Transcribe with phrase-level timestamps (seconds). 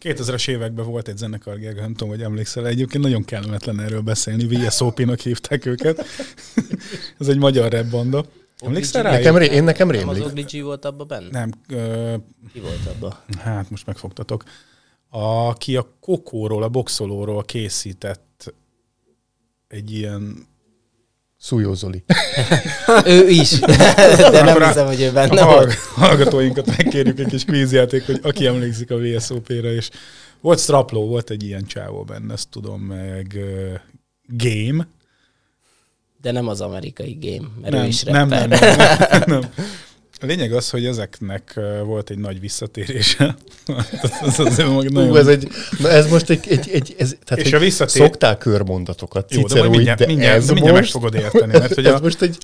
[0.00, 4.46] 2000-es években volt egy zenekar, Gergő, nem tudom, hogy emlékszel, egyébként nagyon kellemetlen erről beszélni,
[4.56, 6.04] VSOP-nak hívták őket.
[7.18, 8.24] Ez egy magyar rap banda.
[8.58, 9.10] Emlékszel rá?
[9.10, 10.30] Nekem, én nekem Nem az rémlik.
[10.32, 11.28] Ogligi volt abban benne?
[11.30, 12.14] Nem, ö,
[12.52, 13.14] Ki volt abban?
[13.38, 14.44] hát most megfogtatok.
[15.10, 18.54] Aki a kokóról, a boxolóról készített
[19.68, 20.48] egy ilyen...
[21.42, 22.04] Szújó Zoli.
[23.04, 25.74] ő is, de nem a- hiszem, hogy ő A benne volt.
[25.74, 29.90] hallgatóinkat megkérjük egy kis kvízjáték, hogy aki emlékszik a VSOP-ra, és
[30.40, 33.72] volt Strapló, volt egy ilyen csávó benne, ezt tudom, meg ö,
[34.26, 34.86] Game.
[36.22, 38.58] De nem az amerikai game, mert Nem, ő is nem, nem, nem,
[39.10, 39.40] nem, nem.
[40.20, 43.36] A lényeg az, hogy ezeknek volt egy nagy visszatérése.
[44.26, 45.10] ez mag- nagyon...
[45.10, 45.48] Ú, ez egy,
[45.78, 49.42] na ez most egy, egy, egy ez, tehát És egy a visszatér- Szoktál körmondatokat, Jó,
[49.42, 52.22] de mindjárt, de mindjárt, ez mindjárt meg most, fogod érteni, mert hogy ez a most
[52.22, 52.38] egy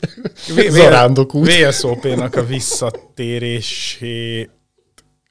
[0.54, 1.54] V- zarándokút.
[1.54, 4.48] VSOP-nak a visszatérésé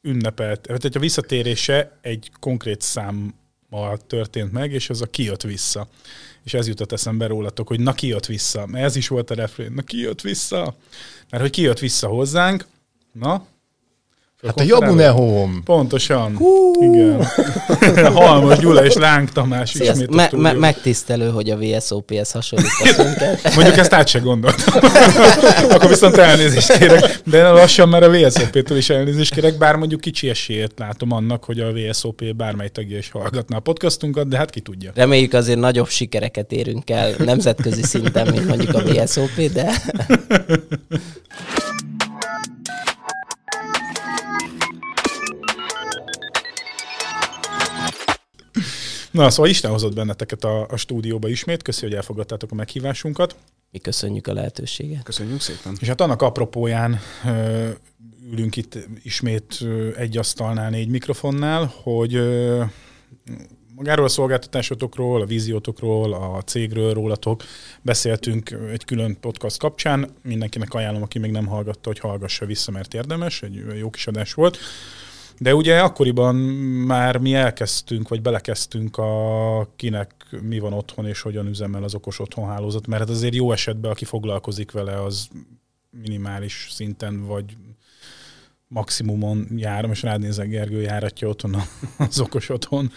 [0.02, 5.88] ünnepelt, tehát hogy a visszatérése egy konkrét számmal történt meg, és az a kijött vissza.
[6.44, 8.66] És ez jutott eszembe rólatok, hogy na kijött vissza.
[8.66, 10.76] Mert ez is volt a refrén, na kijött vissza.
[11.36, 12.66] Mert hogy kijött vissza hozzánk,
[13.12, 13.46] na,
[14.46, 15.54] Hát a Jabune Home.
[15.64, 16.40] Pontosan.
[16.80, 17.28] Igen.
[18.14, 19.96] Halmos Gyula és Láng Tamás Sziasztok.
[19.96, 20.56] ismét a Me- me- stúdióban.
[20.60, 22.34] megtisztelő, hogy a VSOP-hez
[22.98, 23.42] minket.
[23.56, 24.74] Mondjuk ezt át se gondoltam.
[25.74, 27.20] Akkor viszont elnézést kérek.
[27.26, 31.60] De lassan már a VSOP-től is elnézést kérek, bár mondjuk kicsi esélyét látom annak, hogy
[31.60, 34.92] a VSOP bármely tagja is hallgatná a podcastunkat, de hát ki tudja.
[34.96, 39.72] Reméljük azért nagyobb sikereket érünk el nemzetközi szinten, mint mondjuk a VSOP, de
[49.16, 51.62] Na, szóval Isten hozott benneteket a, a stúdióba ismét.
[51.62, 53.36] Köszi, hogy elfogadtátok a meghívásunkat.
[53.72, 55.04] mi köszönjük a lehetőséget.
[55.04, 55.78] Köszönjük szépen.
[55.80, 57.70] És hát annak apropóján ö,
[58.32, 62.64] ülünk itt ismét ö, egy asztalnál, négy mikrofonnál, hogy ö,
[63.76, 67.44] magáról a szolgáltatásotokról, a víziótokról, a cégről, rólatok
[67.82, 70.10] beszéltünk egy külön podcast kapcsán.
[70.24, 74.34] Mindenkinek ajánlom, aki még nem hallgatta, hogy hallgassa vissza, mert érdemes, egy jó kis adás
[74.34, 74.58] volt.
[75.38, 76.36] De ugye akkoriban
[76.86, 82.20] már mi elkezdtünk, vagy belekezdtünk a kinek mi van otthon, és hogyan üzemel az okos
[82.20, 85.28] otthonhálózat, mert hát azért jó esetben, aki foglalkozik vele, az
[85.90, 87.58] minimális szinten, vagy
[88.68, 91.56] maximumon jár, most rád nézek, Gergő járatja otthon
[91.98, 92.92] az okos otthon.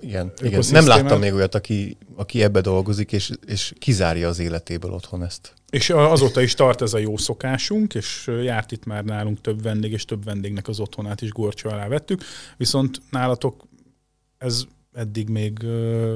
[0.00, 0.62] Igen, igen.
[0.70, 5.54] Nem láttam még olyat, aki, aki ebbe dolgozik, és, és kizárja az életéből otthon ezt.
[5.70, 9.92] És azóta is tart ez a jó szokásunk, és járt itt már nálunk több vendég,
[9.92, 12.22] és több vendégnek az otthonát is gorcsó alá vettük,
[12.56, 13.64] viszont nálatok
[14.38, 15.58] ez eddig még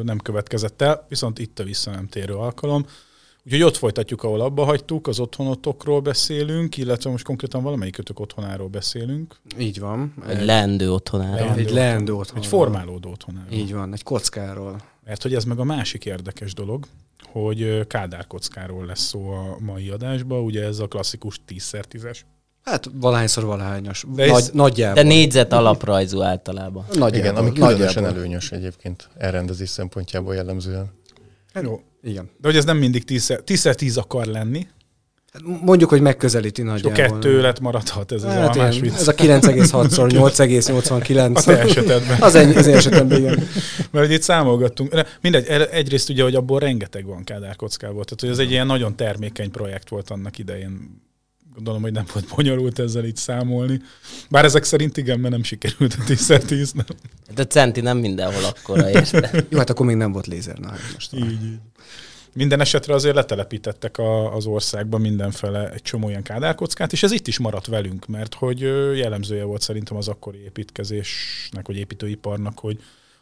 [0.03, 2.87] nem következett el, viszont itt a vissza nem térő alkalom.
[3.49, 9.37] Úgyhogy ott folytatjuk, ahol abba hagytuk, az otthonotokról beszélünk, illetve most konkrétan valamelyikötök otthonáról beszélünk.
[9.59, 10.15] Így van.
[10.29, 11.35] Egy leendő otthonára.
[11.35, 12.39] Leendő egy leendő otthon.
[12.39, 13.53] Egy formálódó otthonáról.
[13.53, 14.81] Így van, egy kockáról.
[15.05, 16.87] Mert hogy ez meg a másik érdekes dolog,
[17.33, 22.19] hogy Kádár kockáról lesz szó a mai adásban, ugye ez a klasszikus 10x10-es.
[22.65, 24.05] Hát valahányszor valahányos.
[24.15, 25.03] De ez- Nagy, nagyjából.
[25.03, 26.85] De négyzet alaprajzú általában.
[26.89, 28.09] Nagyjából, Igen, ami különösen nagyjából.
[28.09, 30.91] előnyös egyébként elrendezés szempontjából jellemzően.
[31.63, 32.31] Jó, Igen.
[32.41, 34.67] de hogy ez nem mindig 10x10 akar lenni,
[35.33, 36.93] Hát mondjuk, hogy megközelíti és a nagyjából.
[37.19, 38.95] kettő lett maradhat ez az Hát almás ilyen, vicc.
[39.01, 41.35] ez a 9,6-szor 8,89.
[41.37, 42.21] A te esetedben.
[42.21, 43.35] Az, ennyi, az én esetemben, igen.
[43.93, 44.93] Mert hogy itt számolgattunk.
[44.95, 48.05] De Mindegy, egyrészt ugye, hogy abból rengeteg van Kádár kockából.
[48.05, 51.03] Tehát, hogy ez egy ilyen nagyon termékeny projekt volt annak idején.
[51.59, 53.81] Gondolom, hogy nem volt bonyolult ezzel így számolni.
[54.31, 56.75] Bár ezek szerint igen, mert nem sikerült a 10x10.
[56.75, 56.85] Nem?
[57.35, 59.31] De centi nem mindenhol akkora, érte.
[59.51, 60.59] Jó, hát akkor még nem volt lézer.
[60.59, 61.59] Na, most Így, így.
[62.33, 67.27] Minden esetre azért letelepítettek a, az országban mindenfele egy csomó ilyen kádárkockát, és ez itt
[67.27, 68.61] is maradt velünk, mert hogy
[68.97, 72.79] jellemzője volt szerintem az akkori építkezésnek, vagy építőiparnak, hogy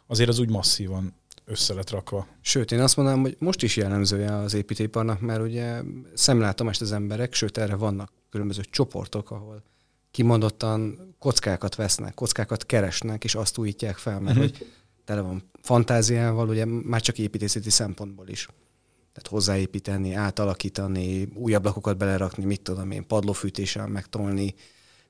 [0.07, 1.13] azért az úgy masszívan
[1.45, 2.27] össze lett rakva.
[2.41, 5.81] Sőt, én azt mondanám, hogy most is jellemzője az építőiparnak, mert ugye
[6.13, 9.63] szemlátomást az emberek, sőt erre vannak különböző csoportok, ahol
[10.11, 14.43] kimondottan kockákat vesznek, kockákat keresnek, és azt újítják fel, mert Mhm.
[14.45, 14.67] hogy
[15.05, 18.45] tele van fantáziával, ugye már csak építészeti szempontból is.
[19.13, 24.55] Tehát hozzáépíteni, átalakítani, új ablakokat belerakni, mit tudom én, padlófűtéssel megtolni.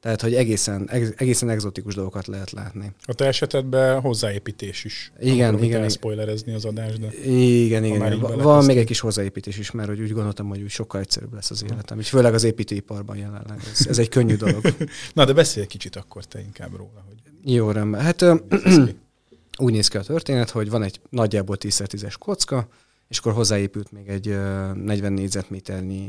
[0.07, 2.91] Tehát, hogy egészen, egész- egészen egzotikus dolgokat lehet látni.
[3.05, 5.11] A te esetedben hozzáépítés is.
[5.19, 8.13] Igen, Nem igen, elszpoilerezni az adást, de Igen, igen.
[8.13, 8.37] igen.
[8.37, 11.51] Van még egy kis hozzáépítés is, mert hogy úgy gondoltam, hogy úgy sokkal egyszerűbb lesz
[11.51, 11.99] az életem.
[11.99, 13.59] És főleg az építőiparban jelenleg.
[13.71, 14.61] Ez, ez egy könnyű dolog.
[15.13, 18.01] Na, de beszélj egy kicsit akkor te inkább róla, hogy Jó, rendben.
[18.01, 18.21] Hát
[19.65, 22.67] úgy néz ki a történet, hogy van egy nagyjából 10x10-es kocka,
[23.07, 26.07] és akkor hozzáépült még egy ö, 40 négyzetméternyi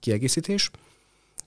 [0.00, 0.70] kiegészítés,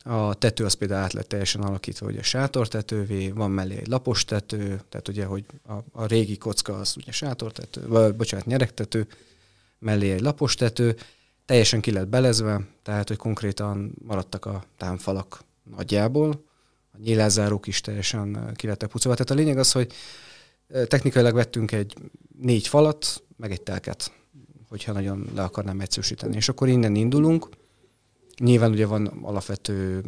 [0.04, 4.82] A tető az például át lett teljesen alakítva, ugye sátortetővé, van mellé egy lapos tető,
[4.90, 9.08] tehát ugye, hogy a, a régi kocka az ugye sátortető, vagy bocsánat, nyeregtető,
[9.80, 10.96] mellé egy lapos tető,
[11.46, 15.44] teljesen ki lett belezve, tehát hogy konkrétan maradtak a támfalak
[15.76, 16.46] nagyjából,
[16.94, 19.18] a nyílászárók is teljesen ki lettek pucolva.
[19.18, 19.94] Tehát a lényeg az, hogy
[20.88, 21.96] technikailag vettünk egy
[22.40, 24.12] négy falat, meg egy telket,
[24.70, 26.36] hogyha nagyon le akarnám egyszerűsíteni.
[26.36, 27.48] És akkor innen indulunk,
[28.42, 30.04] Nyilván ugye van alapvető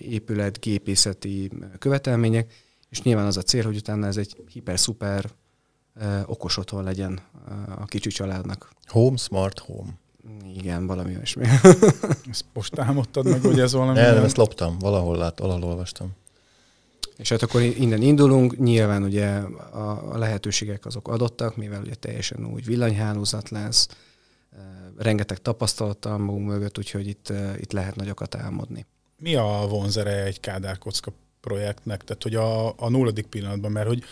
[0.00, 2.52] épület, gépészeti követelmények,
[2.88, 5.30] és nyilván az a cél, hogy utána ez egy hiper-szuper
[6.26, 7.20] okos otthon legyen
[7.78, 8.70] a kicsi családnak.
[8.86, 9.90] Home, smart home.
[10.54, 11.46] Igen, valami olyasmi.
[12.30, 13.98] Ezt most álmodtad meg, hogy ez valami...
[13.98, 16.10] Nem, ezt loptam, valahol lát, valahol olvastam.
[17.16, 19.28] És hát akkor innen indulunk, nyilván ugye
[19.72, 23.88] a, a lehetőségek azok adottak, mivel ugye teljesen új villanyhálózat lesz,
[24.96, 28.86] rengeteg tapasztalattal magunk mögött, úgyhogy itt, itt lehet nagyokat álmodni.
[29.16, 32.04] Mi a vonzere egy kádárkocka projektnek?
[32.04, 34.02] Tehát, hogy a, a nulladik pillanatban, mert hogy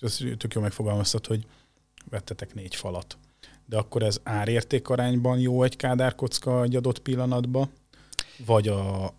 [0.00, 1.46] ezt tök jól megfogalmaztad, hogy
[2.10, 3.18] vettetek négy falat.
[3.66, 7.70] De akkor ez árérték arányban jó egy kádárkocka egy adott pillanatban?
[8.46, 9.14] Vagy a,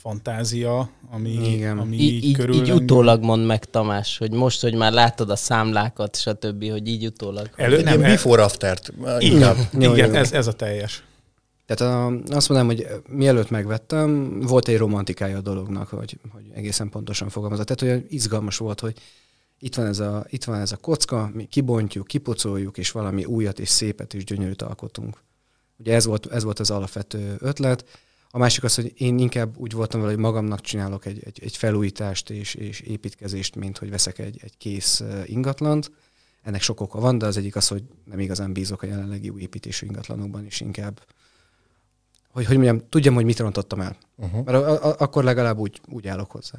[0.00, 1.78] fantázia, ami, Igen.
[1.78, 6.16] ami így, így, így utólag mond meg Tamás, hogy most, hogy már látod a számlákat,
[6.16, 7.50] stb., hogy így utólag.
[7.56, 8.10] Elő, nem, el...
[8.10, 8.78] before after
[9.18, 11.04] Igen, igen ez, ez a teljes.
[11.66, 16.88] Tehát a, azt mondanám, hogy mielőtt megvettem, volt egy romantikája a dolognak, hogy, hogy egészen
[16.88, 17.66] pontosan fogalmazott.
[17.66, 18.94] Tehát olyan izgalmas volt, hogy
[19.58, 23.58] itt van, ez a, itt van ez a kocka, mi kibontjuk, kipocoljuk, és valami újat
[23.58, 25.22] és szépet és gyönyörűt alkotunk.
[25.76, 27.84] Ugye ez volt, ez volt az alapvető ötlet.
[28.30, 31.56] A másik az, hogy én inkább úgy voltam vele, hogy magamnak csinálok egy, egy, egy
[31.56, 35.90] felújítást és, és építkezést, mint hogy veszek egy, egy kész ingatlant.
[36.42, 39.40] Ennek sok oka van, de az egyik az, hogy nem igazán bízok a jelenlegi új
[39.40, 41.00] építésű ingatlanokban, és inkább,
[42.30, 43.96] hogy, hogy mondjam, tudjam, hogy mit rontottam el.
[44.16, 44.44] Uh-huh.
[44.44, 46.58] Mert a, a, akkor legalább úgy, úgy állok hozzá.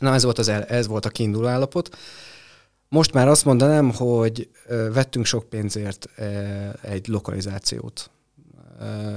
[0.00, 1.96] Na, ez volt, az el, ez volt a kiinduló állapot.
[2.88, 4.50] Most már azt mondanám, hogy
[4.92, 6.08] vettünk sok pénzért
[6.82, 8.10] egy lokalizációt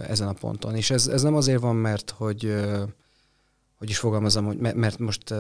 [0.08, 0.76] ezen a ponton.
[0.76, 2.56] És ez, ez nem azért van, mert hogy
[3.78, 5.34] hogy is fogalmazom, hogy mert most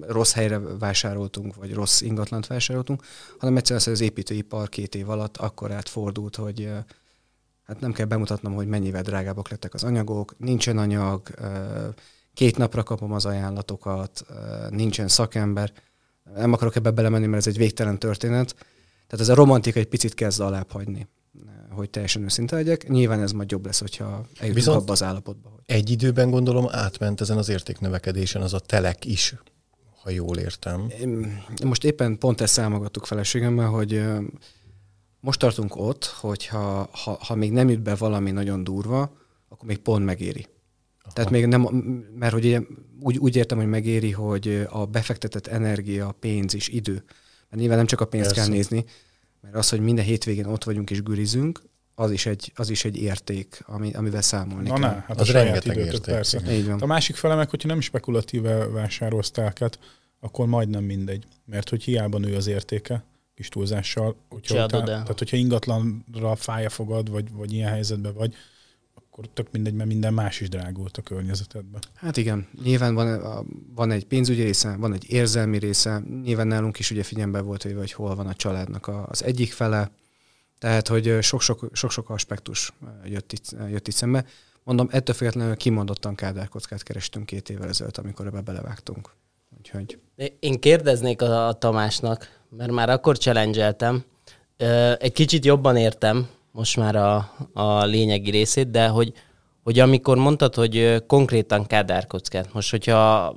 [0.00, 3.02] rossz helyre vásároltunk, vagy rossz ingatlant vásároltunk,
[3.38, 6.70] hanem egyszerűen az építőipar két év alatt akkor átfordult, hogy
[7.66, 11.28] hát nem kell bemutatnom, hogy mennyivel drágábbak lettek az anyagok, nincsen anyag,
[12.34, 14.26] két napra kapom az ajánlatokat,
[14.70, 15.72] nincsen szakember.
[16.34, 18.54] Nem akarok ebbe belemenni, mert ez egy végtelen történet.
[19.06, 21.08] Tehát ez a romantika egy picit kezd alább hagyni
[21.78, 22.88] hogy teljesen őszinte legyek.
[22.88, 25.48] Nyilván ez majd jobb lesz, hogyha eljutunk Viszont abba az állapotba.
[25.48, 25.60] Hogy...
[25.66, 29.34] Egy időben gondolom átment ezen az értéknövekedésen az a telek is,
[30.02, 30.92] ha jól értem.
[31.64, 34.02] Most éppen pont ezt számogattuk feleségemmel, hogy
[35.20, 39.12] most tartunk ott, hogy ha, ha, ha még nem jut be valami nagyon durva,
[39.48, 40.46] akkor még pont megéri.
[41.02, 41.12] Aha.
[41.12, 41.62] Tehát még nem,
[42.18, 42.66] mert hogy
[43.00, 47.04] úgy, úgy értem, hogy megéri, hogy a befektetett energia, pénz és idő,
[47.50, 48.42] mert nyilván nem csak a pénzt Persze.
[48.42, 48.84] kell nézni,
[49.48, 51.62] mert az, hogy minden hétvégén ott vagyunk és gürizünk,
[51.94, 54.90] az is egy, az is egy érték, ami, amivel számolni Na kell.
[54.90, 56.52] ne, hát az a saját időtök persze.
[56.52, 56.80] Így van.
[56.80, 59.78] A másik fele meg, hogyha nem spekulatíve vásárolsz telket,
[60.20, 61.24] akkor majdnem mindegy.
[61.44, 63.04] Mert hogy hiába nő az értéke,
[63.34, 68.34] kis túlzással, hogyha után, tehát hogyha ingatlanra fája fogad, vagy, vagy ilyen helyzetben vagy,
[69.18, 71.80] akkor tök mindegy, mert minden más is drágult a környezetedben.
[71.94, 76.90] Hát igen, nyilván van, van egy pénzügyi része, van egy érzelmi része, nyilván nálunk is
[76.90, 79.90] ugye figyelembe volt véve, hogy hol van a családnak az egyik fele,
[80.58, 82.72] tehát, hogy sok-sok aspektus
[83.04, 84.24] jött itt, jött itt szembe.
[84.62, 89.10] Mondom, ettől függetlenül kimondottan kádárkockát kerestünk két évvel ezelőtt, amikor ebbe belevágtunk.
[89.58, 89.98] Úgyhogy...
[90.40, 93.74] Én kérdeznék a, a Tamásnak, mert már akkor challenge
[94.98, 96.28] Egy kicsit jobban értem,
[96.58, 99.12] most már a, a lényegi részét, de hogy,
[99.62, 103.34] hogy amikor mondtad, hogy konkrétan kádárkockát, most hogyha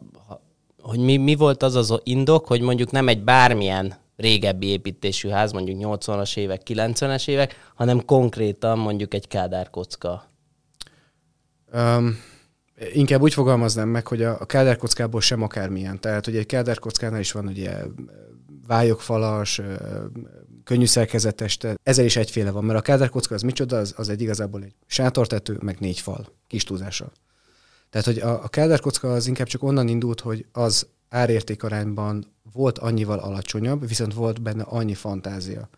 [0.81, 5.51] hogy mi, mi volt az az indok, hogy mondjuk nem egy bármilyen régebbi építésű ház,
[5.51, 10.23] mondjuk 80-as évek, 90-es évek, hanem konkrétan mondjuk egy kádárkocka?
[11.73, 12.17] Um,
[12.93, 15.99] inkább úgy fogalmaznám meg, hogy a, a kádárkockából sem akármilyen.
[15.99, 17.71] Tehát, hogy egy kádárkockánál is van ugye
[18.71, 19.61] vályogfalas,
[20.63, 24.63] könnyű szerkezetes, ezzel is egyféle van, mert a kádárkocka az micsoda, az, az egy igazából
[24.63, 27.11] egy sátortető, meg négy fal, kis túlzással.
[27.89, 33.19] Tehát, hogy a, a kádárkocka az inkább csak onnan indult, hogy az árértékarányban volt annyival
[33.19, 35.69] alacsonyabb, viszont volt benne annyi fantázia,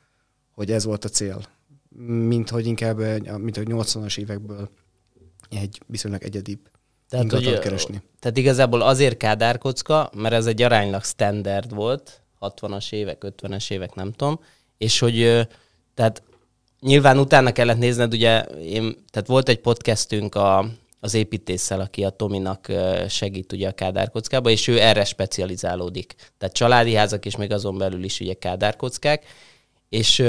[0.51, 1.41] hogy ez volt a cél.
[2.05, 2.97] Mint hogy inkább,
[3.37, 4.69] mint hogy 80-as évekből
[5.49, 6.59] egy viszonylag egyedibb
[7.09, 8.01] tehát, hogy, keresni.
[8.19, 14.11] Tehát igazából azért kádárkocka, mert ez egy aránylag standard volt, 60-as évek, 50-es évek, nem
[14.11, 14.39] tudom,
[14.77, 15.47] és hogy
[15.93, 16.23] tehát
[16.79, 20.65] nyilván utána kellett nézned, ugye én, tehát volt egy podcastünk a,
[20.99, 22.71] az építéssel, aki a Tominak
[23.07, 26.15] segít ugye a kádárkockába, és ő erre specializálódik.
[26.37, 29.25] Tehát családi házak, és még azon belül is ugye kádárkockák,
[29.89, 30.23] és,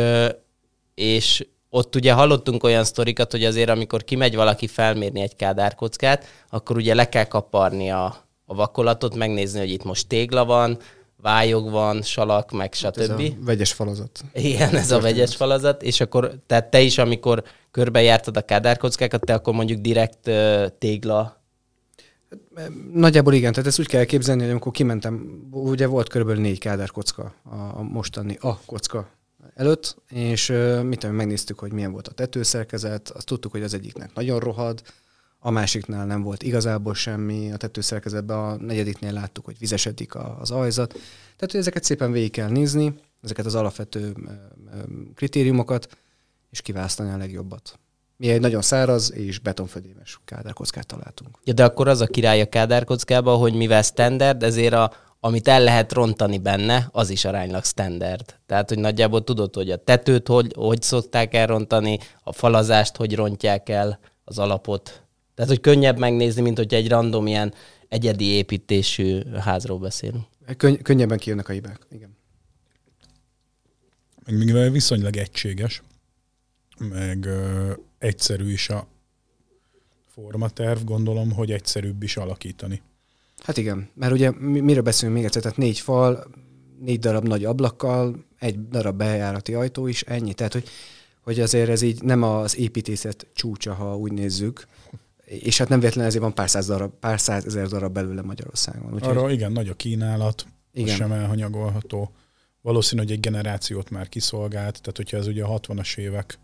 [0.94, 6.76] és ott ugye hallottunk olyan sztorikat, hogy azért amikor kimegy valaki felmérni egy kádárkockát, akkor
[6.76, 8.04] ugye le kell kaparni a,
[8.44, 10.78] a vakolatot, megnézni, hogy itt most tégla van,
[11.24, 12.84] vályog van, salak, meg stb.
[12.84, 14.20] Hát ez a vegyes falazat.
[14.32, 19.34] Igen, ez a vegyes falazat, és akkor, tehát te is, amikor körbejártad a kádárkockákat, te
[19.34, 21.42] akkor mondjuk direkt uh, tégla
[22.92, 27.34] Nagyjából igen, tehát ezt úgy kell képzelni, hogy amikor kimentem, ugye volt körülbelül négy kádárkocka
[27.76, 29.08] a mostani a kocka
[29.54, 30.52] előtt, és
[30.82, 34.82] mit tudom, megnéztük, hogy milyen volt a tetőszerkezet, azt tudtuk, hogy az egyiknek nagyon rohad,
[35.46, 40.92] a másiknál nem volt igazából semmi, a tetőszerkezetben a negyediknél láttuk, hogy vizesedik az ajzat.
[41.36, 44.14] Tehát, hogy ezeket szépen végig kell nézni, ezeket az alapvető
[45.14, 45.98] kritériumokat,
[46.50, 47.78] és kiválasztani a legjobbat.
[48.16, 51.38] Mi egy nagyon száraz és betonfödémes kádárkockát találtunk.
[51.44, 55.62] Ja, de akkor az a király a kádárkockába, hogy mivel standard, ezért a, amit el
[55.62, 58.38] lehet rontani benne, az is aránylag standard.
[58.46, 63.68] Tehát, hogy nagyjából tudod, hogy a tetőt hogy, hogy szokták elrontani, a falazást hogy rontják
[63.68, 65.03] el, az alapot.
[65.34, 67.54] Tehát, hogy könnyebb megnézni, mint hogy egy random ilyen
[67.88, 70.24] egyedi építésű házról beszélünk.
[70.56, 72.16] Könny- könnyebben kijönnek a hibák, igen.
[74.24, 75.82] Meg mivel viszonylag egységes,
[76.78, 78.86] meg ö, egyszerű is a
[80.06, 82.82] formaterv, gondolom, hogy egyszerűbb is alakítani.
[83.38, 86.24] Hát igen, mert ugye miről beszélünk még egyszer, tehát négy fal,
[86.80, 90.34] négy darab nagy ablakkal, egy darab bejárati ajtó is, ennyi.
[90.34, 90.68] Tehát, hogy,
[91.20, 94.66] hogy azért ez így nem az építészet csúcsa, ha úgy nézzük,
[95.24, 98.94] és hát nem véletlenül ezért van pár száz, darab, pár száz ezer darab belőle Magyarországon.
[98.94, 99.16] Úgyhogy...
[99.16, 100.96] Arra igen, nagy a kínálat, igen.
[100.96, 102.12] sem elhanyagolható.
[102.60, 106.38] Valószínű, hogy egy generációt már kiszolgált, tehát hogyha ez ugye a 60-as évek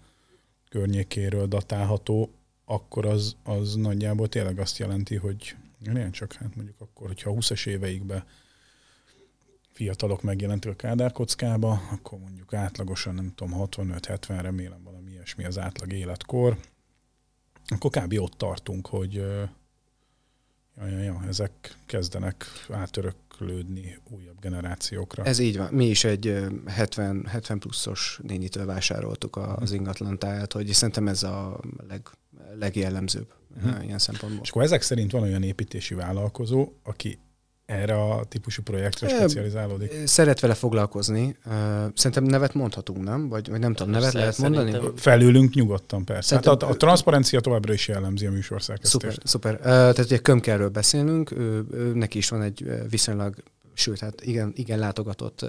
[0.68, 2.30] környékéről datálható,
[2.64, 7.34] akkor az, az nagyjából tényleg azt jelenti, hogy ilyen csak hát mondjuk akkor, hogyha a
[7.34, 8.24] 20-as éveikben
[9.72, 15.92] fiatalok megjelentek a kádárkockába, akkor mondjuk átlagosan, nem tudom, 65-70, remélem valami ilyesmi az átlag
[15.92, 16.58] életkor,
[17.70, 18.14] akkor kb.
[18.18, 19.14] ott tartunk, hogy
[20.80, 25.24] ja, ja, ja, ezek kezdenek átöröklődni újabb generációkra.
[25.24, 25.72] Ez így van.
[25.72, 32.08] Mi is egy 70, 70 pluszos nénitől vásároltuk az ingatlantáját, hogy szerintem ez a leg,
[32.58, 33.82] legjellemzőbb hmm.
[33.82, 34.42] ilyen szempontból.
[34.42, 37.18] És akkor ezek szerint van olyan építési vállalkozó, aki
[37.70, 39.92] erre a típusú projektre specializálódik?
[40.04, 41.36] Szeret vele foglalkozni.
[41.94, 43.28] Szerintem nevet mondhatunk, nem?
[43.28, 44.78] Vagy, vagy nem tudom, nevet lehet mondani?
[44.96, 46.34] Felülünk nyugodtan, persze.
[46.34, 49.20] Hát a, a transzparencia továbbra is jellemzi a műsországesztést.
[49.22, 49.58] Szuper, szuper.
[49.60, 53.34] Tehát ugye Kömkerről beszélünk, ő, ő, neki is van egy viszonylag
[53.74, 55.46] sőt, hát igen, igen látogatott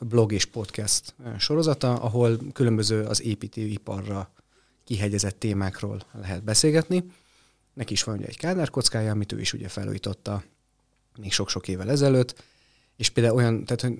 [0.00, 4.30] blog és podcast sorozata, ahol különböző az építőiparra
[4.84, 7.04] kihegyezett témákról lehet beszélgetni.
[7.74, 10.42] Neki is van ugye egy kádárkockája, amit ő is ugye felújította
[11.18, 12.44] még sok-sok évvel ezelőtt,
[12.96, 13.98] és például olyan, tehát hogy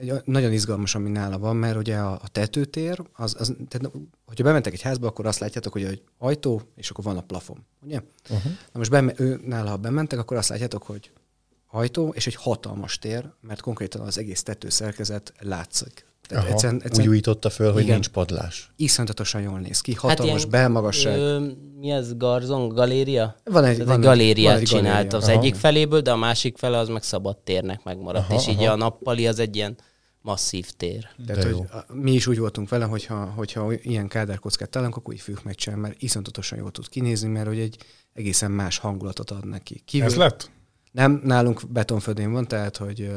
[0.00, 4.44] egy nagyon izgalmas, ami nála van, mert ugye a, a tetőtér, az, az, tehát, hogyha
[4.44, 8.00] bementek egy házba, akkor azt látjátok, hogy egy ajtó, és akkor van a plafon, ugye?
[8.30, 8.52] Uh-huh.
[8.72, 11.12] Na most be, ő, nála, ha bementek, akkor azt látjátok, hogy
[11.70, 16.04] ajtó, és egy hatalmas tér, mert konkrétan az egész tetőszerkezet látszik.
[16.30, 18.72] Tehát Aha, egyszerűen, egyszerűen, úgy újította föl, hogy igen, nincs padlás.
[18.76, 21.18] Iszonyatosan jól néz ki, hatalmas hát belmagasság.
[21.18, 21.46] Ö,
[21.78, 23.36] mi ez, Garzon, galéria?
[23.44, 25.18] Van egy, van egy galériát van egy csinált galéria.
[25.18, 25.38] az Aha.
[25.38, 28.72] egyik feléből, de a másik fele az meg szabad térnek megmaradt, aha, és így aha.
[28.72, 29.76] a nappali az egy ilyen
[30.22, 31.08] masszív tér.
[31.26, 31.56] Tehát, hogy
[31.92, 35.78] mi is úgy voltunk vele, hogyha, hogyha ilyen kádárkockát találunk, akkor így fűk meg sem,
[35.78, 37.76] mert iszonyatosan jól tud kinézni, mert hogy egy
[38.12, 39.82] egészen más hangulatot ad neki.
[39.84, 40.50] Kívül, Ez lett?
[40.92, 43.10] Nem, nálunk betonfödén van, tehát hogy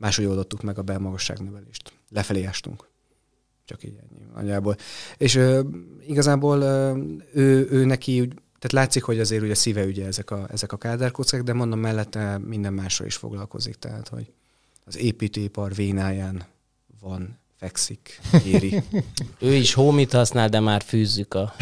[0.00, 1.92] máshogy oldottuk meg a belmagasságnövelést.
[2.08, 2.88] Lefelé ástunk.
[3.64, 4.76] Csak így ennyi nagyjából.
[5.16, 5.60] És ö,
[6.06, 7.02] igazából ö,
[7.32, 8.28] ő, ő neki
[8.58, 12.38] tehát látszik, hogy azért ugye szíve ügye ezek a, ezek a kádárkockák, de mondom mellette
[12.38, 13.74] minden másra is foglalkozik.
[13.74, 14.32] Tehát, hogy
[14.84, 16.46] az építőipar vénáján
[17.00, 18.82] van fekszik, éri.
[19.40, 21.54] ő is hómit használ, de már fűzzük a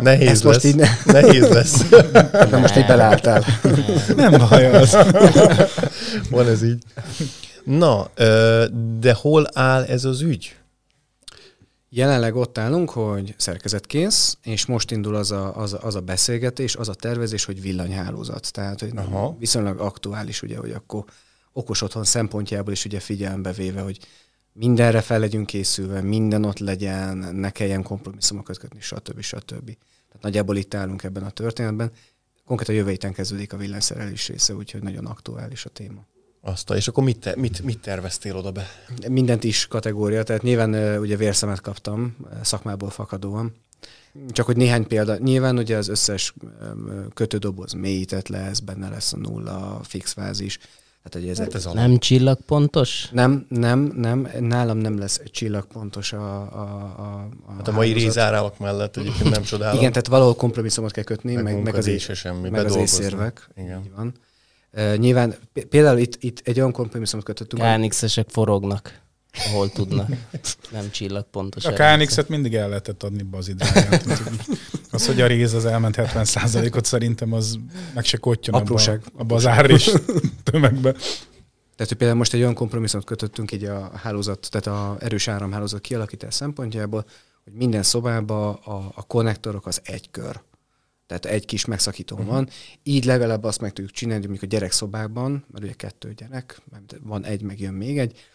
[0.00, 0.44] Nehéz Ezt lesz.
[0.44, 0.88] Most így ne...
[1.04, 1.88] Nehéz lesz.
[2.30, 3.44] De most így belálltál.
[4.16, 4.96] Nem baj az.
[6.30, 6.82] Van ez így.
[7.64, 8.10] Na,
[8.98, 10.56] de hol áll ez az ügy?
[11.88, 16.76] Jelenleg ott állunk, hogy szerkezetkész, és most indul az a, az, a, az a beszélgetés,
[16.76, 18.52] az a tervezés, hogy villanyhálózat.
[18.52, 19.36] Tehát hogy Aha.
[19.38, 21.04] viszonylag aktuális, ugye, hogy akkor
[21.56, 23.98] okos otthon szempontjából is ugye figyelembe véve, hogy
[24.52, 29.20] mindenre fel legyünk készülve, minden ott legyen, ne kelljen kompromisszumokat kötni, stb.
[29.20, 29.64] stb.
[30.06, 31.90] Tehát nagyjából itt állunk ebben a történetben.
[32.44, 36.04] Konkrétan a jövő héten kezdődik a villanyszerelés része, úgyhogy nagyon aktuális a téma.
[36.40, 38.66] Azt, és akkor mit, te, mit, mit terveztél oda be?
[39.08, 43.54] Mindent is kategória, tehát nyilván ugye vérszemet kaptam szakmából fakadóan,
[44.30, 45.16] Csak hogy néhány példa.
[45.16, 46.34] Nyilván ugye az összes
[47.14, 50.58] kötődoboz mélyített lesz, benne lesz a nulla, fix fázis.
[51.08, 51.76] Tehát, hogy ez, Hát ez alap.
[51.76, 53.08] Nem csillagpontos?
[53.12, 56.60] nem, nem, nem, nálam nem lesz csillagpontos a, a,
[56.98, 59.78] a, a Hát a mai rézárálak mellett egyébként nem csodálom.
[59.78, 62.64] Igen, tehát valahol kompromisszumot kell kötni, meg, meg, meg az, munkadíj é- se semmi, meg
[62.64, 63.48] az észérvek.
[63.56, 63.80] Igen.
[63.84, 64.14] Így van.
[64.72, 65.34] Uh, nyilván
[65.68, 69.00] például itt, itt egy olyan kompromisszumot kötöttünk, KNX-esek forognak,
[69.46, 70.08] ahol tudnak.
[70.72, 71.64] Nem csillagpontos.
[71.64, 71.72] A.
[71.72, 74.00] KNX-et mindig el lehetett adni bazidrágán.
[74.96, 77.58] Az, hogy a réz az elment 70%-ot szerintem az
[77.94, 79.02] meg se kottyan abba, Apróság.
[79.16, 79.92] abba az ár és
[80.42, 80.92] tömegbe.
[80.92, 85.80] Tehát, hogy például most egy olyan kompromisszumot kötöttünk így a hálózat, tehát a erős áramhálózat
[85.80, 87.04] kialakítás szempontjából,
[87.44, 90.40] hogy minden szobában a, a konnektorok az egy kör.
[91.06, 92.30] Tehát egy kis megszakító uh-huh.
[92.30, 92.48] van.
[92.82, 96.96] Így legalább azt meg tudjuk csinálni, hogy mondjuk a gyerekszobában, mert ugye kettő gyerek, mert
[97.02, 98.26] van egy, meg jön még egy,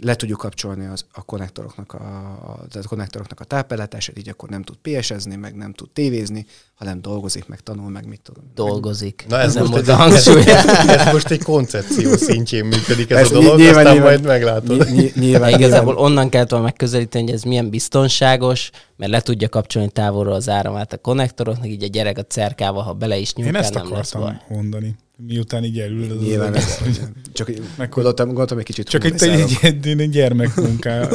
[0.00, 4.48] le tudjuk kapcsolni az, a konnektoroknak a, a, tehát a konnektoroknak a tápellátását, így akkor
[4.48, 8.44] nem tud PS-ezni, meg nem tud tévézni, hanem dolgozik, meg tanul, meg mit tudom.
[8.54, 9.24] Dolgozik.
[9.28, 10.42] Na ez Nem most, egy, ez, hangsúly.
[10.46, 14.12] ez most egy koncepció szintjén működik ez Persze, a dolog, nyilván, aztán nyilván.
[14.12, 14.78] majd meglátod.
[14.78, 16.10] Ny- ny- nyilván, Igazából nyilván.
[16.10, 20.92] onnan kellett volna megközelíteni, hogy ez milyen biztonságos, mert le tudja kapcsolni távolról az áramát
[20.92, 24.14] a konnektoroknak, így a gyerek a cerkával, ha bele is Én nyújtál, ezt nem lesz
[24.14, 24.56] akartam baj.
[24.58, 24.96] mondani.
[25.18, 27.00] Miután így elül az Nyilván az ez, hogy
[27.32, 28.88] csak Meg- gondoltam, gondoltam egy kicsit.
[28.88, 29.50] Csak humorizálok.
[29.62, 31.00] egy, egy, egy gyermekmunká.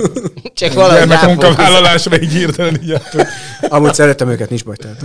[0.53, 0.97] Csak ráfókuszál.
[1.07, 2.93] Gyermekmunkavállalásra így hirtelen így.
[3.61, 4.75] Amúgy szeretem őket, nincs baj.
[4.75, 5.03] Tehát.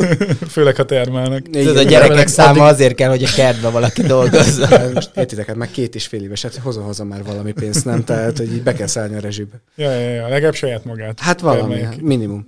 [0.54, 1.42] Főleg, ha termelnek.
[1.50, 4.66] Tudod, a gyerekek Addig- száma azért kell, hogy a kertben valaki dolgozza.
[4.66, 7.84] Hát Most értitek, hát már két és fél éves, hát hozom hozzá már valami pénzt,
[7.84, 8.04] nem?
[8.04, 9.60] Tehát, hogy így be kell szállni a rezsibe.
[9.76, 11.20] Ja, ja, ja, legalább saját magát.
[11.20, 12.46] Hát valami, hát minimum.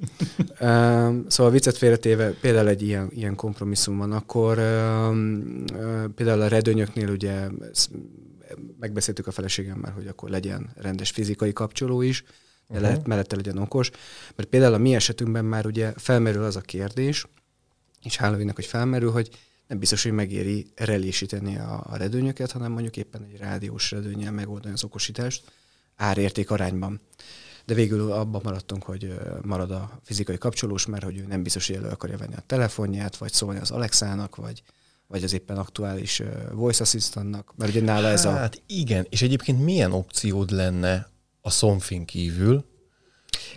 [0.61, 5.65] Um, szóval viccet félretéve, például egy ilyen, ilyen kompromisszum van, akkor um,
[6.15, 7.49] például a redőnyöknél ugye
[8.81, 12.29] megbeszéltük a feleségemmel, hogy akkor legyen rendes fizikai kapcsoló is, de
[12.69, 12.83] uh-huh.
[12.83, 13.91] lehet, mellette legyen okos,
[14.37, 17.27] mert például a mi esetünkben már ugye felmerül az a kérdés,
[18.03, 19.31] és hála hogy felmerül, hogy
[19.67, 24.75] nem biztos, hogy megéri relésíteni a, a redőnyöket, hanem mondjuk éppen egy rádiós redőnyel megoldani
[24.75, 25.53] az okosítást
[25.97, 27.01] árérték arányban.
[27.65, 31.77] De végül abban maradtunk, hogy marad a fizikai kapcsolós, mert hogy ő nem biztos, hogy
[31.77, 34.63] elő akarja venni a telefonját, vagy szólni az Alexának, vagy,
[35.09, 38.31] vagy az éppen aktuális voice assistantnak, mert ugye nála ez a...
[38.31, 41.09] Hát igen, és egyébként milyen opciód lenne
[41.41, 42.65] a szomfin kívül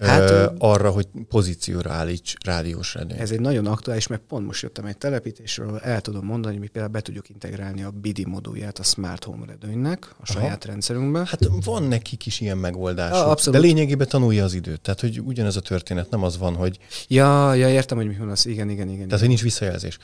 [0.07, 3.19] Hát, ö, arra, hogy pozícióra állíts rádiós redőnyt?
[3.19, 6.67] Ez egy nagyon aktuális, mert pont most jöttem egy telepítésről, el tudom mondani, hogy mi
[6.67, 11.19] például be tudjuk integrálni a BIDI modulját a Smart Home redőnynek a saját rendszerünkbe.
[11.19, 14.81] Hát van nekik is ilyen megoldásuk, Ja, de lényegében tanulja az időt.
[14.81, 18.29] Tehát, hogy ugyanez a történet, nem az van, hogy, Ja, ja, értem, hogy mi van
[18.29, 18.45] az.
[18.45, 19.05] Igen, igen, igen.
[19.05, 19.97] tehát, hogy nincs visszajelzés.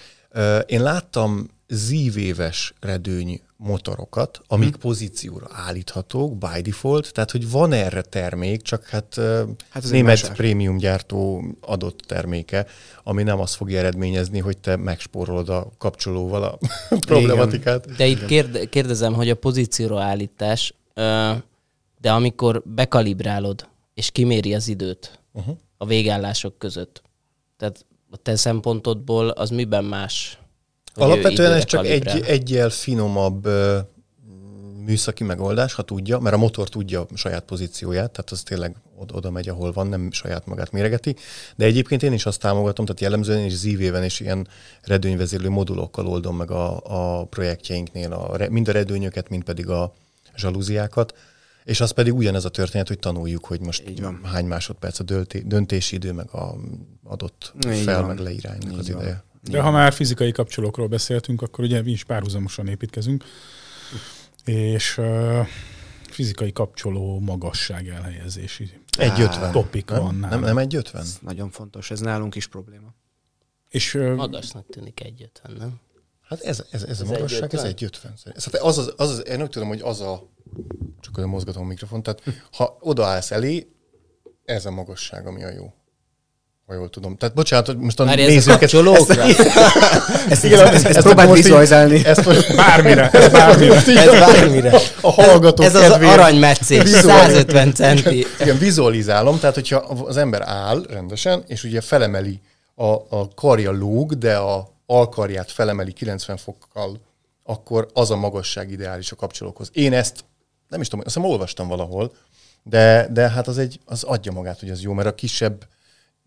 [0.66, 4.80] Én láttam zívéves redőny motorokat, amik Mhm.
[4.80, 9.16] pozícióra állíthatók by default, tehát hogy van erre termék, csak hát,
[9.70, 10.36] Hát német más ár.
[10.36, 12.66] prémium gyártó adott terméke,
[13.04, 16.58] ami nem azt fogja eredményezni, hogy te megspórolod a kapcsolóval a
[17.08, 17.96] problematikát.
[17.96, 20.74] De itt kérde, kérdezem, hogy a pozícióra állítás,
[22.02, 25.58] de amikor bekalibrálod, és kiméri az időt Uh-huh.
[25.78, 27.02] a végállások között,
[27.58, 30.40] tehát a te szempontodból az miben más?
[30.98, 33.48] Alapvetően ez csak egy, egyel finomabb
[34.86, 38.76] műszaki megoldás, ha tudja, mert a motor tudja a saját pozícióját, tehát az tényleg
[39.12, 41.16] oda, megy, ahol van, nem saját magát méregeti.
[41.56, 44.48] De egyébként én is azt támogatom, tehát jellemzően is zívében és ilyen
[44.84, 46.80] redőnyvezérlő modulokkal oldom meg a,
[47.20, 49.94] a projektjeinknél, a, mind a redőnyöket, mind pedig a
[50.36, 51.14] zsalúziákat.
[51.64, 54.20] És az pedig ugyanez a történet, hogy tanuljuk, hogy most Így van.
[54.24, 55.04] hány másodperc a
[55.44, 56.56] döntési idő, meg a
[57.04, 58.08] adott Így fel, van.
[58.08, 59.02] meg leíránynak Így az van.
[59.02, 59.24] ideje.
[59.42, 63.24] De ha már fizikai kapcsolókról beszéltünk, akkor ugye mi is párhuzamosan építkezünk,
[64.46, 65.48] és uh,
[66.10, 69.52] fizikai kapcsoló magasság elhelyezési Egy ötven.
[69.52, 70.02] topik nem?
[70.02, 70.44] van Nem, nálam.
[70.44, 71.02] nem egy ötven?
[71.02, 72.94] Ez nagyon fontos, ez nálunk is probléma.
[73.70, 75.80] És uh, Magasnak tűnik egy ötven, nem?
[76.22, 77.66] Hát ez, ez, ez a Ez magasság, ez 1,50?
[77.68, 78.14] egy 50.
[78.36, 80.30] Szóval az, az, az, az, én úgy tudom, hogy az a,
[81.00, 83.68] csak olyan mozgatom a mikrofon, tehát ha odaállsz elé,
[84.46, 85.74] ez a magasság, ami a jó.
[86.68, 87.18] Ha jól tudom.
[87.18, 89.22] Tehát bocsánat, hogy most a ez a nézők ezt, kapcsolókra?
[90.30, 92.06] Ezt, igen, ezt, ezt, ezt próbáld vizualizálni.
[92.06, 93.74] Ezt most, bármire, ez bármire.
[93.74, 94.80] most így Ez bármire.
[95.02, 98.26] a hallgatók Ez az aranymetszés, Vizuál- 150 centi.
[98.40, 102.40] Igen, vizualizálom, tehát hogyha az ember áll rendesen, és ugye felemeli
[102.76, 107.00] a, a karja lóg, de a alkarját felemeli 90 fokkal,
[107.44, 109.70] akkor az a magasság ideális a kapcsolókhoz.
[109.74, 110.16] Én ezt
[110.70, 112.12] nem is tudom, azt hiszem olvastam valahol,
[112.64, 115.66] de, de hát az, egy, az adja magát, hogy az jó, mert a kisebb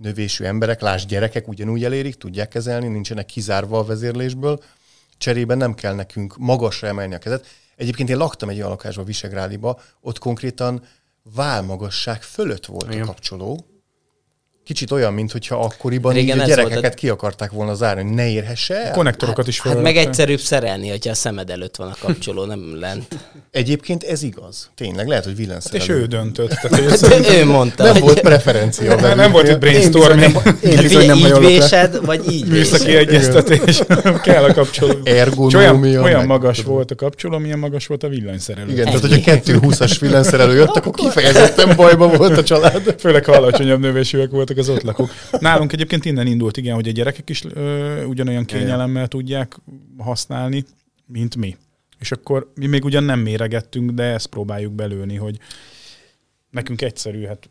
[0.01, 4.63] növésű emberek, lásd gyerekek ugyanúgy elérik, tudják kezelni, nincsenek kizárva a vezérlésből,
[5.19, 7.47] cserében nem kell nekünk magasra emelni a kezet.
[7.77, 10.83] Egyébként én laktam egy olyan lakásban, Visegrádiba, ott konkrétan
[11.35, 13.03] válmagasság fölött volt Igen.
[13.03, 13.70] a kapcsoló,
[14.71, 18.03] kicsit olyan, mintha akkoriban Régen így a ez volt gyerekeket a- ki akarták volna zárni,
[18.03, 18.93] hogy ne érhesse el.
[18.93, 20.07] Konnektorokat is Hát meg felvettek.
[20.07, 23.07] egyszerűbb szerelni, hogyha a szemed előtt van a kapcsoló, nem lent.
[23.51, 24.71] Egyébként ez igaz.
[24.77, 25.83] Tényleg, lehet, hogy Hát villanszerelő.
[25.85, 26.49] és ő döntött.
[26.49, 28.95] Tehát, hogy ez ő mondta, Nem hogy volt preferencia.
[29.01, 29.61] nem, nem volt itt velük.
[29.61, 33.83] brainstorming, Én bizony nem így vésed, vagy így műszaki egyeztetés,
[34.23, 34.95] kell a kapcsoló.
[35.05, 36.03] Ergonómia.
[36.03, 38.73] olyan meg- magas volt a kapcsoló, milyen magas volt a villanyszerelő.
[38.73, 42.95] Igen, tehát hogyha 220-as villanszerelő jött, akkor kifejezetten bajba volt a család.
[42.99, 45.11] Főleg ha alacsonyabb növésűek voltak az ott lakók.
[45.39, 49.57] Nálunk egyébként innen indult, igen, hogy a gyerekek is ö, ugyanolyan kényelemmel tudják
[49.99, 50.65] használni,
[51.07, 51.57] mint mi.
[51.99, 55.39] És akkor mi még ugyan nem méregettünk, de ezt próbáljuk belőni, hogy
[56.51, 57.49] nekünk egyszerű, hát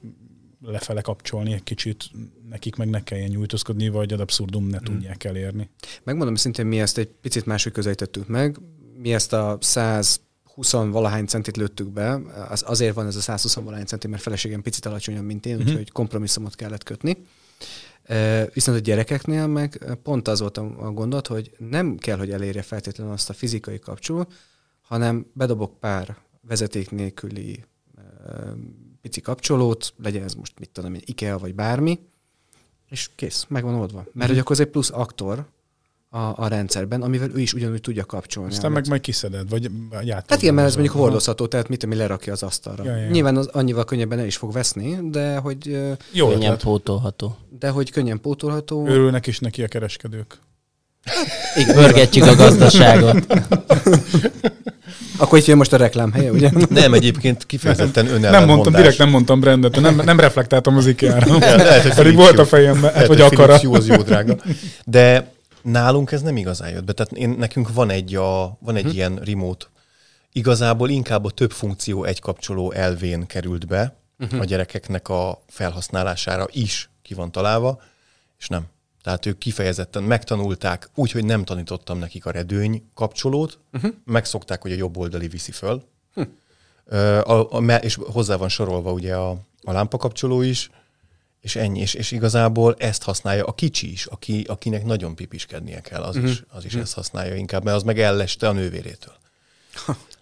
[0.61, 2.03] lefele kapcsolni egy kicsit,
[2.49, 4.83] nekik meg ne kelljen nyújtózkodni, vagy ad abszurdum ne mm.
[4.83, 5.69] tudják elérni.
[6.03, 8.57] Megmondom szintén, mi ezt egy picit máshogy közelítettük meg.
[8.97, 10.21] Mi ezt a 100
[10.61, 15.25] 20-valahány centit lőttük be, az, azért van ez a 120-valahány centi, mert feleségem picit alacsonyabb,
[15.25, 15.69] mint én, uh-huh.
[15.69, 17.17] úgyhogy kompromisszumot kellett kötni.
[18.53, 23.13] Viszont a gyerekeknél meg pont az volt a gondot, hogy nem kell, hogy elérje feltétlenül
[23.13, 24.33] azt a fizikai kapcsolat,
[24.81, 27.63] hanem bedobok pár vezeték nélküli
[29.01, 31.99] pici kapcsolót, legyen ez most mit tudom IKEA vagy bármi,
[32.89, 33.97] és kész, megvan oldva.
[33.97, 34.27] Mert mhm.
[34.27, 35.45] hogy akkor az egy plusz aktor,
[36.11, 38.51] a, a rendszerben, amivel ő is ugyanúgy tudja kapcsolni.
[38.51, 39.69] Aztán meg majd kiszeded, vagy
[40.03, 40.29] játék.
[40.29, 42.83] Hát igen, mert ez mondjuk hordozható, tehát mit tudom, én, lerakja az asztalra.
[42.83, 43.09] Ja, ja.
[43.09, 45.79] Nyilván az annyival könnyebben el is fog veszni, de hogy,
[46.11, 46.63] Jó Könnyen ötlet.
[46.63, 47.37] pótolható.
[47.59, 48.87] de hogy könnyen pótolható.
[48.87, 50.37] Örülnek is neki a kereskedők.
[51.73, 53.25] Pörgetjük a gazdaságot.
[55.17, 56.49] Akkor itt jön most a reklám helye, ugye?
[56.69, 58.39] Nem, egyébként kifejezetten önellenmondás.
[58.39, 61.37] Nem mondtam, direkt nem mondtam brandet, nem, nem reflektáltam az IKEA-ra.
[61.37, 63.57] Lehet, hogy Pedig volt a fejemben, hát, vagy hogy akara.
[63.57, 64.35] Philips jó, az jó drága.
[64.85, 66.93] De nálunk ez nem igazán jött be.
[66.93, 69.65] Tehát én, nekünk van egy, a, van egy ilyen remote.
[70.31, 73.95] Igazából inkább a több funkció egy kapcsoló elvén került be
[74.39, 77.81] a gyerekeknek a felhasználására is ki van találva,
[78.37, 78.63] és nem.
[79.03, 83.91] Tehát ők kifejezetten megtanulták, úgyhogy nem tanítottam nekik a redőny kapcsolót, uh-huh.
[84.05, 85.83] megszokták, hogy a jobb oldali viszi föl,
[86.91, 89.29] Ö, a, a, és hozzá van sorolva ugye a,
[89.61, 90.69] a lámpakapcsoló is,
[91.41, 96.01] és ennyi, és, és igazából ezt használja a kicsi is, aki, akinek nagyon pipiskednie kell,
[96.01, 99.13] az is, az is ezt használja inkább, mert az meg elleste a nővérétől.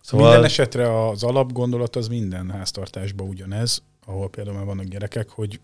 [0.01, 5.59] Szóval minden esetre az alapgondolat az minden háztartásban ugyanez, ahol például már vannak gyerekek, hogy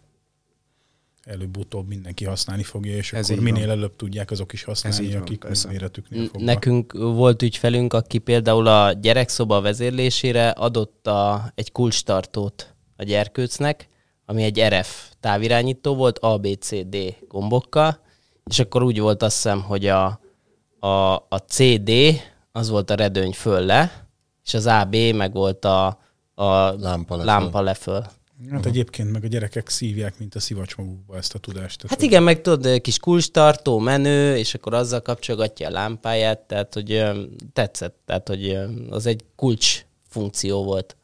[1.24, 3.54] előbb-utóbb mindenki használni fogja, és Ez akkor így van.
[3.54, 5.68] minél előbb tudják azok is használni, van, akik persze.
[5.68, 6.46] méretüknél fogva.
[6.46, 13.88] Nekünk volt ügyfelünk, aki például a gyerekszoba vezérlésére adott a, egy kulcstartót a gyerkőcnek,
[14.26, 18.00] ami egy RF távirányító volt, ABCD gombokkal,
[18.50, 20.20] és akkor úgy volt azt hiszem, hogy a,
[20.80, 21.92] a, a CD
[22.52, 24.08] az volt a redőny föl le,
[24.46, 25.86] és az AB meg volt a,
[26.34, 27.26] a Lámpa leföl.
[27.26, 28.06] lámpa leföl.
[28.52, 31.76] Hát egyébként meg a gyerekek szívják, mint a szivacs magukba ezt a tudást.
[31.78, 36.40] Tehát, Hát hogy igen, meg tudod, kis kulcstartó, menő, és akkor azzal kapcsolgatja a lámpáját,
[36.40, 37.04] tehát hogy
[37.54, 38.58] tetszett, tehát hogy
[38.90, 40.96] az egy kulcs funkció volt.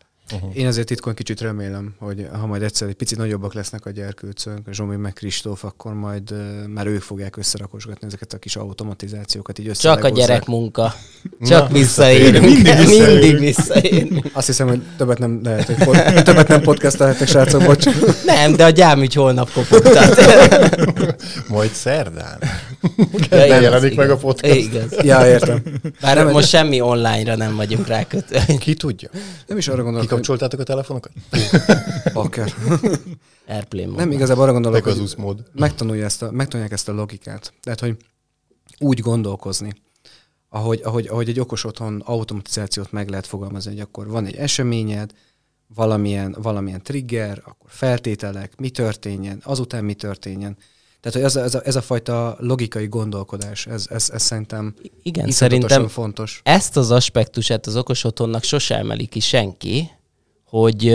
[0.53, 4.57] Én azért titkon kicsit remélem, hogy ha majd egyszer egy picit nagyobbak lesznek a gyerkőcök,
[4.71, 9.67] Zsomi meg Kristóf, akkor majd uh, már ők fogják összerakosgatni ezeket a kis automatizációkat, így
[9.67, 10.93] össze Csak a gyerek munka.
[11.41, 12.45] Csak Na, visszaérünk.
[12.45, 13.21] mindig visszaérünk.
[13.21, 14.25] Mindig visszaérünk.
[14.33, 17.85] Azt hiszem, hogy többet nem lehet, hogy pod- többet nem podcastelhetek, srácok, bocs.
[18.25, 20.19] Nem, de a gyámügy holnap kopogtat.
[21.47, 22.39] Majd szerdán.
[22.81, 24.21] Ja, Nem igaz, jelenik meg a igaz.
[24.21, 24.55] podcast.
[24.55, 24.91] Igaz.
[25.03, 25.63] Ja, értem.
[26.01, 28.45] Bár most semmi online-ra nem vagyunk rákötve.
[28.59, 29.09] Ki tudja?
[29.47, 31.11] Nem is arra gondolok, hogy Kikapcsoltátok a telefonokat?
[32.13, 32.53] bakker.
[33.47, 34.11] Airplane Nem, mód.
[34.13, 35.43] igazából arra gondolok, hogy Pegasus mód.
[35.53, 37.53] megtanulja ezt a, megtanulják ezt a logikát.
[37.61, 37.95] Tehát, hogy
[38.79, 39.73] úgy gondolkozni,
[40.49, 45.11] ahogy, ahogy, ahogy egy okos otthon automatizációt meg lehet fogalmazni, hogy akkor van egy eseményed,
[45.75, 50.57] valamilyen, valamilyen trigger, akkor feltételek, mi történjen, azután mi történjen.
[51.01, 54.75] Tehát, hogy ez a, ez a, ez a fajta logikai gondolkodás, ez, ez, ez szerintem
[55.03, 56.41] Igen, szerintem fontos.
[56.43, 59.89] ezt az aspektusát az okos otthonnak sose emeli ki senki,
[60.43, 60.85] hogy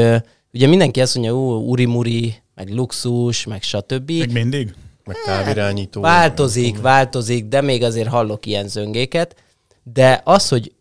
[0.52, 4.10] ugye mindenki azt mondja, ú, uri-muri, meg luxus, meg stb.
[4.10, 4.74] Még mindig?
[5.04, 6.00] Meg távirányító.
[6.00, 9.36] Változik, változik, de még azért hallok ilyen zöngéket.
[9.82, 10.72] De az, hogy,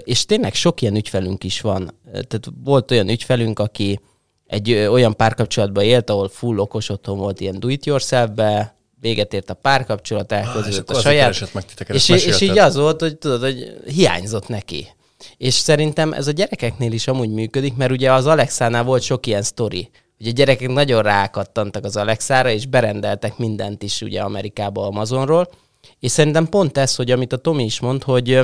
[0.00, 1.94] és tényleg sok ilyen ügyfelünk is van.
[2.12, 4.00] Tehát volt olyan ügyfelünk, aki
[4.52, 8.30] egy olyan párkapcsolatban élt, ahol full okos otthon volt ilyen do it yourself
[9.00, 11.52] véget ért a párkapcsolat, Ah, elkezdődött akkor a saját.
[11.54, 14.86] meg titeket, És, és így az volt, hogy tudod, hogy hiányzott neki.
[15.36, 19.42] És szerintem ez a gyerekeknél is amúgy működik, mert ugye az Alexánál volt sok ilyen
[19.42, 25.48] sztori, hogy a gyerekek nagyon rákattantak az Alexára, és berendeltek mindent is ugye Amerikába Amazonról.
[26.00, 28.40] És szerintem pont ez, hogy amit a Tomi is mond, hogy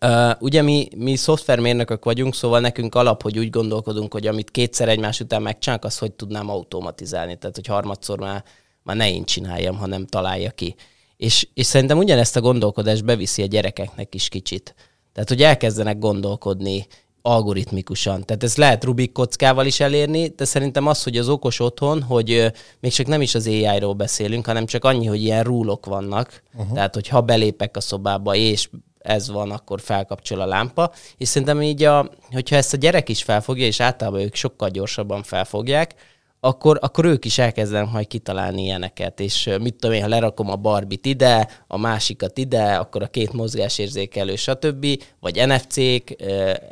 [0.00, 4.88] Uh, ugye mi, mi szoftvermérnökök vagyunk, szóval nekünk alap, hogy úgy gondolkodunk, hogy amit kétszer
[4.88, 7.38] egymás után megcsinálok, az hogy tudnám automatizálni.
[7.38, 8.44] Tehát, hogy harmadszor már,
[8.82, 10.74] már ne én csináljam, hanem találja ki.
[11.16, 14.74] És, és szerintem ugyanezt a gondolkodást beviszi a gyerekeknek is kicsit.
[15.12, 16.86] Tehát, hogy elkezdenek gondolkodni
[17.22, 18.24] algoritmikusan.
[18.24, 22.52] Tehát ez lehet Rubik kockával is elérni, de szerintem az, hogy az okos otthon, hogy
[22.80, 26.42] még csak nem is az AI-ról beszélünk, hanem csak annyi, hogy ilyen rúlok vannak.
[26.54, 26.74] Uh-huh.
[26.74, 30.92] Tehát, hogy ha belépek a szobába, és ez van, akkor felkapcsol a lámpa.
[31.16, 35.22] És szerintem így, a, hogyha ezt a gyerek is felfogja, és általában ők sokkal gyorsabban
[35.22, 35.94] felfogják,
[36.40, 40.56] akkor, akkor ők is elkezdenek majd kitalálni ilyeneket, és mit tudom én, ha lerakom a
[40.56, 44.86] barbit ide, a másikat ide, akkor a két mozgásérzékelő, stb.,
[45.20, 46.22] vagy NFC-k,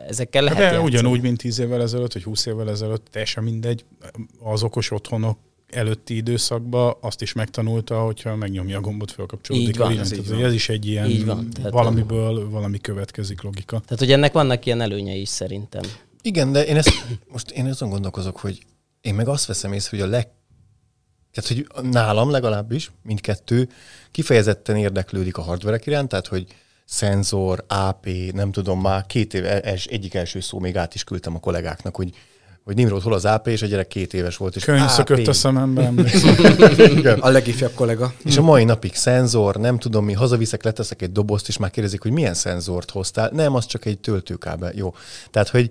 [0.08, 0.84] ezekkel lehet De játszani.
[0.84, 3.84] ugyanúgy, mint 10 évvel ezelőtt, vagy 20 évvel ezelőtt, teljesen mindegy,
[4.42, 5.38] az okos otthonok
[5.70, 10.18] előtti időszakban azt is megtanulta, hogyha megnyomja a gombot, felkapcsolódik Így van, a ez így
[10.18, 10.44] ez, van.
[10.44, 13.78] ez is egy ilyen Így van, tehát- valamiből valami következik logika.
[13.80, 15.82] Tehát, hogy ennek vannak ilyen előnyei is szerintem.
[16.22, 16.90] Igen, de én ezt,
[17.28, 18.58] most én azon gondolkozok, hogy
[19.00, 20.28] én meg azt veszem észre, hogy a leg...
[21.32, 23.68] Tehát, hogy nálam legalábbis, mindkettő
[24.10, 26.46] kifejezetten érdeklődik a hardverek iránt, tehát, hogy
[26.84, 31.34] szenzor, AP, nem tudom, már két év, els, egyik első szó még át is küldtem
[31.34, 32.10] a kollégáknak, hogy
[32.66, 34.56] hogy Nimrod hol az AP, és a gyerek két éves volt.
[34.56, 35.92] És Könyv szökött a szemembe.
[37.20, 38.12] A legifjabb kollega.
[38.24, 42.02] És a mai napig szenzor, nem tudom mi, hazaviszek, leteszek egy dobozt, és már kérdezik,
[42.02, 43.30] hogy milyen szenzort hoztál.
[43.32, 44.72] Nem, az csak egy töltőkábel.
[44.74, 44.94] Jó.
[45.30, 45.70] Tehát, hogy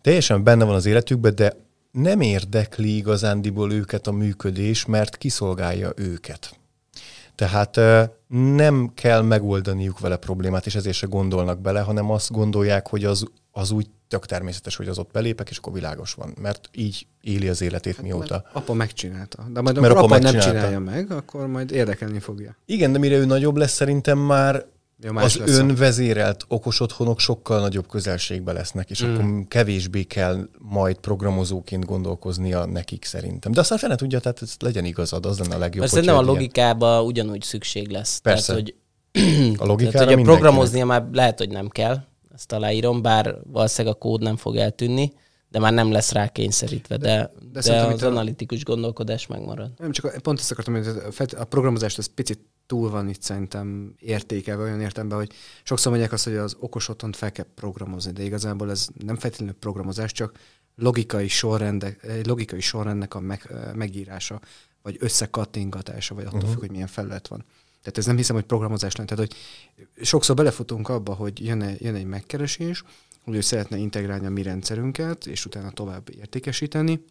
[0.00, 1.56] teljesen benne van az életükben, de
[1.90, 6.58] nem érdekli igazándiból őket a működés, mert kiszolgálja őket.
[7.34, 7.80] Tehát
[8.56, 13.24] nem kell megoldaniuk vele problémát, és ezért se gondolnak bele, hanem azt gondolják, hogy az,
[13.50, 16.34] az úgy tök természetes, hogy az ott belépek, és akkor világos van.
[16.40, 18.34] Mert így éli az életét hát, mióta.
[18.44, 19.46] Mert apa megcsinálta.
[19.52, 22.56] De majd Mert amikor apa apa, nem csinálja meg, akkor majd érdekelni fogja.
[22.66, 24.66] Igen, de mire ő nagyobb lesz, szerintem már
[25.02, 29.14] Ja, más az lesz a- önvezérelt okos otthonok sokkal nagyobb közelségbe lesznek, és mm.
[29.14, 33.52] akkor kevésbé kell majd programozóként gondolkoznia nekik szerintem.
[33.52, 35.80] De aztán fene tudja, tehát ez legyen igazad, az lenne a legjobb.
[35.80, 38.18] Mert szerintem a logikába ugyanúgy szükség lesz.
[38.18, 38.46] Persze.
[38.46, 38.74] Tehát, hogy,
[39.12, 43.38] ilyen- a logikára tehát, hogy a programoznia már lehet, hogy nem kell, ezt aláírom, bár
[43.52, 45.12] valószínűleg a kód nem fog eltűnni,
[45.48, 49.70] de már nem lesz rá kényszerítve, de, de, de, szerintem az a- analitikus gondolkodás megmarad.
[49.76, 54.62] Nem, csak pont ezt akartam, hogy a programozást az picit túl van itt szerintem értékelve
[54.62, 58.70] olyan értelemben, hogy sokszor mondják azt, hogy az okos otthont fel kell programozni, de igazából
[58.70, 60.38] ez nem feltétlenül programozás, csak
[60.76, 64.40] logikai sorrendek, logikai sorrendnek a meg, megírása,
[64.82, 66.52] vagy összekattingatása, vagy attól uh-huh.
[66.52, 67.44] függ, hogy milyen felület van.
[67.84, 69.08] Tehát ez nem hiszem, hogy programozás lenne.
[69.14, 69.36] Tehát, hogy
[70.06, 72.82] sokszor belefutunk abba, hogy jön, jön egy megkeresés,
[73.24, 77.04] hogy ő szeretne integrálni a mi rendszerünket, és utána tovább értékesíteni,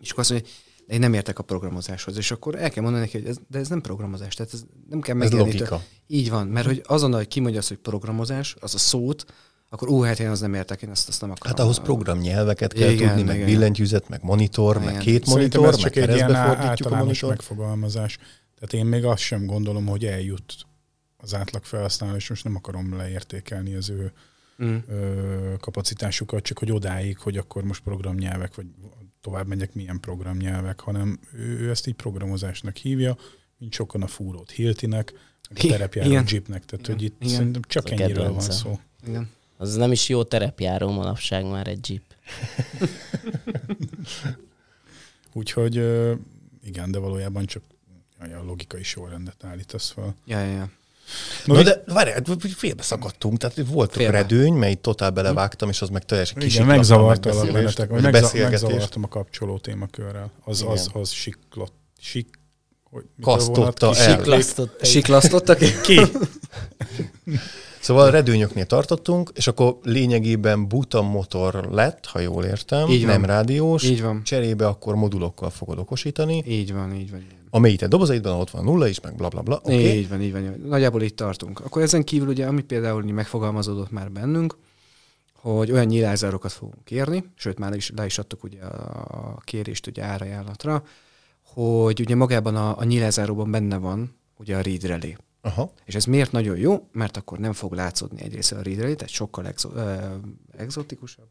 [0.00, 0.48] és akkor azt mondja,
[0.86, 3.68] én nem értek a programozáshoz, és akkor el kell mondani neki, hogy ez, de ez
[3.68, 5.70] nem programozás, tehát ez nem kell Ez megjeleníteni.
[5.70, 5.88] logika.
[6.06, 9.24] Így van, mert hogy azonnal, hogy kimondja azt, hogy programozás, az a szót,
[9.68, 11.56] akkor ú, hát én az nem értek, én azt, azt nem akarom.
[11.56, 13.46] Hát ahhoz programnyelveket kell Igen, tudni, meg igen.
[13.46, 15.00] billentyűzet, meg monitor, meg Igen.
[15.00, 17.28] két Szerintem monitor, ez meg csak egy ilyen keresztbe fordítjuk a általános monitor.
[17.28, 18.18] megfogalmazás.
[18.64, 20.54] Tehát én még azt sem gondolom, hogy eljut
[21.16, 24.12] az átlag felhasználó, és most nem akarom leértékelni az ő
[24.62, 24.76] Mm.
[24.88, 28.66] ö, kapacitásukat, csak hogy odáig, hogy akkor most programnyelvek, vagy
[29.20, 33.16] tovább megyek, milyen programnyelvek, hanem ő, ő ezt így programozásnak hívja,
[33.58, 36.24] mint sokan a fúrót Hiltinek, a terepjáró igen.
[36.28, 37.34] Jeepnek, tehát hogy itt Igen.
[37.34, 38.78] szerintem csak Ez ennyiről van szó.
[39.06, 39.30] Igen.
[39.56, 42.02] Az nem is jó terepjáró manapság már egy Jeep.
[45.32, 45.74] Úgyhogy
[46.62, 47.62] igen, de valójában csak
[48.44, 50.14] logikai sorrendet állítasz fel.
[50.26, 50.70] Ja, ja, ja.
[51.44, 54.12] Na de várj, hát félbe szakadtunk, tehát volt Félbe.
[54.18, 59.02] redőny, mely totál belevágtam, és az meg teljesen Igen, kisiklott megzavarta a menetek, vagy megzavartam
[59.02, 60.30] a kapcsoló témakörrel.
[60.44, 60.72] Az, Igen.
[60.72, 62.28] az, az siklott, sik,
[62.90, 64.16] hogy Kasztotta el.
[64.16, 65.58] Siklasztott egy- Siklasztottak?
[65.82, 66.00] Ki?
[67.84, 73.10] Szóval a redőnyöknél tartottunk, és akkor lényegében buta motor lett, ha jól értem, Így van.
[73.10, 73.84] nem rádiós.
[73.84, 74.22] Így van.
[74.22, 76.42] Cserébe akkor modulokkal fogod okosítani.
[76.46, 77.20] Így van, így van.
[77.20, 77.48] Így van.
[77.50, 79.56] A mélyített dobozaidban ott van nulla is, meg bla bla bla.
[79.62, 79.96] Okay.
[79.96, 80.64] Így van, így van.
[80.68, 81.60] Nagyjából itt tartunk.
[81.60, 84.56] Akkor ezen kívül ugye, ami például megfogalmazódott már bennünk,
[85.32, 90.02] hogy olyan nyilázárokat fogunk kérni, sőt már is, le is adtuk ugye a kérést ugye
[90.02, 90.82] árajánlatra,
[91.42, 95.16] hogy ugye magában a, a nyilázáróban benne van ugye a read relay.
[95.44, 95.72] Aha.
[95.84, 96.88] És ez miért nagyon jó?
[96.92, 99.94] Mert akkor nem fog látszódni egyrészt a read relay, tehát sokkal exo, ö,
[100.56, 101.26] exotikusabb,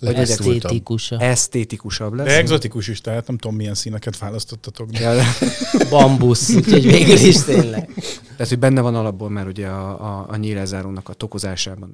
[0.00, 0.54] Vagy Letisztultabb.
[0.62, 1.18] Esztétikusa.
[1.20, 2.26] esztétikusabb lesz.
[2.26, 4.90] De exotikus is, tehát nem tudom, milyen színeket választottatok.
[4.90, 5.24] De Ja, de-
[5.90, 7.90] Bambusz, úgyhogy végül is tényleg.
[8.30, 11.92] Tehát, hogy benne van alapból már ugye a, a, a nyílezárónak a tokozásában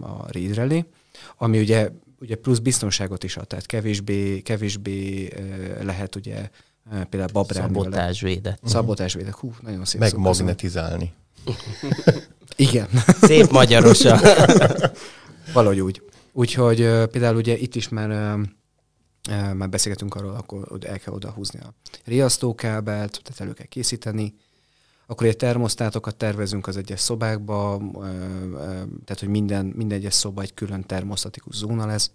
[0.00, 0.84] a, a relay,
[1.36, 1.90] ami ugye,
[2.20, 5.28] ugye plusz biztonságot is ad, tehát kevésbé, kevésbé
[5.82, 6.48] lehet ugye
[6.90, 7.84] például babrálni vele.
[7.84, 8.60] Szabotásvédett.
[8.64, 9.34] Szabotásvédek.
[9.34, 10.36] Hú, nagyon szép Meg szó, köszönöm.
[10.38, 11.12] magnetizálni.
[12.56, 12.88] Igen.
[13.20, 14.20] Szép magyarosa.
[15.52, 16.02] Valahogy úgy.
[16.32, 16.76] Úgyhogy
[17.10, 18.36] például ugye itt is már,
[19.54, 24.34] már beszélgetünk arról, akkor el kell oda húzni a riasztókábelt, tehát elő kell készíteni,
[25.06, 27.82] akkor egy termosztátokat tervezünk az egyes szobákba,
[29.04, 32.10] tehát hogy minden, minden egyes szoba egy külön termosztatikus zóna lesz.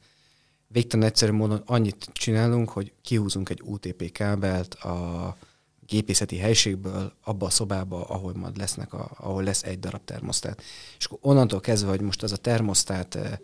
[0.72, 5.38] Végtelen egyszerű módon annyit csinálunk, hogy kihúzunk egy UTP kábelt a
[5.86, 10.62] gépészeti helységből abba a szobába, ahol majd lesznek a, ahol lesz egy darab termosztát.
[10.98, 13.38] És akkor onnantól kezdve, hogy most az a termosztát eh,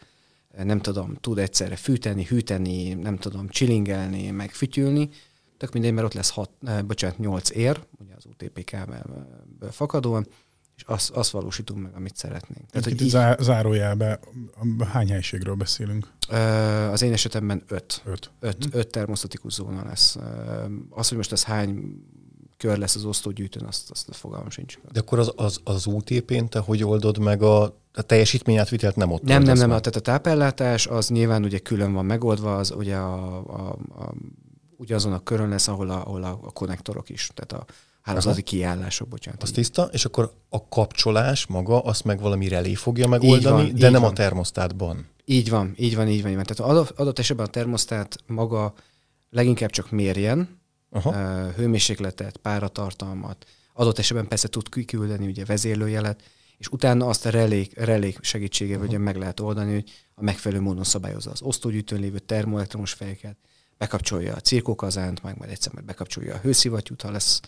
[0.63, 5.09] nem tudom, tud egyszerre fűteni, hűteni, nem tudom, csilingelni, meg fütyülni,
[5.57, 10.27] tök mindegy, mert ott lesz hat, eh, bocsánat, 8 ér, ugye az UTP kábelből fakadóan,
[10.75, 12.69] és azt, azt valósítunk meg, amit szeretnénk.
[12.69, 14.19] Tehát, hogy hogy zá- zárójelbe
[14.91, 16.07] hány helységről beszélünk?
[16.91, 18.01] Az én esetemben öt.
[18.05, 18.31] Öt.
[18.39, 18.77] Öt, Mhm.
[18.77, 20.17] öt termosztatikus zóna lesz.
[20.89, 21.99] Az, hogy most ez hány
[22.57, 24.77] kör lesz az osztógyűjtőn, azt, azt a fogalmam sincs.
[24.91, 29.21] De akkor az, az, az UTP-n te hogy oldod meg a, a teljesítményátvitelt nem ott
[29.21, 29.77] Nem, nem, nem, meg?
[29.77, 34.13] a, tehát a tápellátás az nyilván ugye külön van megoldva, az ugye a, a, a
[34.77, 37.73] ugye azon a körön lesz, ahol a, ahol a, a konnektorok is, tehát a
[38.05, 39.43] hálózati kiállások, bocsánat.
[39.43, 39.55] Az így.
[39.55, 44.01] tiszta, és akkor a kapcsolás maga, azt meg valami relé fogja megoldani, van, de nem
[44.01, 44.09] van.
[44.09, 45.07] a termosztátban.
[45.25, 46.29] Így van, így van, így van.
[46.31, 46.45] Így van.
[46.45, 48.73] Tehát adott, esetben a termosztát maga
[49.29, 51.13] leginkább csak mérjen, Aha.
[51.51, 56.23] hőmérsékletet, páratartalmat, adott esetben persze tud kiküldeni ugye vezérlőjelet,
[56.57, 60.83] és utána azt a relé, relé segítségével ugye meg lehet oldani, hogy a megfelelő módon
[60.83, 63.37] szabályozza az osztógyűjtőn lévő termoelektromos fejeket,
[63.77, 67.39] bekapcsolja a cirkókazánt, meg majd egyszer majd bekapcsolja a hőszivattyút, ha lesz.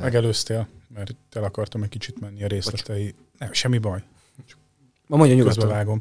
[0.00, 3.14] Megelőztél, mert el akartam egy kicsit menni a részletei.
[3.38, 4.02] Nem, semmi baj.
[5.06, 5.58] Ma mondja nyugodtan.
[5.62, 6.00] Közbevágom.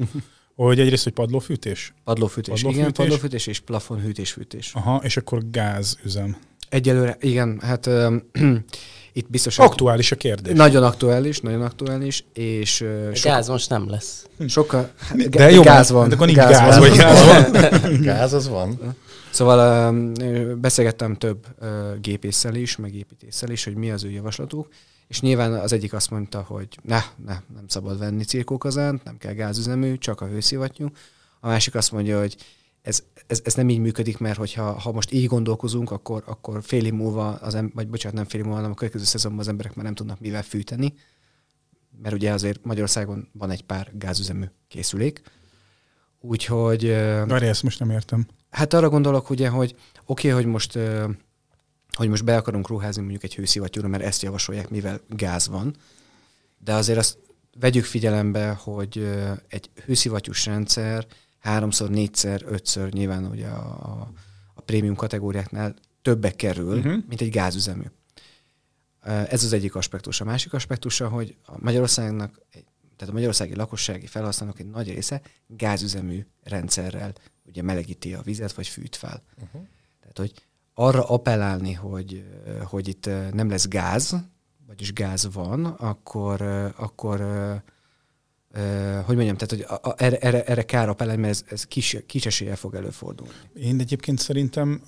[0.56, 1.94] Hogy egyrészt, hogy padlófűtés?
[2.04, 2.80] Padlófűtés, Padlófűtés?
[2.82, 4.72] igen, padlófűtés és plafonhűtés-fűtés.
[4.74, 6.38] Aha, és akkor gázüzem.
[6.70, 8.16] Egyelőre, igen, hát ö,
[9.14, 9.60] itt biztos...
[9.60, 10.58] Aktuális a kérdés.
[10.58, 14.26] Nagyon aktuális, nagyon aktuális, és A sokkal, gáz most nem lesz.
[14.48, 16.10] sokkal hát, De jó, gáz van.
[16.10, 18.02] de akkor nincs gáz, vagy gáz van.
[18.02, 18.96] Gáz az van.
[19.36, 21.48] Szóval ö, beszélgettem több
[22.02, 24.68] gépésszel is, meg építéssel is, hogy mi az ő javaslatuk,
[25.08, 29.34] és nyilván az egyik azt mondta, hogy ne, ne, nem szabad venni cirkókazánt, nem kell
[29.34, 30.92] gázüzemű, csak a hőszivattyú.
[31.40, 32.36] A másik azt mondja, hogy
[32.82, 36.86] ez, ez, ez nem így működik, mert hogyha ha most így gondolkozunk, akkor, akkor fél
[36.86, 39.48] év múlva, az em, vagy bocsánat, nem fél év múlva, hanem a következő szezonban az
[39.48, 40.94] emberek már nem tudnak mivel fűteni,
[42.02, 45.22] mert ugye azért Magyarországon van egy pár gázüzemű készülék.
[46.20, 46.88] Úgyhogy...
[47.28, 48.28] Várj, ezt most nem értem.
[48.56, 50.80] Hát arra gondolok ugye, hogy oké, okay, hogy most
[51.96, 55.76] hogy most be akarunk ruházni mondjuk egy hőszivattyúra, mert ezt javasolják, mivel gáz van,
[56.58, 57.18] de azért azt
[57.60, 59.10] vegyük figyelembe, hogy
[59.48, 61.08] egy hőszivattyús rendszer
[61.40, 64.12] háromszor, négyszer, ötször nyilván ugye a, a,
[64.54, 67.04] a prémium kategóriáknál többe kerül, uh-huh.
[67.08, 67.86] mint egy gázüzemű.
[69.04, 70.22] Ez az egyik aspektus.
[70.22, 72.42] A másik aspektusa, hogy a Magyarországnak,
[72.96, 77.14] tehát a magyarországi lakossági felhasználók egy nagy része gázüzemű rendszerrel
[77.56, 79.24] ugye melegíti a vizet, vagy fűt fel.
[79.36, 79.62] Uh-huh.
[80.00, 80.34] Tehát, hogy
[80.74, 84.16] arra appellálni, hogy, ö, hogy itt ö, nem lesz gáz,
[84.68, 87.22] vagyis gáz van, akkor, ö, akkor
[89.06, 91.98] hogy mondjam, tehát, hogy a, a, erre, erre, erre kár appellálni, mert ez, ez kis,
[92.06, 93.34] kis eséllyel fog előfordulni.
[93.54, 94.82] Én egyébként szerintem,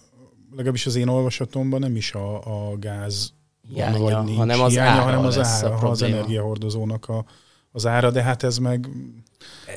[0.51, 4.71] legalábbis az én olvasatomban nem is a, a gáz van, Hiánya, vagy nincs hanem az
[4.71, 7.25] hiánya, ára hanem az, ára, az energiahordozónak a,
[7.71, 8.89] az ára, de hát ez meg...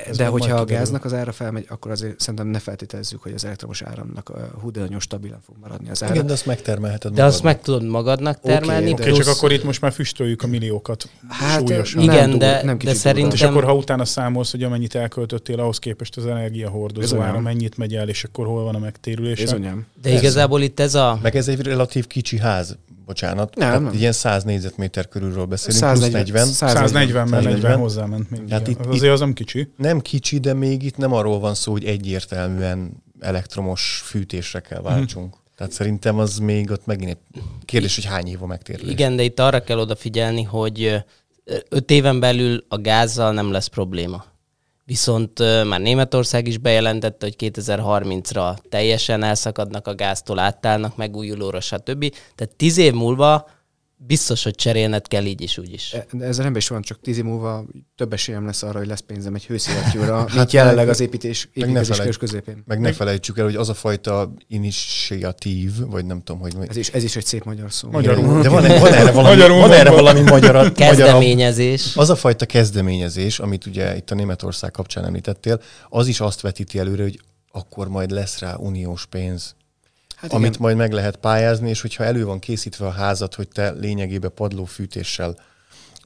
[0.07, 3.45] Ez De hogyha a gáznak az ára felmegy, akkor azért szerintem ne feltételezzük, hogy az
[3.45, 6.15] elektromos áramnak hú, de nagyon stabilan fog maradni az ára.
[6.15, 7.55] Igen, de azt megtermelheted De azt magadnak.
[7.55, 9.19] meg tudod magadnak termelni, Oké, plusz...
[9.19, 12.05] csak akkor itt most már füstöljük a milliókat Hát, súlyosan.
[12.05, 13.35] nem Igen, túl- de, nem de szerintem...
[13.35, 17.95] És akkor, ha utána számolsz, hogy amennyit elköltöttél, ahhoz képest az energiahordozó ára mennyit megy
[17.95, 19.45] el, és akkor hol van a megtérülés?
[20.03, 21.19] De igazából itt ez a...
[21.23, 22.77] Meg ez egy relatív kicsi ház,
[23.11, 23.55] bocsánat.
[23.55, 23.93] Nem, Tehát nem.
[23.93, 26.75] Ilyen 100 négyzetméter körülről beszélünk, 140, plusz 40.
[26.85, 27.79] 140, mert 40 140.
[27.79, 28.41] hozzáment még.
[28.41, 29.73] Hát Hát itt- itt, azért az nem kicsi.
[29.77, 35.35] Nem kicsi, de még itt nem arról van szó, hogy egyértelműen elektromos fűtésre kell váltsunk.
[35.57, 37.19] Tehát szerintem az még ott megint egy
[37.65, 38.93] kérdés, hogy hány év a megtérülés.
[38.93, 41.05] Igen, de itt arra kell odafigyelni, hogy
[41.69, 44.25] öt éven belül a gázzal nem lesz probléma.
[44.91, 52.15] Viszont már Németország is bejelentette, hogy 2030-ra teljesen elszakadnak a gáztól, átállnak megújulóra, stb.
[52.35, 53.49] Tehát tíz év múlva
[54.07, 55.93] biztos, hogy cserélned kell így is, úgy is.
[55.93, 57.65] E- De ezzel nem is van, csak tíz év múlva
[57.97, 62.63] több esélyem lesz arra, hogy lesz pénzem egy hőszivattyúra, mint jelenleg az építés, építkezés középén.
[62.67, 66.55] Meg ne felejtsük el, hogy az a fajta initiatív, vagy nem tudom, hogy...
[66.69, 67.91] Ez is, ez is egy szép magyar szó.
[67.91, 68.43] Magyarul.
[68.43, 71.97] De van, van erre valami, Magyarul van erre valami magyar, magyar Kezdeményezés.
[71.97, 76.79] Az a fajta kezdeményezés, amit ugye itt a Németország kapcsán említettél, az is azt vetíti
[76.79, 77.21] előre, hogy
[77.53, 79.55] akkor majd lesz rá uniós pénz,
[80.21, 80.61] Hát amit igen.
[80.61, 85.37] majd meg lehet pályázni, és hogyha elő van készítve a házat, hogy te lényegében padlófűtéssel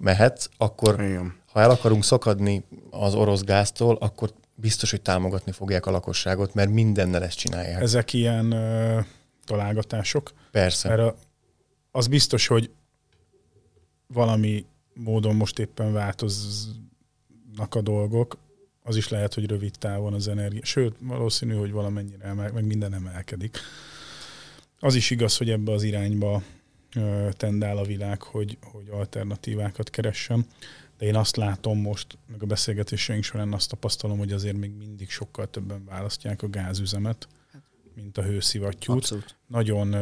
[0.01, 1.35] mehetsz, akkor Igen.
[1.53, 6.71] ha el akarunk szakadni az orosz gáztól, akkor biztos, hogy támogatni fogják a lakosságot, mert
[6.71, 7.77] mindennel ezt csinálják.
[7.77, 7.83] Ez...
[7.83, 9.01] Ezek ilyen ö,
[9.45, 10.33] találgatások.
[10.51, 11.05] Persze.
[11.05, 11.15] A,
[11.91, 12.71] az biztos, hogy
[14.07, 18.39] valami módon most éppen változnak a dolgok,
[18.83, 20.65] az is lehet, hogy rövid távon az energia.
[20.65, 23.59] Sőt, valószínű, hogy valamennyire emel, meg minden emelkedik.
[24.85, 26.43] Az is igaz, hogy ebbe az irányba
[27.31, 30.47] tendál a világ, hogy, hogy alternatívákat keressen.
[30.99, 35.11] De én azt látom most, meg a beszélgetéseink során azt tapasztalom, hogy azért még mindig
[35.11, 37.29] sokkal többen választják a gázüzemet,
[37.95, 38.97] mint a hőszivattyút.
[38.97, 39.37] Abszolút.
[39.47, 39.95] Nagyon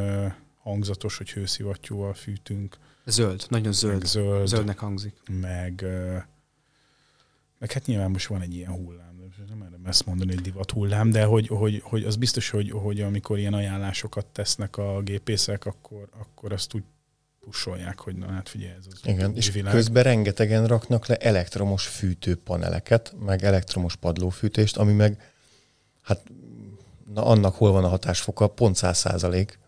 [0.62, 3.92] hangzatos, hogy hőszivattyúval fűtünk, Zöld, nagyon zöld.
[3.98, 5.14] meg zöld, Zöldnek hangzik.
[5.40, 5.84] meg,
[7.58, 9.11] meg hát nyilván most van egy ilyen hullám,
[9.52, 13.00] nem merem ezt mondani, hogy divat hullám, de hogy, hogy, hogy az biztos, hogy, hogy
[13.00, 16.82] amikor ilyen ajánlásokat tesznek a gépészek, akkor, akkor azt úgy
[17.40, 19.72] pusolják, hogy na hát figyelj, ez az Igen, és világ.
[19.72, 25.32] közben rengetegen raknak le elektromos fűtőpaneleket, meg elektromos padlófűtést, ami meg,
[26.02, 26.22] hát
[27.14, 29.58] na annak hol van a hatásfoka, pont 100 százalék,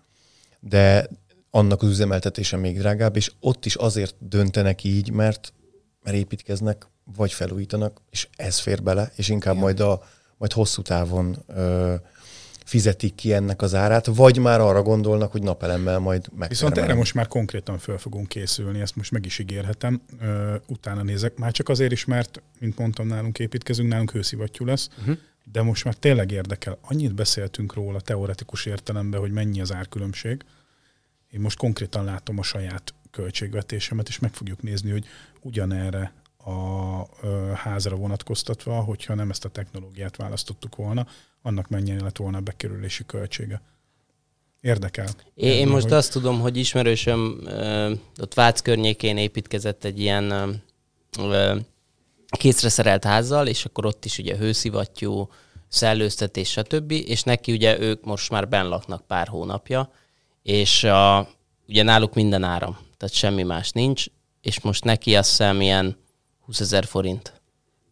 [0.60, 1.08] de
[1.50, 5.52] annak az üzemeltetése még drágább, és ott is azért döntenek így, mert,
[6.02, 6.86] mert építkeznek,
[7.16, 9.64] vagy felújítanak, és ez fér bele, és inkább Igen.
[9.64, 10.02] majd, a,
[10.36, 11.94] majd hosszú távon ö,
[12.64, 16.48] fizetik ki ennek az árát, vagy már arra gondolnak, hogy napelemmel majd megtermelnek.
[16.48, 20.02] Viszont erre most már konkrétan föl fogunk készülni, ezt most meg is ígérhetem.
[20.20, 24.88] Ö, utána nézek, már csak azért is, mert, mint mondtam, nálunk építkezünk, nálunk hőszivattyú lesz,
[24.98, 25.16] uh-huh.
[25.52, 26.78] de most már tényleg érdekel.
[26.80, 30.44] Annyit beszéltünk róla teoretikus értelemben, hogy mennyi az árkülönbség.
[31.30, 35.06] Én most konkrétan látom a saját költségvetésemet, és meg fogjuk nézni, hogy
[35.40, 36.12] ugyanerre
[36.44, 37.06] a
[37.54, 41.06] házra vonatkoztatva, hogyha nem ezt a technológiát választottuk volna,
[41.42, 43.62] annak mennyi lett volna a bekerülési költsége.
[44.60, 45.06] Érdekel.
[45.34, 50.30] Én, én most hogy- azt tudom, hogy ismerősöm ö, ott Vác környékén építkezett egy ilyen
[51.18, 51.56] ö,
[52.38, 55.28] készre szerelt házzal, és akkor ott is ugye hőszivattyú,
[55.68, 56.90] szellőztetés, stb.
[56.90, 59.90] És neki ugye ők most már benn laknak pár hónapja,
[60.42, 61.28] és a,
[61.68, 64.06] ugye náluk minden áram, tehát semmi más nincs,
[64.40, 65.96] és most neki azt hiszem ilyen
[66.46, 67.32] 20 ezer forint.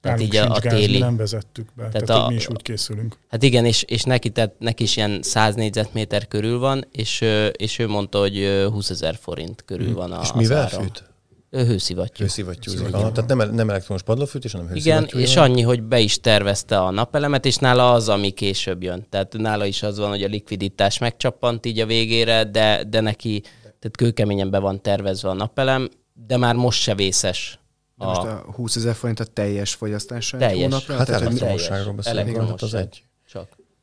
[0.00, 0.98] Tehát Nálunk így a, a gáz, mi téli.
[0.98, 3.16] nem vezettük be, tehát, Tehát a- mi is úgy készülünk.
[3.28, 7.78] Hát igen, és, és neki, tehát neki is ilyen 100 négyzetméter körül van, és, és
[7.78, 10.82] ő mondta, hogy ö, 20 ezer forint körül van a, és mivel áram.
[10.82, 11.10] fűt?
[11.50, 12.24] Hőszivattyú.
[12.24, 12.94] Hőszivattyúzik.
[12.94, 15.18] Aha, tehát nem, nem elektromos padlófűtés, hanem Igen, hőszivattyú.
[15.18, 19.06] és annyi, hogy be is tervezte a napelemet, és nála az, ami később jön.
[19.10, 23.40] Tehát nála is az van, hogy a likviditás megcsappant így a végére, de, de neki
[23.62, 25.88] tehát kőkeményen be van tervezve a napelem,
[26.26, 27.58] de már most se vészes.
[28.02, 30.62] De most A, a 20 ezer forint a teljes fogyasztása egy Teljes.
[30.62, 30.96] hónapra?
[30.96, 33.04] Hát Tehát, elektromosságról beszélünk, hát az egy.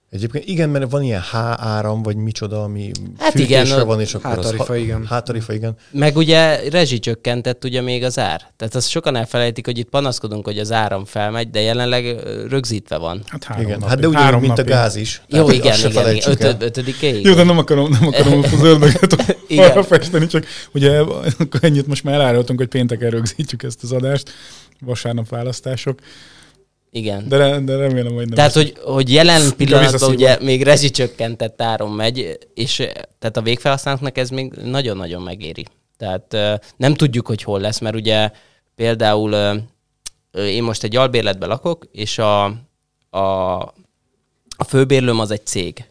[0.10, 4.14] Egyébként igen, mert van ilyen H áram, vagy micsoda, ami Hát fűtésre igen, van, és
[4.14, 4.80] akkor H-tarifa, az...
[4.80, 5.08] igen.
[5.08, 5.76] H-tarifa, igen.
[5.92, 8.42] Meg ugye rezsicsökkentett ugye még az ár.
[8.58, 12.16] Tehát azt sokan elfelejtik, hogy itt panaszkodunk, hogy az áram felmegy, de jelenleg
[12.50, 13.22] rögzítve van.
[13.28, 13.74] Hát három igen.
[13.80, 13.90] napig.
[13.90, 14.72] Hát de ugyanúgy, három mint a napig.
[14.74, 15.22] gáz is.
[15.28, 16.32] Jó, igen, igen, igen.
[16.32, 17.26] Ötöd, ötödikéig?
[17.26, 21.00] Jó, de nem akarom, nem akarom a zöldöget arra festeni, csak ugye
[21.40, 24.32] akkor ennyit most már elárultunk, hogy pénteken rögzítjük ezt az adást,
[24.80, 26.00] vasárnap választások,
[26.92, 27.28] Igen.
[27.28, 28.36] de, re- de remélem, hogy nem.
[28.36, 34.18] Tehát, hogy, hogy jelen pillanatban ugye még rezsicsökkentett áron megy, és eh, tehát a végfelhasználóknak
[34.18, 35.66] ez még nagyon-nagyon megéri.
[35.98, 38.32] Tehát eh, nem tudjuk, hogy hol lesz, mert ugye
[38.76, 39.58] például eh,
[40.32, 42.44] én most egy albérletben lakok, és a,
[43.10, 43.20] a,
[44.58, 45.86] a főbérlőm az egy cég.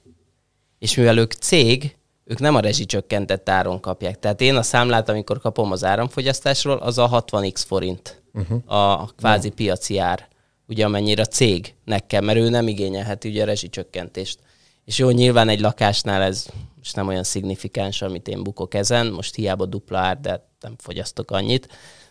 [0.78, 4.18] És mivel ők cég, ők nem a rezsicsökkentett áron kapják.
[4.18, 8.72] Tehát én a számlát, amikor kapom az áramfogyasztásról, az a 60x forint uh-huh.
[8.72, 10.28] a kvázi piaci ár,
[10.68, 14.38] ugye amennyire a cégnek kell, mert ő nem igényelheti ugye a rezsicsökkentést.
[14.84, 16.46] És jó, nyilván egy lakásnál ez
[16.76, 21.30] most nem olyan szignifikáns, amit én bukok ezen, most hiába dupla ár, de nem fogyasztok
[21.30, 21.68] annyit.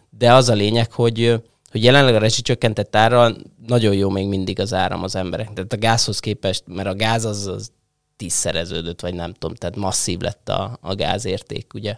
[0.10, 1.41] De az a lényeg, hogy
[1.72, 3.36] hogy jelenleg a rezsicsökkentett ára
[3.68, 5.53] nagyon jó még mindig az áram az emberek.
[5.53, 7.72] Tehát a gázhoz képest, mert a gáz az, az
[8.16, 11.97] tízszereződött, vagy nem tudom, tehát masszív lett a, a gázérték, ugye.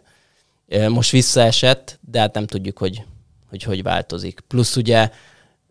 [0.88, 3.04] Most visszaesett, de hát nem tudjuk, hogy
[3.50, 4.40] hogy, hogy változik.
[4.48, 5.10] Plusz ugye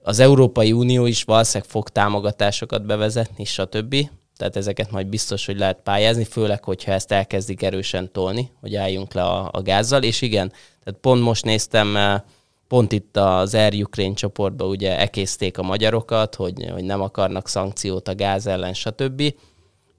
[0.02, 3.96] az Európai Unió is valószínűleg fog támogatásokat bevezetni, stb.
[4.36, 9.12] Tehát ezeket majd biztos, hogy lehet pályázni, főleg, hogyha ezt elkezdik erősen tolni, hogy álljunk
[9.12, 10.02] le a, a gázzal.
[10.02, 10.52] És igen,
[10.84, 12.20] tehát pont most néztem, eh,
[12.68, 18.08] pont itt az Air Ukraine csoportban ugye ekészték a magyarokat, hogy, hogy nem akarnak szankciót
[18.08, 19.34] a gáz ellen, stb.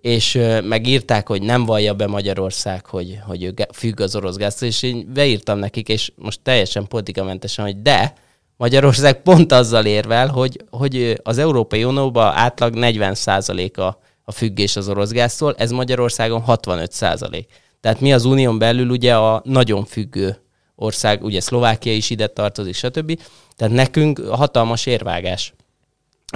[0.02, 4.68] És ö, megírták, hogy nem vallja be Magyarország, hogy, hogy ő függ az orosz gáztól,
[4.68, 8.14] és én beírtam nekik, és most teljesen politikamentesen, hogy de,
[8.60, 14.90] Magyarország pont azzal érvel, hogy, hogy az Európai Unióban átlag 40% a, a függés az
[14.90, 17.46] orosz gáztól, ez Magyarországon 65%.
[17.82, 20.42] Tehát mi az unión belül ugye a nagyon függő
[20.76, 23.20] ország, ugye Szlovákia is ide tartozik, stb.
[23.56, 25.54] Tehát nekünk hatalmas érvágás.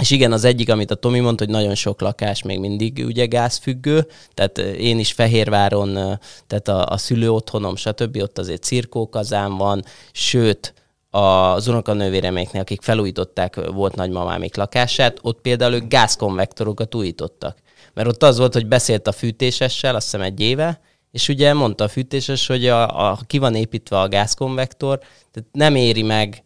[0.00, 3.26] És igen, az egyik, amit a Tomi mondta, hogy nagyon sok lakás még mindig ugye
[3.26, 8.16] gázfüggő, tehát én is Fehérváron, tehát a, a szülő otthonom, stb.
[8.16, 10.74] ott azért cirkókazán van, sőt,
[11.14, 17.58] az unokanővéreméknél, akik felújították, volt nagymamámik lakását, ott például ők gázkonvektorokat újítottak.
[17.92, 21.84] Mert ott az volt, hogy beszélt a fűtésessel, azt hiszem egy éve, és ugye mondta
[21.84, 24.98] a fűtéses, hogy a, a, ki van építve a gázkonvektor,
[25.30, 26.44] tehát nem éri meg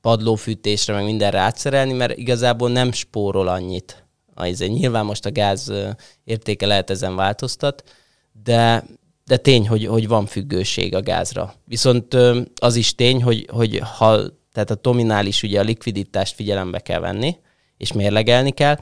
[0.00, 4.06] padlófűtésre, meg mindenre átszerelni, mert igazából nem spórol annyit.
[4.34, 5.72] Azért nyilván most a gáz
[6.24, 7.82] értéke lehet ezen változtat,
[8.42, 8.84] de,
[9.28, 11.54] de tény, hogy, hogy van függőség a gázra.
[11.64, 12.14] Viszont
[12.60, 14.20] az is tény, hogy, hogy ha,
[14.52, 17.36] tehát a Tominál is ugye a likviditást figyelembe kell venni,
[17.76, 18.78] és mérlegelni kell,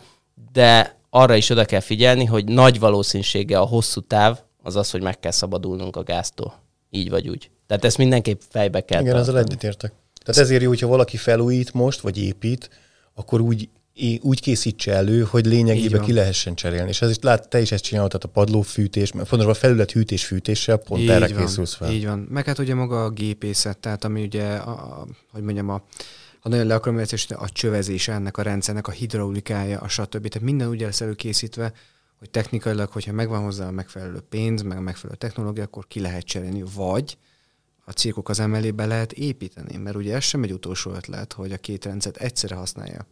[0.53, 5.03] de arra is oda kell figyelni, hogy nagy valószínűsége a hosszú táv az az, hogy
[5.03, 6.63] meg kell szabadulnunk a gáztól.
[6.91, 7.51] Így vagy úgy.
[7.67, 9.39] Tehát ezt mindenképp fejbe kell Igen, tartani.
[9.39, 9.93] ezzel egyetértek.
[10.25, 12.71] Tehát ezért jó, hogyha valaki felújít most, vagy épít,
[13.15, 13.69] akkor úgy,
[14.21, 16.89] úgy készítse elő, hogy lényegében ki lehessen cserélni.
[16.89, 20.77] És ezt lát, te is ezt csináltad a padlófűtés, mert fontos a felület hűtés fűtéssel
[20.77, 21.93] pont így erre van, készülsz fel.
[21.93, 22.19] Így van.
[22.19, 25.83] Meg hát ugye maga a gépészet, tehát ami ugye, a, a, hogy mondjam, a,
[26.41, 30.29] ha nagyon le akarom a csövezés ennek a rendszernek, a hidraulikája, a stb.
[30.29, 31.73] Tehát minden úgy lesz előkészítve,
[32.19, 36.25] hogy technikailag, hogyha megvan hozzá a megfelelő pénz, meg a megfelelő technológia, akkor ki lehet
[36.25, 37.19] cserélni, vagy
[37.85, 41.57] a cirkok az emelébe lehet építeni, mert ugye ez sem egy utolsó ötlet, hogy a
[41.57, 43.07] két rendszert egyszerre használja.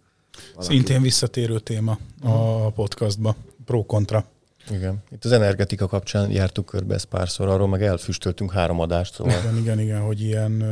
[0.54, 0.74] Valaki.
[0.74, 4.26] Szintén visszatérő téma a podcastba, pro-kontra.
[4.70, 5.02] Igen.
[5.10, 9.14] Itt az energetika kapcsán jártuk körbe ezt párszor, arról meg elfüstöltünk három adást.
[9.14, 9.38] Szóval.
[9.38, 10.64] Igen, igen, igen, hogy ilyen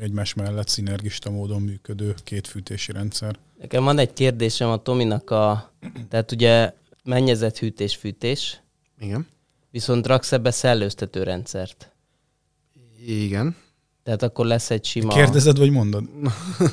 [0.00, 3.38] egymás mellett szinergista módon működő két fűtési rendszer.
[3.60, 5.72] Nekem van egy kérdésem a Tominak a,
[6.08, 6.72] tehát ugye
[7.04, 8.60] mennyezett hűtés-fűtés.
[8.98, 9.26] Igen.
[9.70, 11.92] Viszont raksz ebbe szellőztető rendszert.
[13.06, 13.56] Igen.
[14.08, 15.14] Tehát akkor lesz egy sima...
[15.14, 16.04] Kérdezed, vagy mondod?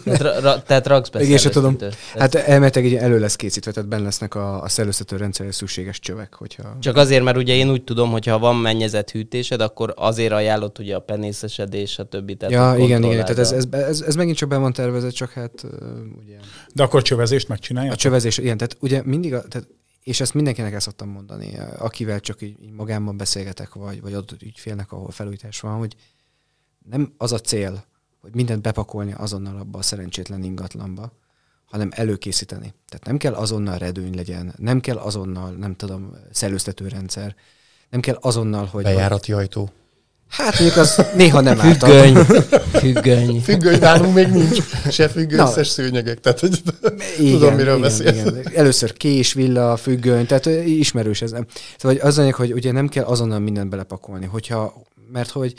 [0.04, 1.78] tehát, ra, ra, tehát raksz be Igen, tudom.
[2.18, 6.34] Hát elméletileg elő lesz készítve, tehát benne lesznek a, a szellőztető rendszerre szükséges csövek.
[6.34, 6.78] Hogyha...
[6.80, 10.80] Csak azért, mert ugye én úgy tudom, hogy ha van mennyezett hűtésed, akkor azért ajánlott
[10.80, 12.36] ugye a penészesedés, a többi.
[12.36, 13.20] Tehát ja, igen, igen.
[13.20, 15.66] Tehát ez, ez, ez, ez, megint csak be van tervezett, csak hát
[16.24, 16.36] ugye...
[16.74, 17.92] De akkor csövezést megcsinálja?
[17.92, 18.58] A csövezés, igen.
[18.58, 19.68] Tehát ugye mindig, a, tehát
[20.04, 24.42] és ezt mindenkinek el szoktam mondani, akivel csak így, így magában beszélgetek, vagy, vagy adott
[24.42, 25.96] ügyfélnek, ahol felújítás van, hogy
[26.90, 27.84] nem az a cél,
[28.22, 31.12] hogy mindent bepakolni azonnal abba a szerencsétlen ingatlanba,
[31.66, 32.74] hanem előkészíteni.
[32.88, 37.36] Tehát nem kell azonnal redőny legyen, nem kell azonnal, nem tudom, szellőztetőrendszer,
[37.90, 38.84] nem kell azonnal, hogy...
[38.84, 39.70] Bejárati ajtó.
[40.28, 42.16] Hát mondjuk az néha nem Függöny.
[42.72, 43.42] Függöny.
[43.42, 44.58] Függöny nálunk még nincs.
[44.92, 46.20] Se függönyszes szőnyegek.
[46.20, 46.62] Tehát hogy
[47.20, 48.48] igen, tudom, miről beszélsz.
[48.54, 51.34] Először kés, villa, függöny, tehát ismerős ez.
[51.78, 54.82] Szóval az anyag, hogy ugye nem kell azonnal mindent belepakolni, hogyha,
[55.12, 55.54] mert hogy,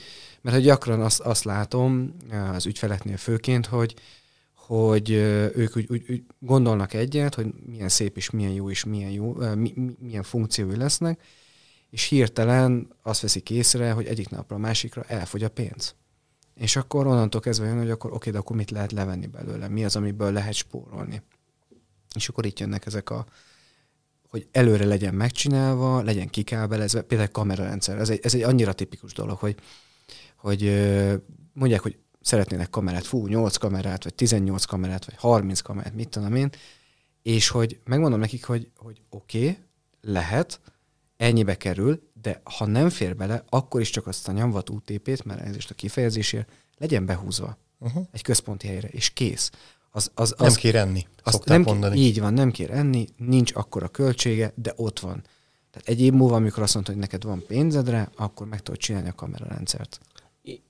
[0.47, 2.16] mert hogy gyakran azt, azt látom
[2.53, 3.94] az ügyfeleknél főként, hogy,
[4.55, 9.11] hogy ők úgy, úgy, úgy gondolnak egyet, hogy milyen szép és milyen jó és milyen,
[9.11, 11.22] jó, mi, milyen funkciói lesznek,
[11.90, 15.94] és hirtelen azt veszik észre, hogy egyik napra a másikra elfogy a pénz.
[16.55, 19.84] És akkor onnantól kezdve jön, hogy akkor oké, de akkor mit lehet levenni belőle, mi
[19.84, 21.22] az, amiből lehet spórolni.
[22.14, 23.26] És akkor itt jönnek ezek a,
[24.28, 27.99] hogy előre legyen megcsinálva, legyen kikábelezve, például kamerarendszer.
[27.99, 29.57] Ez egy, ez egy annyira tipikus dolog, hogy,
[30.37, 30.62] hogy
[31.53, 36.34] mondják, hogy szeretnének kamerát, fú, 8 kamerát, vagy 18 kamerát, vagy 30 kamerát, mit tudom
[36.34, 36.51] én,
[37.22, 39.59] és hogy megmondom nekik, hogy, hogy oké, okay,
[40.01, 40.61] lehet,
[41.16, 45.41] ennyibe kerül, de ha nem fér bele, akkor is csak azt a nyomvat UTP-t, mert
[45.41, 48.07] ez is a kifejezésért, legyen behúzva uh-huh.
[48.12, 49.51] egy központi helyre, és kész.
[49.91, 51.99] Az, az, az, nem kér enni, azt nem, mondani.
[51.99, 55.24] Így van, nem kér enni, nincs akkora költsége, de ott van.
[55.70, 59.09] Tehát egy év múlva, amikor azt mondta, hogy neked van pénzedre, akkor meg tudod csinálni
[59.09, 60.01] a kamerarendszert.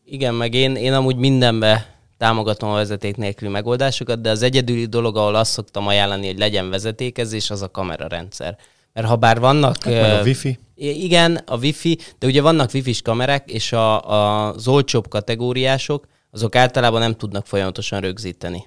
[0.05, 5.17] Igen, meg én, én amúgy mindenbe támogatom a vezeték nélküli megoldásokat, de az egyedüli dolog,
[5.17, 8.57] ahol azt szoktam ajánlani, hogy legyen vezetékezés, az a kamerarendszer.
[8.93, 9.83] Mert ha bár vannak...
[9.83, 10.59] Hát meg a wifi.
[10.75, 16.57] Igen, a wifi, de ugye vannak wifi-s kamerák, és a, a, az olcsóbb kategóriások, azok
[16.57, 18.67] általában nem tudnak folyamatosan rögzíteni.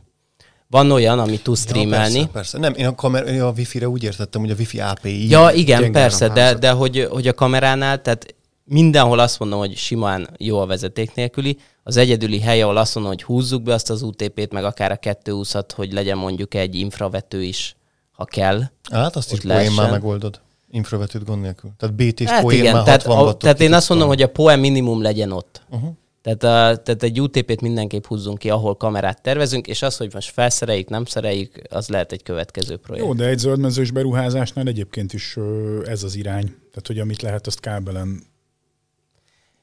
[0.68, 2.20] Van olyan, ami tud streamelni.
[2.20, 2.58] Ja, persze, persze.
[2.58, 5.30] Nem, én a, kamer- a wifi-re úgy értettem, hogy a wifi API.
[5.30, 8.36] Ja, igen, persze, de, de hogy, hogy a kameránál, tehát
[8.70, 11.58] mindenhol azt mondom, hogy simán jó a vezeték nélküli.
[11.84, 14.96] Az egyedüli hely, ahol azt mondom, hogy húzzuk be azt az UTP-t, meg akár a
[14.96, 17.76] 220 hogy legyen mondjuk egy infravető is
[18.20, 18.64] ha kell.
[18.92, 20.40] Hát azt is poén már megoldod.
[20.72, 21.72] Infravetőt gond nélkül.
[21.78, 24.28] Tehát BT és hát poén igen, már tehát, a, tehát én azt mondom, hogy a
[24.28, 25.62] poén minimum legyen ott.
[25.70, 25.90] Uh-huh.
[26.22, 30.32] Tehát, a, tehát egy UTP-t mindenképp húzzunk ki, ahol kamerát tervezünk, és az, hogy most
[30.32, 33.06] felszereljük, nem szereljük, az lehet egy következő projekt.
[33.06, 35.38] Jó, de egy zöldmezős beruházásnál egyébként is
[35.86, 36.46] ez az irány.
[36.46, 38.24] Tehát, hogy amit lehet, azt kábelen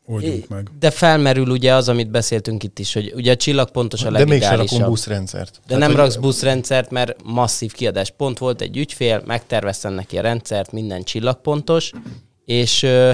[0.06, 0.70] oldjunk meg.
[0.78, 4.56] De felmerül ugye az, amit beszéltünk itt is, hogy ugye a csillagpontos a De mégsem
[4.56, 5.50] rakunk buszrendszert.
[5.54, 8.10] De Tehát, nem hogy- raksz buszrendszert, mert masszív kiadás.
[8.10, 11.92] Pont volt egy ügyfél, megterveztem neki a rendszert, minden csillagpontos,
[12.44, 13.12] és ö,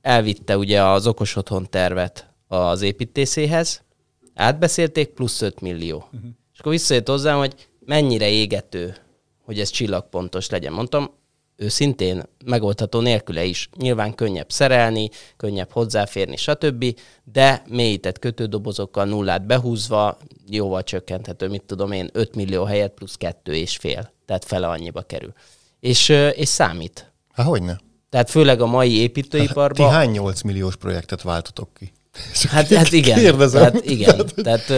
[0.00, 3.82] elvitte ugye az okos otthon tervet az építészéhez,
[4.34, 5.96] átbeszélték, plusz 5 millió.
[5.96, 6.30] Uh-huh.
[6.52, 7.54] És akkor visszajött hozzám, hogy
[7.84, 8.96] mennyire égető,
[9.44, 10.72] hogy ez csillagpontos legyen.
[10.72, 11.10] Mondtam,
[11.62, 13.68] őszintén megoldható nélküle is.
[13.76, 16.98] Nyilván könnyebb szerelni, könnyebb hozzáférni, stb.,
[17.32, 23.54] de mélyített kötődobozokkal nullát behúzva jóval csökkenthető, mit tudom én, 5 millió helyett plusz kettő
[23.54, 24.12] és fél.
[24.26, 25.32] Tehát fele annyiba kerül.
[25.80, 27.12] És, és számít.
[27.32, 27.80] Há, hogyne?
[28.10, 29.90] Tehát főleg a mai Ti építőiparban...
[29.90, 31.92] hány 8 milliós projektet váltotok ki?
[32.48, 33.18] Hát, hát igen.
[33.18, 33.60] Kérdezem.
[33.60, 34.26] Tehát igen.
[34.34, 34.70] Tehát,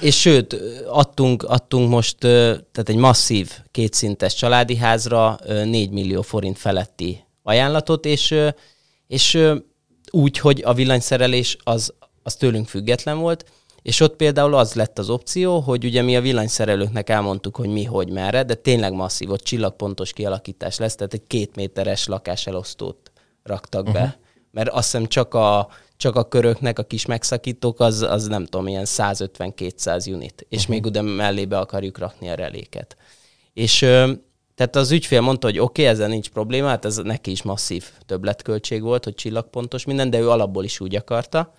[0.00, 0.52] és sőt,
[0.86, 8.04] adtunk, adtunk most tehát egy masszív kétszintes családi házra ö, 4 millió forint feletti ajánlatot,
[8.04, 8.34] és,
[9.06, 9.38] és
[10.10, 13.44] úgy, hogy a villanyszerelés az, az tőlünk független volt,
[13.82, 17.84] és ott például az lett az opció, hogy ugye mi a villanyszerelőknek elmondtuk, hogy mi,
[17.84, 23.10] hogy merre, de tényleg masszív, ott csillagpontos kialakítás lesz, tehát egy két méteres lakáselosztót
[23.42, 24.00] raktak uh-huh.
[24.00, 24.18] be.
[24.50, 25.68] Mert azt hiszem csak a,
[26.00, 30.74] csak a köröknek a kis megszakítók, az, az nem tudom, ilyen 150-200 unit, és uh-huh.
[30.74, 32.96] még oda mellébe akarjuk rakni a reléket.
[33.52, 33.78] És
[34.54, 37.84] tehát az ügyfél mondta, hogy oké, okay, ezzel nincs probléma, hát ez neki is masszív
[38.06, 41.52] többletköltség volt, hogy csillagpontos minden, de ő alapból is úgy akarta.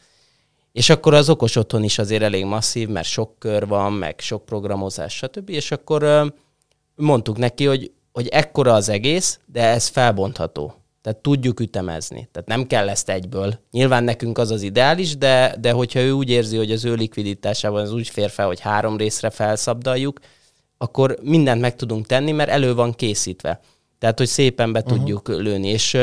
[0.71, 4.45] És akkor az okos otthon is azért elég masszív, mert sok kör van, meg sok
[4.45, 5.49] programozás, stb.
[5.49, 6.33] És akkor
[6.95, 10.80] mondtuk neki, hogy, hogy ekkora az egész, de ez felbontható.
[11.01, 12.29] Tehát tudjuk ütemezni.
[12.31, 13.59] Tehát nem kell ezt egyből.
[13.71, 17.81] Nyilván nekünk az az ideális, de, de hogyha ő úgy érzi, hogy az ő likviditásában
[17.81, 20.19] az úgy fér fel, hogy három részre felszabdaljuk,
[20.77, 23.59] akkor mindent meg tudunk tenni, mert elő van készítve.
[23.99, 24.97] Tehát, hogy szépen be uh-huh.
[24.97, 25.67] tudjuk lőni.
[25.67, 25.97] És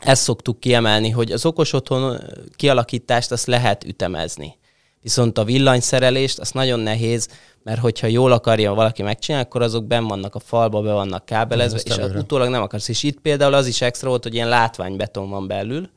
[0.00, 2.20] ezt szoktuk kiemelni, hogy az okos otthon
[2.56, 4.57] kialakítást azt lehet ütemezni.
[5.00, 7.28] Viszont a villanyszerelést azt nagyon nehéz,
[7.62, 11.80] mert hogyha jól akarja valaki megcsinálni, akkor azok ben vannak a falba, be vannak kábelezve,
[11.84, 12.18] és előre.
[12.18, 12.88] utólag nem akarsz.
[12.88, 15.90] És itt például az is extra volt, hogy ilyen látványbeton van belül,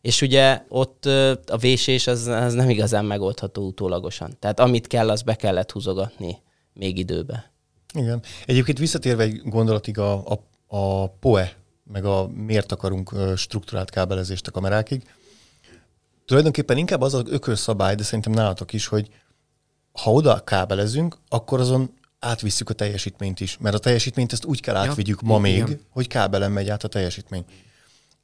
[0.00, 1.04] és ugye ott
[1.46, 4.36] a vésés az, az nem igazán megoldható utólagosan.
[4.38, 6.42] Tehát amit kell, az be kellett húzogatni
[6.72, 7.52] még időbe.
[7.94, 8.22] Igen.
[8.46, 10.40] Egyébként visszatérve egy gondolatig a, a,
[10.76, 11.56] a POE,
[11.92, 15.02] meg a miért akarunk struktúrált kábelezést a kamerákig,
[16.24, 19.08] tulajdonképpen inkább az az ökölszabály, de szerintem nálatok is, hogy
[19.92, 23.58] ha oda kábelezünk, akkor azon átvisszük a teljesítményt is.
[23.58, 25.80] Mert a teljesítményt ezt úgy kell átvigyük ma még, igen.
[25.90, 27.44] hogy kábelen megy át a teljesítmény.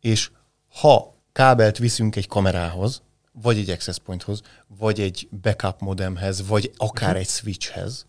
[0.01, 0.31] És
[0.69, 7.17] ha kábelt viszünk egy kamerához, vagy egy access pointhoz, vagy egy backup modemhez, vagy akár
[7.17, 8.07] egy switchhez,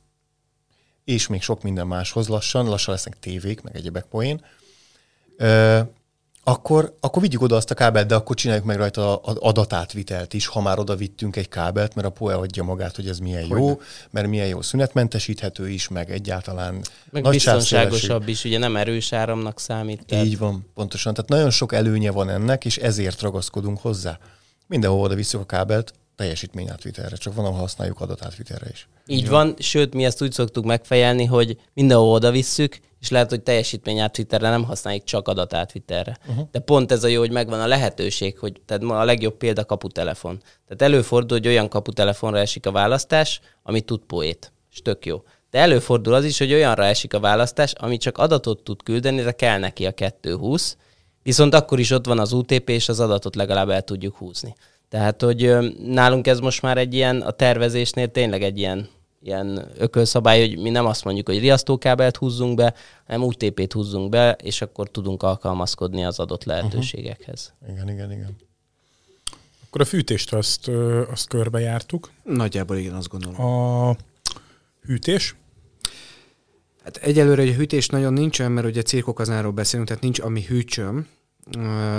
[1.04, 4.46] és még sok minden máshoz lassan, lassan lesznek tévék, meg egyebek poén,
[6.50, 10.48] akkor, akkor vigyük oda azt a kábelt, de akkor csináljuk meg rajta a adatátvitelt is,
[10.48, 13.82] ha már oda vittünk egy kábelt, mert a POE adja magát, hogy ez milyen jó,
[14.10, 16.82] mert milyen jó szünetmentesíthető is, meg egyáltalán
[17.12, 20.06] Meg nagy biztonságosabb is, ugye nem erős áramnak számít.
[20.06, 21.14] tehát- így van, pontosan.
[21.14, 24.20] Tehát nagyon sok előnye van ennek, és ezért ragaszkodunk hozzá.
[24.68, 28.88] Mindenhol oda visszük a kábelt, teljesítményátvitelre, csak van, ahol használjuk adatátvitelre is.
[29.06, 33.42] Így van, sőt, mi ezt úgy szoktuk megfejelni, hogy mindenhol oda visszük, és lehet, hogy
[33.42, 36.18] teljesítményátvitelre nem használjuk csak adatátvitelre.
[36.28, 36.48] Uh-huh.
[36.52, 39.66] De pont ez a jó, hogy megvan a lehetőség, hogy tehát ma a legjobb példa
[39.66, 40.42] kaputelefon.
[40.68, 45.24] Tehát előfordul, hogy olyan kaputelefonra esik a választás, ami tud poét, és tök jó.
[45.50, 49.32] De előfordul az is, hogy olyanra esik a választás, ami csak adatot tud küldeni, de
[49.32, 50.78] kell neki a 220,
[51.24, 54.56] viszont akkor is ott van az UTP, és az adatot legalább el tudjuk húzni.
[54.90, 58.90] Tehát, hogy nálunk ez most már egy ilyen, a tervezésnél tényleg egy ilyen,
[59.22, 62.74] ilyen ökölszabály, hogy mi nem azt mondjuk, hogy riasztókábelt húzzunk be,
[63.08, 67.54] hanem UTP-t húzzunk be, és akkor tudunk alkalmazkodni az adott lehetőségekhez.
[67.70, 68.36] Igen, igen, igen.
[69.68, 70.68] Akkor a fűtést azt,
[71.12, 72.12] azt körbejártuk.
[72.24, 73.42] Nagyjából igen, azt gondolom.
[73.42, 73.96] A
[74.82, 75.36] hűtés,
[76.84, 81.08] Hát egyelőre egy hűtés nagyon nincsen, mert ugye cirkokaznáról beszélünk, tehát nincs ami hűtsöm.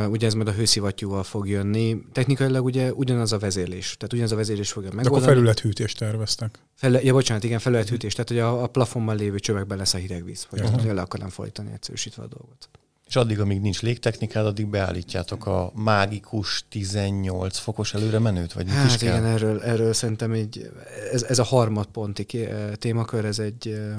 [0.08, 2.02] Ugye ez majd a hőszivattyúval fog jönni.
[2.12, 3.96] Technikailag ugye ugyanaz a vezérlés.
[3.96, 5.32] Tehát ugyanaz a vezérlés fogja de akkor megoldani.
[5.32, 6.58] felülethűtést terveztek.
[6.74, 8.12] Fele, ja, bocsánat, igen, felülethűtés.
[8.12, 10.46] Tehát, hogy a, a plafonban lévő csövekben lesz a hideg víz.
[10.50, 10.92] Hogy uh-huh.
[10.92, 12.68] le akarnám folytani egyszerűsítve a dolgot.
[13.10, 18.74] És addig, amíg nincs légtechnikád, addig beállítjátok a mágikus 18 fokos előre menőt, vagy mit
[18.74, 19.08] is Hát kell?
[19.08, 20.70] igen, erről, erről szerintem egy,
[21.12, 23.96] ez, ez a harmadponti eh, témakör, ez egy, eh,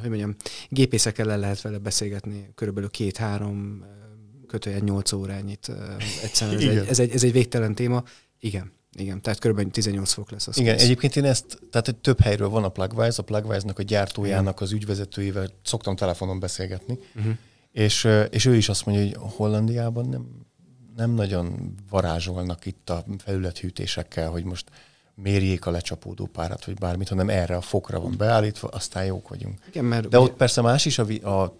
[0.00, 0.36] hogy mondjam,
[0.68, 4.01] gépészekkel el lehet vele beszélgetni körülbelül két-három eh,
[4.52, 5.70] kötőjel nyolc órányit
[6.22, 6.56] egyszerűen.
[6.56, 8.02] Ez egy, ez, egy, ez egy végtelen téma.
[8.40, 10.46] Igen, igen, tehát körülbelül 18 fok lesz.
[10.46, 10.84] Az Igen, kész.
[10.84, 14.72] egyébként én ezt, tehát egy több helyről van a Plugwise, a Plugwise-nak a gyártójának az
[14.72, 17.32] ügyvezetőjével szoktam telefonon beszélgetni, uh-huh.
[17.70, 20.26] és, és ő is azt mondja, hogy Hollandiában nem,
[20.96, 24.70] nem nagyon varázsolnak itt a felülethűtésekkel, hogy most
[25.14, 29.58] mérjék a lecsapódó párat, vagy bármit, hanem erre a fokra van beállítva, aztán jók vagyunk.
[29.68, 31.58] Igen, mert De ugye- ott persze más is a, vi- a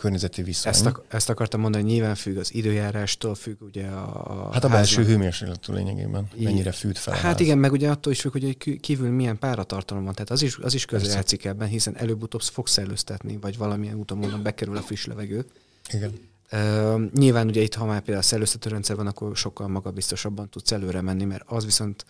[0.00, 0.72] környezeti viszony.
[0.72, 4.64] Ezt, ak- ezt akartam mondani, hogy nyilván függ az időjárástól, függ ugye a, a hát
[4.64, 5.12] a belső háznak.
[5.14, 6.44] hőmérsékletű lényegében, Így.
[6.44, 7.40] mennyire fűt fel Hát ház.
[7.40, 10.14] igen, meg ugye attól is függ, hogy kívül milyen páratartalom van.
[10.14, 14.42] Tehát az is, az is közrejátszik ebben, hiszen előbb-utóbb fog szellőztetni, vagy valamilyen úton módon
[14.42, 15.44] bekerül a friss levegő.
[15.92, 16.12] Igen.
[16.52, 20.72] Uh, nyilván ugye itt, ha már például a szellőztető rendszer van, akkor sokkal magabiztosabban tudsz
[20.72, 22.04] előre menni, mert az viszont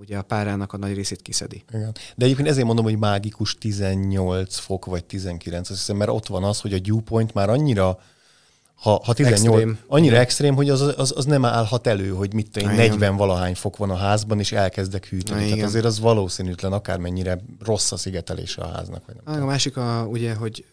[0.00, 1.64] ugye a párának a nagy részét kiszedi.
[1.72, 1.94] Igen.
[2.16, 6.44] De egyébként ezért mondom, hogy mágikus 18 fok vagy 19, azt hiszem, mert ott van
[6.44, 7.98] az, hogy a dew point már annyira
[8.74, 9.78] ha, ha 18, Extrém.
[9.86, 12.88] annyira extrém, hogy az, az, az nem állhat elő, hogy mit tudom, én, Igen.
[12.88, 15.40] 40 valahány fok van a házban, és elkezdek hűteni.
[15.44, 15.52] Igen.
[15.54, 19.06] Tehát azért az valószínűtlen, akármennyire rossz a szigetelése a háznak.
[19.06, 19.46] Vagy nem A tudom.
[19.46, 20.64] másik a, ugye, hogy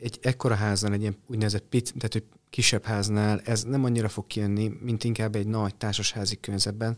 [0.00, 4.26] egy ekkora háznál, egy ilyen úgynevezett pit, tehát hogy kisebb háznál ez nem annyira fog
[4.26, 6.96] kijönni, mint inkább egy nagy társasházi környezetben,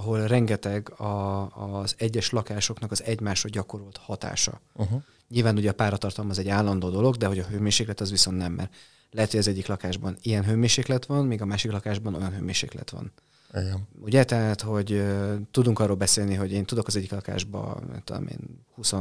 [0.00, 1.46] ahol rengeteg a,
[1.80, 4.60] az egyes lakásoknak az egymásra gyakorolt hatása.
[4.74, 5.02] Uh-huh.
[5.28, 8.52] Nyilván ugye a páratartalom az egy állandó dolog, de hogy a hőmérséklet az viszont nem,
[8.52, 8.74] mert
[9.10, 13.12] lehet, hogy az egyik lakásban ilyen hőmérséklet van, még a másik lakásban olyan hőmérséklet van.
[13.54, 13.88] Igen.
[14.00, 18.26] Ugye, tehát, hogy uh, tudunk arról beszélni, hogy én tudok az egyik lakásban, nem tudom
[18.26, 18.94] én, 20,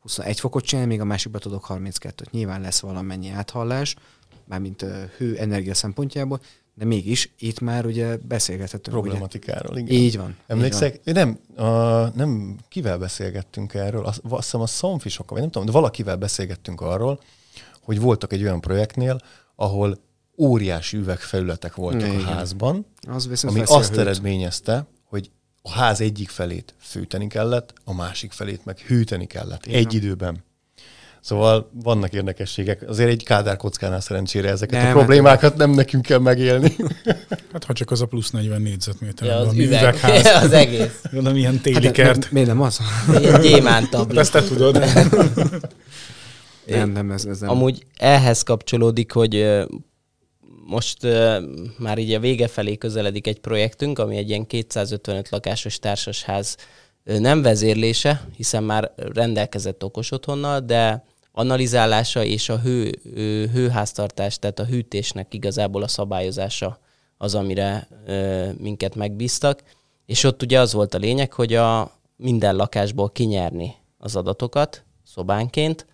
[0.00, 2.30] 21 fokot csinálni, még a másikban tudok 32-t.
[2.30, 3.96] Nyilván lesz valamennyi áthallás,
[4.44, 6.40] mármint uh, hő energia szempontjából,
[6.80, 8.96] de mégis itt már ugye beszélgethetünk.
[8.96, 9.06] Ugye?
[9.06, 9.96] Problematikáról, igen.
[9.96, 10.36] Így van.
[10.46, 11.00] Emlékszek?
[11.04, 11.64] Így nem, a,
[12.16, 14.04] nem, kivel beszélgettünk erről?
[14.04, 17.20] Azt, azt hiszem a szomfisokkal, vagy nem tudom, de valakivel beszélgettünk arról,
[17.80, 19.20] hogy voltak egy olyan projektnél,
[19.56, 19.98] ahol
[20.38, 22.16] óriási üvegfelületek voltak Igen.
[22.16, 23.14] a házban, van.
[23.14, 25.30] Az ami azt eredményezte, hogy
[25.62, 29.66] a ház egyik felét fűteni kellett, a másik felét meg hűteni kellett.
[29.66, 29.78] Igen.
[29.78, 30.44] Egy időben.
[31.20, 32.88] Szóval vannak érdekességek.
[32.88, 36.76] Azért egy kádár kockánál szerencsére ezeket Nem, a problémákat nem nekünk kell megélni.
[37.52, 41.00] Hát ha csak az a plusz 40 négyzetméter, Ja, az üveg, üvegház, az egész.
[41.12, 42.30] valami ilyen téli Hát, kert.
[42.30, 42.78] miért nem az?
[43.14, 44.84] Egy gyémánt Hát ezt te tudod.
[46.66, 47.50] nem, nem, ez, ez nem.
[47.50, 49.46] Amúgy ehhez kapcsolódik, hogy
[50.66, 51.06] most
[51.78, 56.56] már így a vége felé közeledik egy projektünk, ami egy ilyen 255 lakásos társasház
[57.04, 62.98] nem vezérlése, hiszen már rendelkezett okos otthonnal, de analizálása és a hő,
[63.52, 66.78] hőháztartás, tehát a hűtésnek igazából a szabályozása
[67.18, 69.62] az, amire ö, minket megbíztak.
[70.06, 75.86] És ott ugye az volt a lényeg, hogy a minden lakásból kinyerni az adatokat szobánként,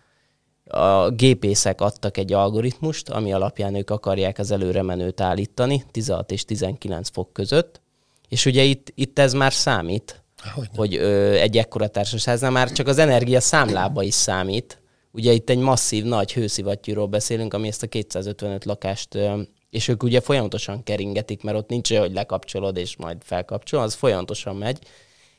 [0.68, 7.08] a gépészek adtak egy algoritmust, ami alapján ők akarják az előremenőt állítani 16 és 19
[7.08, 7.80] fok között,
[8.28, 10.22] és ugye itt, itt ez már számít,
[10.54, 14.80] Hogy hogy ö, egy ekkora társasháznál már csak az energia számlába is számít.
[15.10, 19.40] Ugye itt egy masszív, nagy hőszivattyúról beszélünk, ami ezt a 255 lakást, ö,
[19.70, 23.94] és ők ugye folyamatosan keringetik, mert ott nincs olyan, hogy lekapcsolod és majd felkapcsol, az
[23.94, 24.78] folyamatosan megy.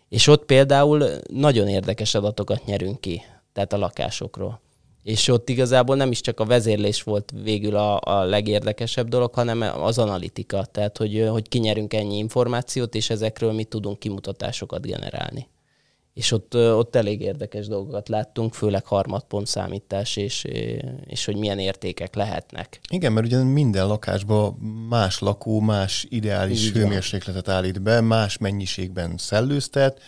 [0.09, 3.21] És ott például nagyon érdekes adatokat nyerünk ki,
[3.53, 4.61] tehát a lakásokról.
[5.07, 9.61] És ott igazából nem is csak a vezérlés volt végül a, a legérdekesebb dolog, hanem
[9.61, 15.47] az analitika, tehát hogy, hogy kinyerünk ennyi információt, és ezekről mi tudunk kimutatásokat generálni.
[16.13, 20.43] És ott, ott elég érdekes dolgokat láttunk, főleg harmadpont számítás, és,
[21.05, 22.79] és hogy milyen értékek lehetnek.
[22.89, 24.53] Igen, mert ugye minden lakásban
[24.89, 30.01] más lakó, más ideális Így hőmérsékletet állít be, más mennyiségben szellőztet,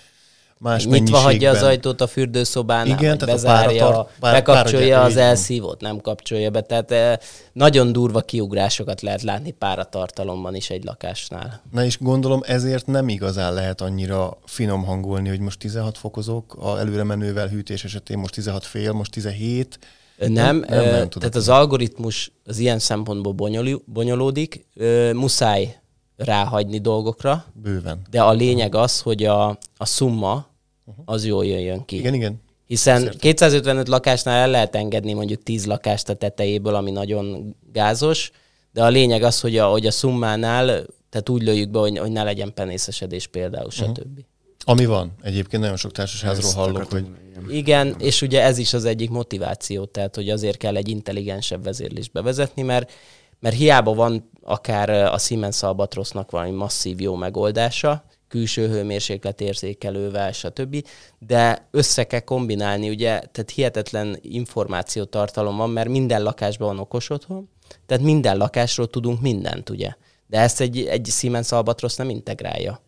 [0.60, 5.06] más Nyitva hagyja az ajtót a fürdőszobánál, Igen, tehát a bezárja, páratart- pár- bekapcsolja páragyár-
[5.06, 6.62] az elszívót, nem kapcsolja be.
[6.62, 7.18] Tehát eh,
[7.54, 11.62] nagyon durva kiugrásokat lehet látni páratartalomban is egy lakásnál.
[11.72, 16.80] Na és gondolom ezért nem igazán lehet annyira finom hangolni, hogy most 16 fokozok, a
[16.80, 19.80] előre menővel hűtés esetén most 16 fél, most 17.
[20.18, 21.18] Nem, nem, nem, nem nem tudok.
[21.18, 23.36] tehát az algoritmus az ilyen szempontból
[23.86, 24.66] bonyolódik,
[25.14, 25.80] muszáj
[26.16, 28.02] ráhagyni dolgokra, Bőven.
[28.10, 29.48] de a lényeg az, hogy a,
[29.78, 30.48] a szumma
[31.06, 31.98] az jól jöjjön ki.
[31.98, 32.42] Igen, igen.
[32.66, 38.32] Hiszen Ezt 255 lakásnál el lehet engedni mondjuk 10 lakást a tetejéből, ami nagyon gázos,
[38.74, 40.66] de a lényeg az, hogy a, hogy a szummánál,
[41.10, 44.20] tehát úgy lőjük be, hogy, hogy ne legyen penészesedés például, stb.
[44.66, 45.12] Ami van.
[45.22, 47.06] Egyébként nagyon sok társasházról hallok, hogy
[47.50, 47.96] igen.
[48.00, 52.62] És ugye ez is az egyik motiváció, tehát hogy azért kell egy intelligensebb vezérlést bevezetni,
[52.62, 52.92] mert,
[53.40, 60.86] mert hiába van akár a Siemens Albatrossnak valami masszív jó megoldása, külső hőmérséklet érzékelővel, stb.
[61.20, 67.50] De össze kell kombinálni, ugye, tehát hihetetlen információtartalom van, mert minden lakásban van okos otthon,
[67.86, 69.94] tehát minden lakásról tudunk mindent, ugye.
[70.28, 72.82] De ezt egy, egy Siemens Albatross nem integrálja.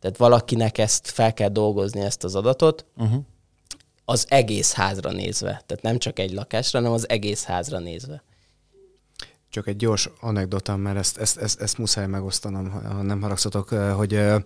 [0.00, 3.22] Tehát valakinek ezt fel kell dolgozni, ezt az adatot, uh-huh.
[4.04, 5.62] az egész házra nézve.
[5.66, 8.22] Tehát nem csak egy lakásra, hanem az egész házra nézve.
[9.50, 14.14] Csak egy gyors anekdota, mert ezt, ezt, ezt, ezt muszáj megosztanom, ha nem haragszatok, hogy
[14.14, 14.38] ö,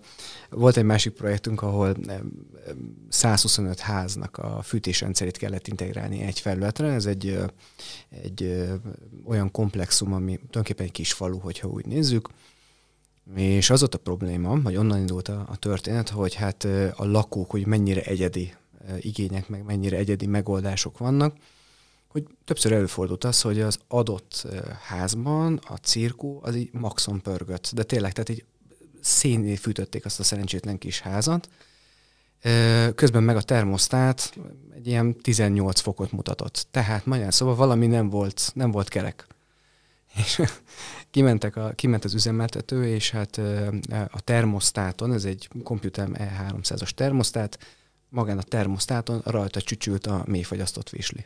[0.49, 2.13] volt egy másik projektünk, ahol ö,
[3.09, 6.87] 125 háznak a fűtésrendszerét kellett integrálni egy felületre.
[6.87, 7.39] Ez egy,
[8.23, 8.67] egy
[9.25, 12.29] olyan komplexum, ami tulajdonképpen egy kis falu, hogyha úgy nézzük.
[13.35, 16.63] És az ott a probléma, hogy onnan indult a, a történet, hogy hát
[16.95, 18.53] a lakók, hogy mennyire egyedi
[18.99, 21.35] igények, meg mennyire egyedi megoldások vannak,
[22.13, 24.47] hogy többször előfordult az, hogy az adott
[24.87, 27.71] házban a cirkó az így maxon pörgött.
[27.73, 28.45] De tényleg, tehát így
[29.01, 31.49] szénné fűtötték azt a szerencsétlen kis házat.
[32.95, 34.37] Közben meg a termosztát
[34.75, 36.67] egy ilyen 18 fokot mutatott.
[36.71, 39.27] Tehát magyar szóval valami nem volt, nem volt kerek.
[40.23, 40.41] És
[41.11, 43.37] kimentek a, kiment az üzemeltető, és hát
[44.11, 47.59] a termosztáton, ez egy Computer E300-as termosztát,
[48.09, 51.25] magán a termosztáton rajta csücsült a mélyfagyasztott visli.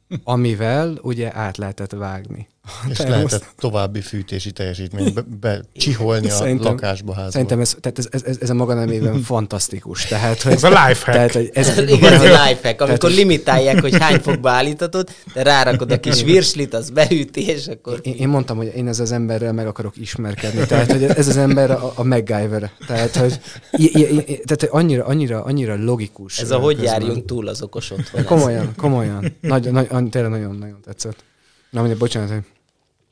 [0.23, 2.47] Amivel ugye át lehetett vágni.
[2.89, 7.31] És termoszt- lehetett további fűtési teljesítményt be, be csiholni a lakásba, házba.
[7.31, 10.05] Szerintem ez, tehát ez, ez, ez, ez a maga nemében fantasztikus.
[10.05, 11.03] Tehát, hogy, Ez a lifehack.
[11.03, 15.91] Tehát, hogy ez, Ez az igazi lifehack, amikor limitálják, hogy hány fokba állítatod, de rárakod
[15.91, 17.99] a kis virslit, az beüti, és akkor...
[18.01, 20.65] Én, én mondtam, hogy én ezzel az emberrel meg akarok ismerkedni.
[20.65, 22.71] Tehát, hogy ez az ember a, a MacGyver.
[22.87, 23.39] Tehát, hogy,
[23.71, 26.39] i, i, i, tehát, hogy annyira, annyira, annyira logikus.
[26.39, 26.91] Ez a hogy közben.
[27.01, 28.23] járjunk túl az okos otthon.
[28.23, 29.35] Komolyan, komolyan.
[29.41, 31.23] Nagy, nagy, tényleg nagyon-nagyon tetszett.
[31.69, 32.43] Na, mondja, bocsánat,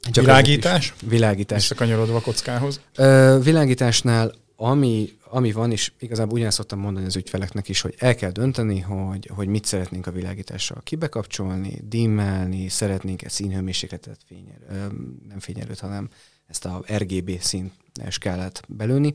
[0.02, 0.94] csak Világítás?
[1.08, 1.58] Világítás.
[1.60, 2.82] Visszakanyarodva a kockához.
[2.96, 8.16] Ö, világításnál, ami, ami van, és igazából ugyanezt szoktam mondani az ügyfeleknek is, hogy el
[8.16, 14.74] kell dönteni, hogy, hogy mit szeretnénk a világítással kibekapcsolni, dimmelni, szeretnénk-e színhőmérsékletet, fényer, ö,
[15.28, 16.10] nem fényerőt, hanem
[16.48, 17.72] ezt a RGB szín
[18.10, 19.14] skálát belőni.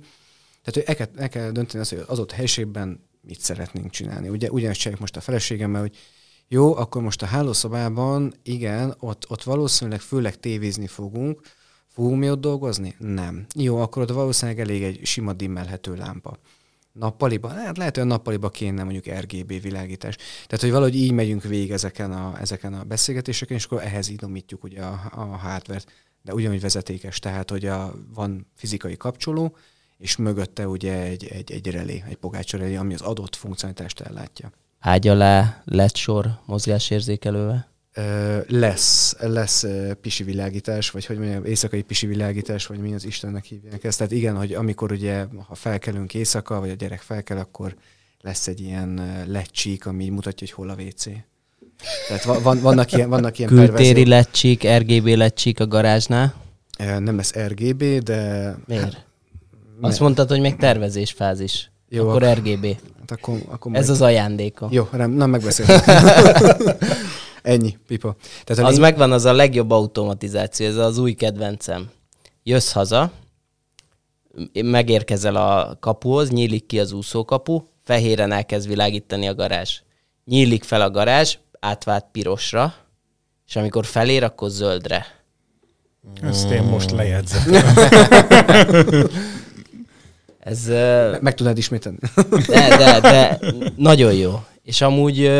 [0.62, 4.28] Tehát, hogy el kell, el kell dönteni azt, hogy az ott helységben mit szeretnénk csinálni.
[4.28, 5.96] Ugye ugyanezt csináljuk most a feleségemmel, hogy
[6.48, 11.40] jó, akkor most a hálószobában, igen, ott, ott valószínűleg főleg tévézni fogunk,
[11.94, 12.94] Fogunk mi ott dolgozni?
[12.98, 13.46] Nem.
[13.54, 16.38] Jó, akkor ott valószínűleg elég egy sima dimmelhető lámpa.
[16.92, 17.48] Nappaliba?
[17.48, 20.16] Hát lehet, hogy a nappaliba kéne mondjuk RGB világítás.
[20.16, 24.64] Tehát, hogy valahogy így megyünk végig ezeken a, ezeken a beszélgetéseken, és akkor ehhez idomítjuk
[24.64, 25.86] ugye a, a hardware-t,
[26.22, 29.56] de ugyanúgy vezetékes, tehát, hogy a, van fizikai kapcsoló,
[29.98, 34.50] és mögötte ugye egy, egy, egy relé, egy pogácsa relé, ami az adott funkcionalitást ellátja.
[34.86, 37.68] Ágy alá lett sor mozgásérzékelővel.
[38.46, 39.64] Lesz, lesz
[40.00, 43.98] pisi világítás, vagy hogy mondjam, éjszakai pisi világítás, vagy mi az Istennek hívják ezt.
[43.98, 47.74] Tehát igen, hogy amikor ugye, ha felkelünk éjszaka, vagy a gyerek felkel, akkor
[48.20, 51.04] lesz egy ilyen ö, LED csík, ami mutatja, hogy hol a WC.
[52.08, 54.06] Tehát va- van, vannak ilyen, vannak ilyen Kültéri perverziók.
[54.06, 56.34] lecsík, RGB lecsík a garázsnál.
[56.78, 58.54] Nem lesz RGB, de...
[58.66, 59.06] Miért?
[59.80, 61.72] Azt mondtad, hogy még tervezésfázis.
[61.94, 62.64] Jó, akkor RGB.
[62.98, 64.68] Hát akkor, akkor Ez az ajándéka.
[64.70, 65.84] Jó, nem, nem megbeszéltük.
[67.42, 68.16] Ennyi, pipa.
[68.44, 71.90] Tehát Az lény- megvan, az a legjobb automatizáció, ez az új kedvencem.
[72.42, 73.10] Jössz haza,
[74.54, 79.80] megérkezel a kapuhoz, nyílik ki az úszókapu, fehéren elkezd világítani a garázs.
[80.24, 82.74] Nyílik fel a garázs, átvált pirosra,
[83.46, 85.06] és amikor felér, akkor zöldre.
[86.22, 87.42] Ezt én most lejegyzem.
[90.44, 91.98] Ez, ö, Meg tudnád ismételni?
[92.46, 93.38] de, de, de
[93.76, 94.32] nagyon jó.
[94.62, 95.30] És amúgy,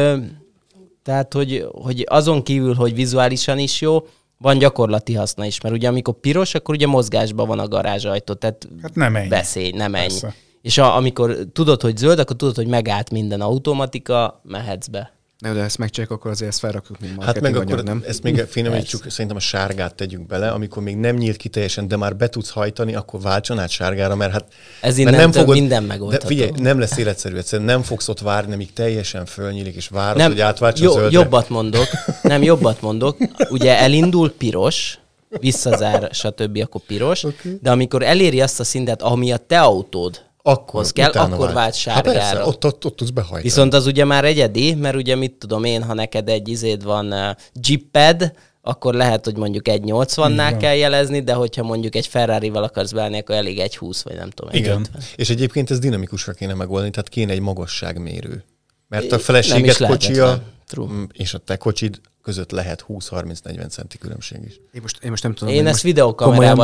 [1.02, 4.06] tehát, hogy, hogy azon kívül, hogy vizuálisan is jó,
[4.38, 8.68] van gyakorlati haszna is, mert ugye amikor piros, akkor ugye mozgásban van a garázsajtó, tehát
[8.82, 9.28] Hát nem ennyi.
[9.28, 10.06] beszélj, nem ennyi.
[10.06, 10.34] Persze.
[10.62, 15.12] És a, amikor tudod, hogy zöld, akkor tudod, hogy megállt minden automatika, mehetsz be.
[15.44, 18.10] Ne, de ezt megcsináljuk, akkor azért ezt felrakjuk, mint Hát meg marketing akkor anyag, nem?
[18.10, 21.96] ezt még finomítsuk, szerintem a sárgát tegyük bele, amikor még nem nyílt ki teljesen, de
[21.96, 24.44] már be tudsz hajtani, akkor váltson át sárgára, mert hát
[24.80, 26.28] Ez mert innentől minden megoldható.
[26.28, 30.16] De figyelj, nem lesz életszerű, egyszerűen nem fogsz ott várni, amíg teljesen fölnyílik, és várod,
[30.16, 31.18] Nem, hogy átváltson jó, zöldre.
[31.18, 31.88] jobbat mondok,
[32.22, 33.16] nem, jobbat mondok.
[33.50, 36.58] Ugye elindul piros, visszazár, stb.
[36.62, 37.58] akkor piros, okay.
[37.62, 41.52] de amikor eléri azt a szintet, ami a te autód, akkor hoz kell, akkor vált.
[41.52, 42.46] vált Hát persze, sárgára.
[42.46, 43.42] ott, ott, ott tudsz behajtani.
[43.42, 47.12] Viszont az ugye már egyedi, mert ugye mit tudom én, ha neked egy izéd van
[47.12, 47.36] uh,
[47.68, 48.32] Jeeped,
[48.62, 53.18] akkor lehet, hogy mondjuk egy 80-nál kell jelezni, de hogyha mondjuk egy Ferrari-val akarsz beállni,
[53.18, 54.54] akkor elég egy 20, vagy nem tudom.
[54.54, 54.80] Igen.
[54.80, 55.02] 50.
[55.16, 58.44] És egyébként ez dinamikusra kéne megoldani, tehát kéne egy magasságmérő.
[58.88, 60.42] Mert a feleséged kocsia.
[60.66, 60.86] True.
[60.92, 64.60] mm, és a te kocsid között lehet 20-30-40 centi különbség is.
[64.72, 65.54] Én most, én most nem tudom.
[65.54, 65.82] Én ezt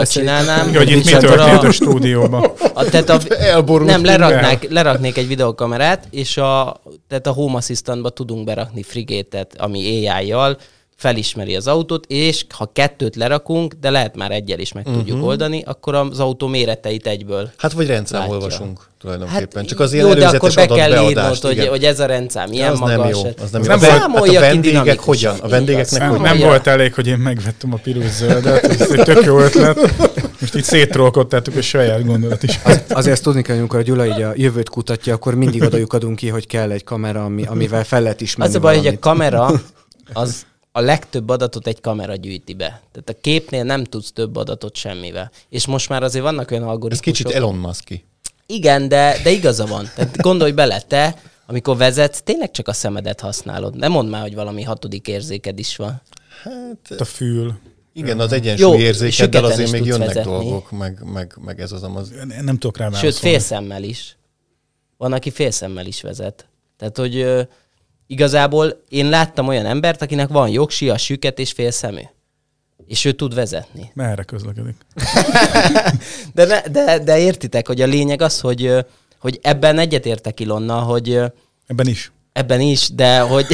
[0.01, 0.31] beszéljük.
[0.31, 0.75] csinálnám.
[0.75, 2.45] Hogy itt mi történt a- a stúdióban.
[2.75, 3.19] A, tehát a,
[3.55, 9.55] Elborult nem, leraknák, leraknék egy videokamerát, és a, tehát a Home Assistantba tudunk berakni frigétet,
[9.59, 10.59] ami AI-jal,
[11.01, 15.01] felismeri az autót, és ha kettőt lerakunk, de lehet már egyel is meg uh-huh.
[15.01, 19.49] tudjuk oldani, akkor az autó méreteit egyből Hát vagy rendszám olvasunk tulajdonképpen.
[19.53, 22.53] Hát, Csak az jó, ilyen de akkor be kell nem hogy, hogy ez a rendszám
[22.53, 22.97] ilyen az magas.
[22.97, 23.45] nem jó.
[23.45, 23.75] Az nem Az jó.
[23.75, 25.37] nem hát a vendégek hogyan?
[25.41, 26.19] A vendégeknek Így van.
[26.19, 29.79] hogy- Nem volt elég, hogy én megvettem a piros zöldet, ez egy tök jó ötlet.
[30.41, 32.61] Most így szétrolkodtátok a saját gondolat is.
[32.89, 35.93] Azért ezt tudni kell, hogy amikor a Gyula így a jövőt kutatja, akkor mindig odajuk
[35.93, 38.87] adunk ki, hogy kell egy kamera, ami, amivel fel lehet ismerni Az a baj, hogy
[38.87, 39.51] a kamera,
[40.13, 42.67] az a legtöbb adatot egy kamera gyűjti be.
[42.93, 45.31] Tehát a képnél nem tudsz több adatot semmivel.
[45.49, 47.15] És most már azért vannak olyan Ez algoritmusok.
[47.15, 48.05] kicsit Elon Musk-i.
[48.47, 49.89] Igen, de, de igaza van.
[49.95, 51.17] Tehát gondolj bele, te,
[51.47, 53.77] amikor vezetsz, tényleg csak a szemedet használod.
[53.77, 56.03] Nem mondd már, hogy valami hatodik érzéked is van.
[56.43, 57.55] Hát A fül.
[57.93, 60.31] igen, az egyensúly érzékeddel azért még jönnek vezetni.
[60.31, 62.11] dolgok, meg, meg, meg ez az amaz.
[62.13, 64.17] Én nem tudok rá Sőt, félszemmel is.
[64.97, 66.49] Van, aki félszemmel is vezet.
[66.77, 67.27] Tehát, hogy
[68.11, 72.01] igazából én láttam olyan embert, akinek van jogsi, a süket és félszemű.
[72.87, 73.91] És ő tud vezetni.
[73.95, 74.75] Merre közlekedik?
[76.35, 78.73] De, ne, de, de értitek, hogy a lényeg az, hogy,
[79.21, 81.21] hogy ebben egyetértek Ilonna, hogy
[81.67, 82.13] Ebben is.
[82.33, 83.47] ebben is, de hogy,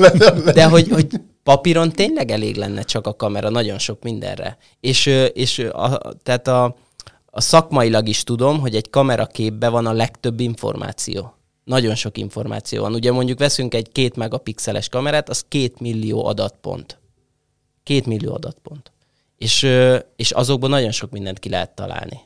[0.58, 1.06] de hogy, hogy
[1.42, 4.56] papíron tényleg elég lenne csak a kamera nagyon sok mindenre.
[4.80, 6.76] És, és a, tehát a,
[7.26, 11.34] a szakmailag is tudom, hogy egy kameraképben van a legtöbb információ.
[11.64, 12.94] Nagyon sok információ van.
[12.94, 16.98] Ugye mondjuk veszünk egy két megapixeles kamerát, az két millió adatpont.
[17.82, 18.92] Két millió adatpont.
[19.38, 19.68] És,
[20.16, 22.20] és azokból nagyon sok mindent ki lehet találni.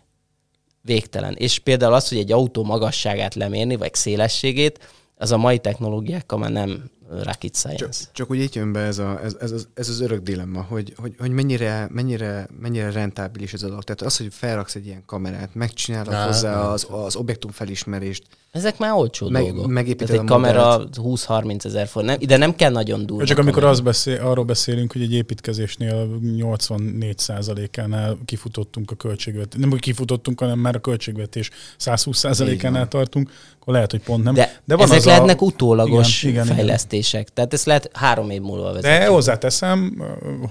[0.81, 1.35] Végtelen.
[1.35, 4.79] És például az, hogy egy autó magasságát lemérni, vagy szélességét,
[5.17, 7.77] az a mai technológiákkal már nem rocket science.
[7.77, 10.63] Csak, csak úgy így jön be ez, a, ez, ez, az, ez az örök dilemma,
[10.63, 13.85] hogy, hogy, hogy mennyire, mennyire, mennyire rentábilis ez a dolog.
[13.85, 18.79] Tehát az, hogy felraksz egy ilyen kamerát, megcsinálod hozzá nem az, az objektum felismerést, Ezek
[18.79, 19.67] már olcsó Meg- dolgok.
[19.67, 22.11] megépíted Tehát egy a kamera 20-30 ezer forint.
[22.11, 23.25] Nem, ide nem kell nagyon durva.
[23.25, 23.73] Csak amikor kamera.
[23.73, 30.59] az beszél, arról beszélünk, hogy egy építkezésnél 84%-ánál kifutottunk a költségvetés, nem hogy kifutottunk, hanem
[30.59, 33.31] már a költségvetés 120%-ánál tartunk,
[33.61, 34.35] akkor lehet, hogy pont nem.
[34.35, 36.57] De, de van ezek az lehetnek utólagos Igen, igen, igen.
[36.57, 37.29] fejlesztések.
[37.29, 38.89] Tehát ezt lehet három év múlva vezetni.
[38.99, 40.03] De hozzáteszem,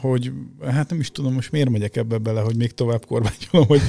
[0.01, 0.31] hogy
[0.65, 3.81] hát nem is tudom, most miért megyek ebbe bele, hogy még tovább korbágyolom, hogy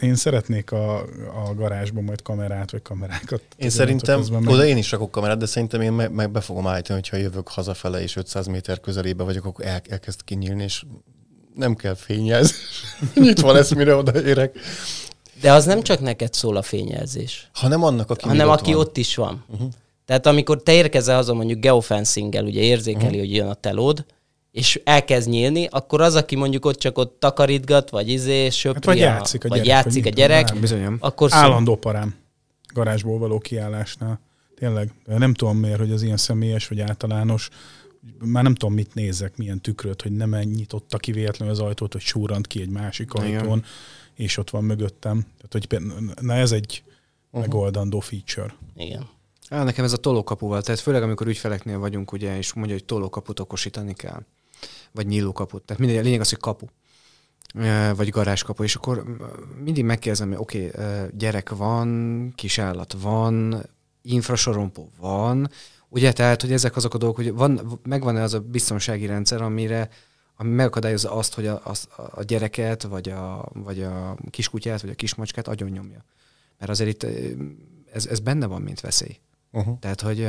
[0.00, 0.98] én szeretnék a,
[1.44, 3.42] a garázsban majd kamerát, vagy kamerákat.
[3.56, 6.98] Én szerintem, oda én is rakok kamerát, de szerintem én meg, meg be fogom állítani,
[7.00, 10.82] hogyha jövök hazafele és 500 méter közelébe vagyok, akkor el, elkezd kinyílni, és
[11.54, 12.84] nem kell fényjelzés.
[13.14, 14.58] Nyitva lesz, mire odaérek.
[15.40, 18.80] De az nem csak neked szól a fényjelzés, Hanem annak, aki hanem még aki van.
[18.80, 19.44] ott is van.
[19.48, 19.68] Uh-huh.
[20.04, 23.20] Tehát amikor te érkezel haza mondjuk geofencinggel, ugye érzékeli, uh-huh.
[23.20, 24.04] hogy jön a telód,
[24.52, 28.84] és elkezd nyílni, akkor az, aki mondjuk ott csak ott takarítgat, vagy izé, söpri, Hát
[28.84, 30.96] vagy játszik a vagy gyerek, játszik a gyerek, bizonyom.
[31.00, 31.28] akkor.
[31.32, 32.14] Állandó parám
[32.74, 34.20] garázsból való kiállásnál.
[34.54, 37.48] Tényleg, nem tudom miért, hogy az ilyen személyes vagy általános,
[38.18, 42.00] már nem tudom, mit nézek, milyen tükröt, hogy nem nyitotta ki véletlenül az ajtót, hogy
[42.00, 43.38] súrant ki egy másik Igen.
[43.38, 43.64] ajtón,
[44.14, 45.20] és ott van mögöttem.
[45.20, 47.40] Tehát, hogy például- na ez egy uh-huh.
[47.40, 48.54] megoldandó feature.
[48.76, 49.08] Igen.
[49.48, 53.40] Á, nekem ez a tolókapuval, tehát főleg amikor ügyfeleknél vagyunk, ugye, és mondja, hogy tolókaput
[53.40, 54.22] okosítani kell,
[54.92, 56.66] vagy nyílókaput, tehát mindegy, a lényeg az, hogy kapu,
[57.94, 59.04] vagy garázskapu, és akkor
[59.64, 63.62] mindig megkérdezem, hogy oké, okay, gyerek van, kisállat van,
[64.02, 65.50] infrasorompó van,
[65.88, 69.88] ugye, tehát, hogy ezek azok a dolgok, hogy van, megvan-e az a biztonsági rendszer, amire
[70.40, 74.94] ami megakadályozza azt, hogy a, az, a gyereket, vagy a, vagy a kiskutyát, vagy a
[74.94, 76.04] kismacskát agyon nyomja.
[76.58, 77.06] Mert azért itt
[77.92, 79.16] ez, ez benne van, mint veszély.
[79.52, 79.78] Uh-huh.
[79.78, 80.28] Tehát, hogy...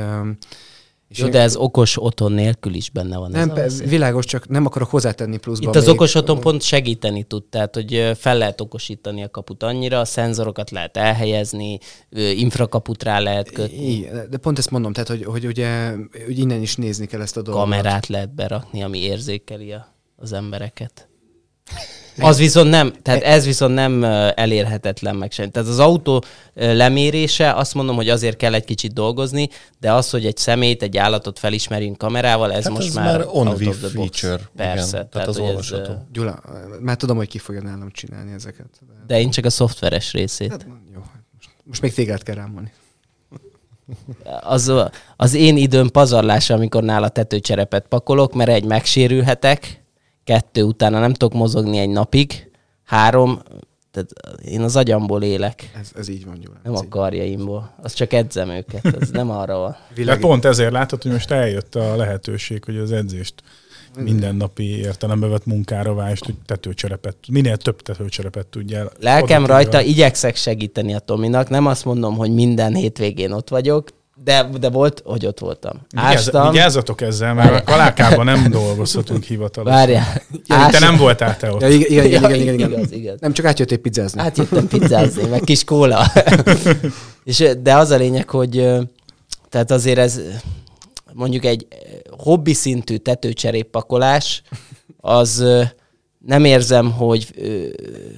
[1.12, 3.30] És Jó, én- de ez okos otthon nélkül is benne van.
[3.30, 3.86] nem, ez veszély.
[3.86, 5.68] világos, csak nem akarok hozzátenni pluszba.
[5.68, 9.62] Itt az még- okos otthon pont segíteni tud, tehát hogy fel lehet okosítani a kaput
[9.62, 11.78] annyira, a szenzorokat lehet elhelyezni,
[12.34, 15.90] infrakaput rá lehet kötni, Igen, de pont ezt mondom, tehát, hogy, hogy ugye
[16.26, 17.62] hogy innen is nézni kell ezt a dolgot.
[17.62, 21.08] kamerát lehet berakni, ami érzékeli a, az embereket.
[22.20, 24.04] Az viszont nem, tehát ez viszont nem
[24.34, 25.50] elérhetetlen meg sem.
[25.50, 29.48] Tehát az autó lemérése, azt mondom, hogy azért kell egy kicsit dolgozni,
[29.80, 33.26] de az, hogy egy szemét, egy állatot felismerjünk kamerával, ez Hát most ez már, már
[33.30, 34.20] on out of the box.
[34.20, 34.90] feature, Persze, igen.
[34.90, 35.90] Tehát tehát, az ez, olvasható.
[35.92, 36.42] ö, Gyula,
[36.80, 38.66] már tudom, hogy ki fogja nálam csinálni ezeket.
[38.80, 38.94] De...
[39.14, 40.50] de én csak a szoftveres részét.
[40.50, 40.98] Hát, jó,
[41.34, 42.72] most, most még téged kell rámolni.
[44.40, 44.72] az,
[45.16, 49.81] az én időm pazarlása, amikor nála tetőcserepet pakolok, mert egy, megsérülhetek,
[50.24, 52.50] kettő, utána nem tudok mozogni egy napig,
[52.84, 53.42] három,
[53.90, 54.10] tehát
[54.44, 56.60] én az agyamból élek, Ez, ez így van, Gyula.
[56.62, 57.74] nem ez a karjaimból.
[57.82, 59.76] Az csak edzem őket, az nem arra van.
[60.04, 63.34] De pont ezért látod, hogy most eljött a lehetőség, hogy az edzést
[63.98, 68.90] mindennapi értelembe vett munkára vást, hogy tetőcserepet, minél több tetőcserepet tudjál.
[69.00, 74.48] Lelkem rajta, igyekszek segíteni a Tominak, nem azt mondom, hogy minden hétvégén ott vagyok, de,
[74.60, 75.72] de volt, hogy ott voltam.
[75.94, 79.78] Ástam, vigyázzatok ezzel, mert a kalákában nem dolgozhatunk hivatalosan.
[79.78, 80.22] várjál.
[80.46, 81.60] Ja, te nem voltál te ott.
[81.60, 82.70] Ja, igen, igen, igen, igen, igen, igen.
[82.70, 83.20] igaz, igaz.
[83.20, 84.20] Nem csak átjöttél pizzázni.
[84.20, 86.06] Átjöttem pizzázni, meg kis kóla.
[87.24, 88.68] És, de az a lényeg, hogy
[89.48, 90.20] tehát azért ez
[91.12, 91.66] mondjuk egy
[92.18, 94.42] hobbi szintű tetőcseréppakolás,
[95.00, 95.44] az
[96.26, 97.66] nem érzem, hogy ö,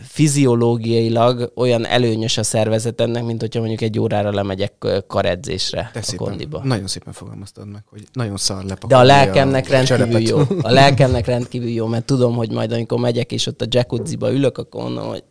[0.03, 6.27] fiziológiailag olyan előnyös a szervezetemnek, mint hogyha mondjuk egy órára lemegyek karedzésre Te a szépen,
[6.27, 6.61] kondiba.
[6.65, 10.29] nagyon szépen fogalmaztad meg, hogy nagyon szar De lepakolni a lelkemnek rendkívül cserepet.
[10.29, 10.39] jó.
[10.63, 14.59] A lelkemnek rendkívül jó, mert tudom, hogy majd amikor megyek és ott a jacuzziba ülök,
[14.59, 15.25] akkor mondom, hogy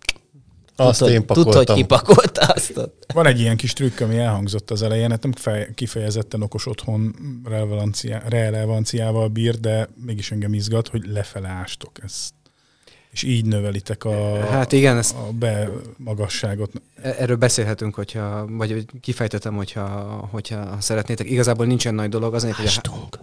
[0.75, 1.75] Azt tudod, én tudod, hogy pakoltam.
[1.75, 3.05] kipakolta azt ott.
[3.13, 7.15] Van egy ilyen kis trükk, ami elhangzott az elején, hát nem fej, kifejezetten okos otthon
[7.49, 12.33] relevancia, relevanciával bír, de mégis engem izgat, hogy lefele ástok ezt.
[13.13, 16.71] És így növelitek a, Hát igen, ezt a bemagasságot.
[17.01, 19.87] E- Erről beszélhetünk, hogyha, vagy kifejtetem, hogyha,
[20.31, 21.29] hogyha szeretnétek.
[21.29, 23.19] Igazából nincsen nagy dolog, az, hogy a, Ástunk.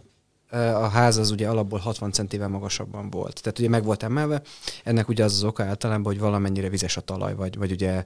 [0.51, 3.41] a ház az ugye alapból 60 centivel magasabban volt.
[3.43, 4.43] Tehát ugye meg volt emelve,
[4.85, 8.05] ennek ugye az az oka általában, hogy valamennyire vizes a talaj, vagy, vagy ugye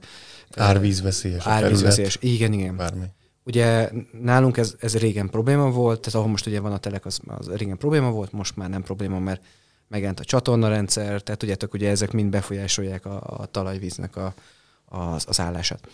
[0.55, 2.17] Árvízveszélyes a árvízveszélyes.
[2.17, 2.35] terület.
[2.39, 2.75] Igen, igen.
[2.75, 3.05] Bármi.
[3.43, 3.89] Ugye
[4.21, 7.47] nálunk ez, ez régen probléma volt, tehát ahol most ugye van a telek, az, az
[7.55, 9.41] régen probléma volt, most már nem probléma, mert
[9.95, 14.33] megjelent a csatornarendszer, tehát tudjátok, ugye ezek mind befolyásolják a, a talajvíznek a,
[14.85, 15.87] az, az állását.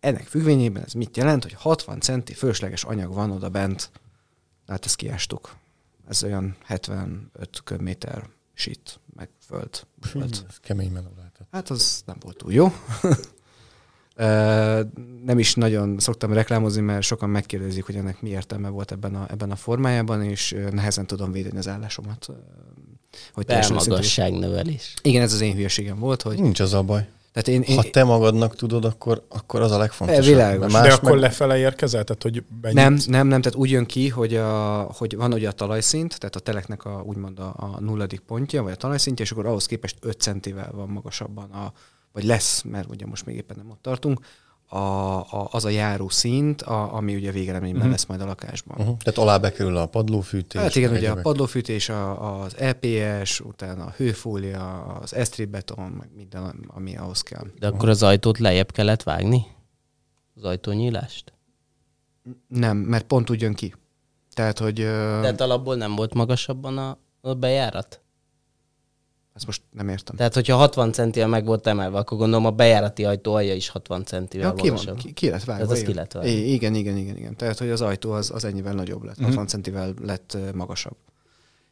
[0.00, 3.90] Ennek függvényében ez mit jelent, hogy 60 centi fölösleges anyag van oda bent,
[4.66, 5.56] hát ezt kiástuk.
[6.08, 9.86] Ez olyan 75 köbméter sit, meg föld.
[10.00, 10.44] föld.
[10.48, 11.46] Ez kemény meló lehetett.
[11.50, 12.72] Hát az nem volt túl jó.
[15.24, 19.26] Nem is nagyon szoktam reklámozni, mert sokan megkérdezik, hogy ennek mi értelme volt ebben a,
[19.30, 22.28] ebben a formájában, és nehezen tudom védeni az állásomat.
[23.32, 23.44] Hogy.
[23.46, 24.94] Belmagasságnövelés.
[25.02, 27.06] Igen, ez az én hülyeségem volt, hogy Nincs az a baj.
[27.32, 30.24] tehát én, én Ha te magadnak tudod, akkor, akkor az a legfontosabb.
[30.24, 30.58] világos.
[30.60, 31.20] Mert Más Más de akkor meg...
[31.20, 32.04] lefele érkezel?
[32.04, 32.76] Tehát, hogy benyit?
[32.76, 36.36] nem, nem, nem, tehát úgy jön ki, hogy, a, hogy van ugye a talajszint, tehát
[36.36, 39.96] a teleknek a, úgymond a, a nulladik pontja, vagy a talajszintje, és akkor ahhoz képest
[40.00, 41.72] 5 centivel van magasabban, a,
[42.12, 44.20] vagy lesz, mert ugye most még éppen nem ott tartunk,
[44.68, 47.90] a, a, az a járó szint, a, ami ugye végeleményben uh-huh.
[47.90, 48.76] lesz majd a lakásban.
[48.78, 48.96] Uh-huh.
[48.96, 50.60] Tehát alá bekerül a padlófűtés.
[50.60, 56.08] Hát igen, ugye a padlófűtés, a, az EPS, utána a hőfólia, az esztrip beton, meg
[56.16, 57.46] minden, ami ahhoz kell.
[57.58, 59.46] De akkor az ajtót lejjebb kellett vágni?
[60.36, 61.32] Az ajtónyílást?
[62.48, 63.74] Nem, mert pont úgy jön ki.
[64.32, 68.00] Tehát, hogy Tehát alapból nem volt magasabban a, a bejárat?
[69.36, 70.16] Ezt most nem értem.
[70.16, 74.04] Tehát, hogyha 60 centivel meg volt emelve, akkor gondolom a bejárati ajtó alja is 60
[74.04, 74.86] centivel Ja, ki, magasabb.
[74.88, 75.64] van, ki, ki lett vágva.
[75.66, 76.28] Tehát az ki lett vágva.
[76.30, 77.36] I- Igen, igen, igen, igen.
[77.36, 80.96] Tehát, hogy az ajtó az, az ennyivel nagyobb lett, 60 centivel lett magasabb.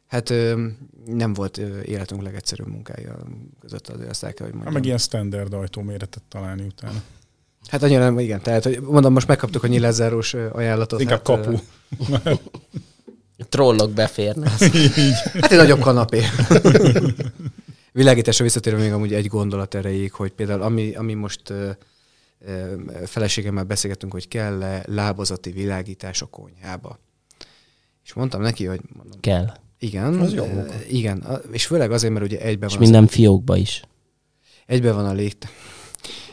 [0.07, 0.65] Hát ö,
[1.05, 3.15] nem volt ö, életünk legegyszerűbb munkája
[3.59, 4.73] között, azért azt el kell, hogy Hát mondjam.
[4.73, 7.01] meg ilyen standard ajtóméretet találni utána.
[7.67, 8.41] Hát annyira nem, igen.
[8.41, 11.01] Tehát, hogy mondom, most megkaptuk a nyilázárós ajánlatot.
[11.01, 11.57] Inkább hát, kapu.
[13.49, 14.49] Trollok beférnek.
[14.49, 16.21] Hát egy nagyobb kanapé.
[17.91, 21.69] Világításra visszatérve még amúgy egy gondolat erejéig, hogy például ami, ami most ö,
[22.45, 22.73] ö,
[23.05, 26.99] feleségemmel beszélgetünk, hogy kell-e lábazati világítás a konyhába.
[28.05, 29.53] És mondtam neki, hogy mondom, Kell.
[29.79, 30.73] igen, Az jó munka.
[30.89, 33.81] igen, és főleg azért, mert ugye egyben És van, az, minden fiókba is.
[34.65, 35.49] egyben van a légtér,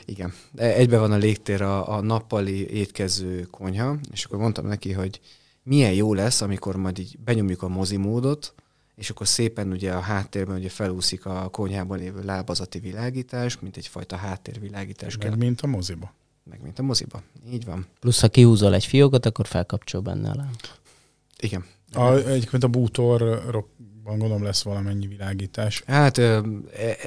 [0.04, 5.20] igen, egyben van a légtér a, a nappali étkező konyha, és akkor mondtam neki, hogy
[5.62, 8.54] milyen jó lesz, amikor majd így benyomjuk a mozi módot,
[8.94, 14.16] és akkor szépen ugye a háttérben ugye felúszik a konyhában lévő lábazati világítás, mint egyfajta
[14.16, 16.14] háttérvilágítás kell, Meg mint a moziba.
[16.44, 17.22] meg mint a moziba.
[17.52, 17.86] Így van.
[18.00, 20.66] Plusz, ha kihúzol egy fiókot, akkor felkapcsol benne a lámp.
[21.38, 21.64] Igen.
[21.92, 23.64] A, egyébként a bútorokban
[24.04, 25.82] gondolom lesz valamennyi világítás.
[25.86, 26.42] Hát e-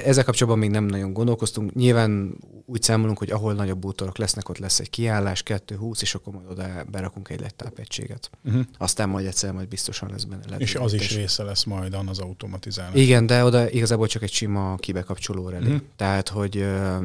[0.05, 1.73] ezzel kapcsolatban még nem nagyon gondolkoztunk.
[1.73, 6.33] Nyilván úgy számolunk, hogy ahol nagyobb bútorok lesznek, ott lesz egy kiállás, 2-20, és akkor
[6.33, 8.29] majd oda berakunk egy lettápegységet.
[8.43, 8.65] Uh-huh.
[8.77, 12.95] Aztán majd egyszer majd biztosan lesz benne És az is része lesz majd az automatizálás.
[12.95, 15.63] Igen, de oda igazából csak egy sima kibekapcsoló relé.
[15.65, 15.73] Mhm.
[15.73, 15.87] Uh-huh.
[15.95, 16.99] Tehát, hogy ö,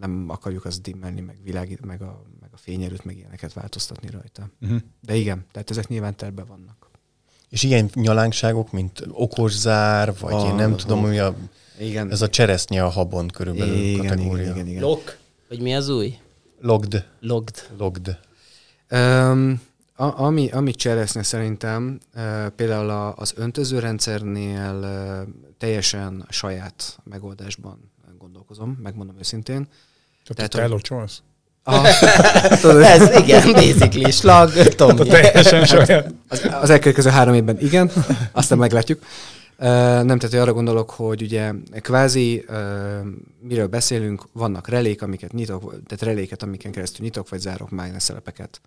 [0.00, 4.50] nem akarjuk azt dimmelni, meg világít, meg a, meg a fényerőt, meg ilyeneket változtatni rajta.
[4.60, 4.78] Uh-huh.
[5.00, 6.90] De igen, tehát ezek nyilván terve vannak.
[7.48, 11.34] És ilyen nyalánkságok, mint okos zár, vagy Ah, én nem tudom, hogy a,
[11.78, 12.10] Igen.
[12.10, 14.42] ez a cseresznye a habon körülbelül igen, kategória.
[14.42, 14.82] igen, igen, igen.
[14.82, 15.16] Lok?
[15.48, 16.18] Vagy mi az új?
[16.60, 17.04] Logd.
[17.20, 17.66] Logd.
[17.78, 18.18] Logd.
[18.90, 19.60] Um,
[19.96, 28.78] a, ami, ami cseresznye szerintem, uh, például a, az öntözőrendszernél uh, teljesen saját megoldásban gondolkozom,
[28.82, 29.68] megmondom őszintén.
[30.24, 31.22] Tehát, Tehát, te hogy- elocsolsz?
[31.68, 31.80] A,
[32.60, 35.08] tudod, Ez igen, basically, slag, Tomi.
[35.08, 36.14] Teljesen saját.
[36.28, 37.90] az, az elkövetkező három évben igen,
[38.32, 39.02] aztán meglátjuk.
[39.58, 42.44] Nem, tehát arra gondolok, hogy ugye kvázi
[43.40, 48.60] miről beszélünk, vannak relék, amiket nyitok, tehát reléket, amiken keresztül nyitok, vagy zárok mágneszelepeket.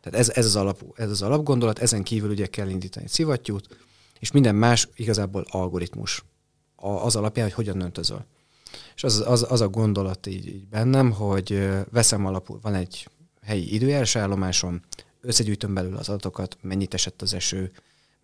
[0.00, 3.76] Tehát ez, ez, az alap, ez az alapgondolat, ezen kívül ugye kell indítani egy szivattyút,
[4.18, 6.24] és minden más igazából algoritmus.
[6.76, 8.24] A, az alapján, hogy hogyan öntözöl.
[8.94, 13.08] És az, az, az a gondolat így, így bennem, hogy veszem alapul, van egy
[13.42, 14.80] helyi időjárás állomásom,
[15.20, 17.72] összegyűjtöm belőle az adatokat, mennyit esett az eső,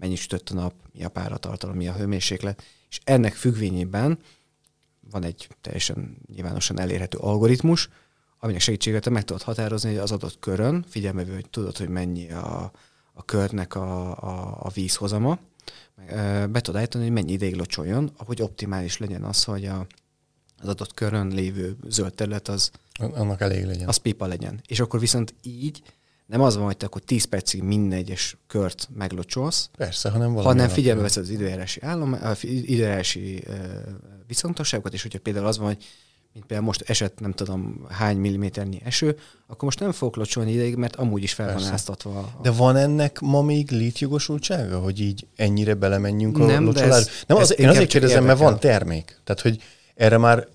[0.03, 4.19] mennyit sütött a nap, mi a páratartalom, mi a hőmérséklet, és ennek függvényében
[5.11, 7.89] van egy teljesen nyilvánosan elérhető algoritmus,
[8.39, 12.73] aminek segítségével meg tudod határozni, hogy az adott körön, figyelme, hogy tudod, hogy mennyi a,
[13.13, 15.39] a körnek a, a, a vízhozama,
[16.51, 19.87] be tudod állítani, hogy mennyi ideig locsoljon, ahogy optimális legyen az, hogy a,
[20.59, 23.89] az adott körön lévő zöld terület az annak elég legyen.
[23.89, 24.61] Az pipa legyen.
[24.67, 25.83] És akkor viszont így
[26.33, 30.69] nem az van, hogy te akkor 10 percig minden egyes kört meglocsolsz, Persze, hanem hanem
[30.69, 33.45] figyelme veszed az időjárási, állom, időjárási
[34.27, 35.85] viszontosságokat, és hogyha például az van, hogy
[36.33, 40.77] mint például most esett nem tudom hány milliméternyi eső, akkor most nem fogok locsolni ideig,
[40.77, 41.65] mert amúgy is fel Persze.
[41.65, 42.19] van áztatva.
[42.19, 42.41] A...
[42.43, 47.11] De van ennek ma még létjogosultsága, hogy így ennyire belemenjünk a nem, locsolásba?
[47.27, 49.21] Nem, az, én azért kérdezem, mert van termék.
[49.25, 49.63] Tehát, hogy
[49.95, 50.49] erre már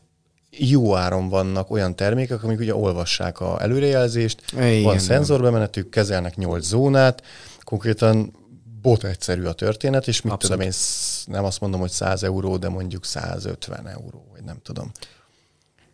[0.60, 6.66] jó áron vannak olyan termékek, amik ugye olvassák a előrejelzést, Igen, van szenzorbemenetük, kezelnek 8
[6.66, 7.24] zónát,
[7.64, 8.34] konkrétan
[8.82, 10.58] bot egyszerű a történet, és mit Abszolút.
[10.58, 10.80] tudom én,
[11.26, 14.92] nem azt mondom, hogy 100 euró, de mondjuk 150 euró, vagy nem tudom.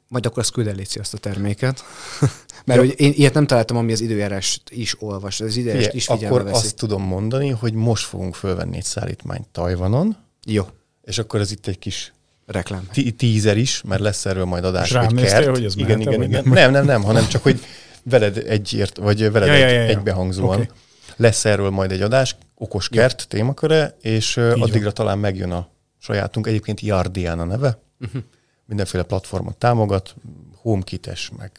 [0.08, 1.84] Majd akkor azt küld azt a terméket.
[2.66, 6.36] Mert hogy én ilyet nem találtam, ami az időjárást is olvas, az időjárást is figyelme
[6.36, 6.66] Akkor veszi.
[6.66, 10.18] azt tudom mondani, hogy most fogunk fölvenni egy szállítmányt Tajvanon.
[10.46, 10.68] Jó.
[11.04, 12.14] És akkor ez itt egy kis
[12.54, 12.88] reklám.
[13.18, 15.46] Tízer is, mert lesz erről majd adás, És hogy kert.
[15.46, 16.44] hogy ez igen, igen, igen.
[16.46, 17.60] Nem, nem, nem, hanem csak, hogy
[18.04, 19.88] veled egyért, vagy veled ja, egy, ja, ja, ja.
[19.88, 20.56] egybehangzóan.
[20.56, 20.70] Okay.
[21.16, 23.26] Lesz erről majd egy adás, okos kert ja.
[23.28, 24.94] témaköre, és Így addigra van.
[24.94, 25.70] talán megjön a
[26.00, 27.80] sajátunk, egyébként Yardian a neve.
[28.00, 28.22] Uh-huh.
[28.66, 30.16] Mindenféle platformot támogat,
[30.62, 31.52] HomeKit-es, meg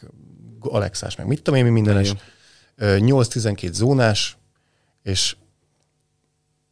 [0.59, 2.13] Alexás, meg mit tudom én, mindenes.
[2.79, 4.37] 8-12 zónás,
[5.03, 5.35] és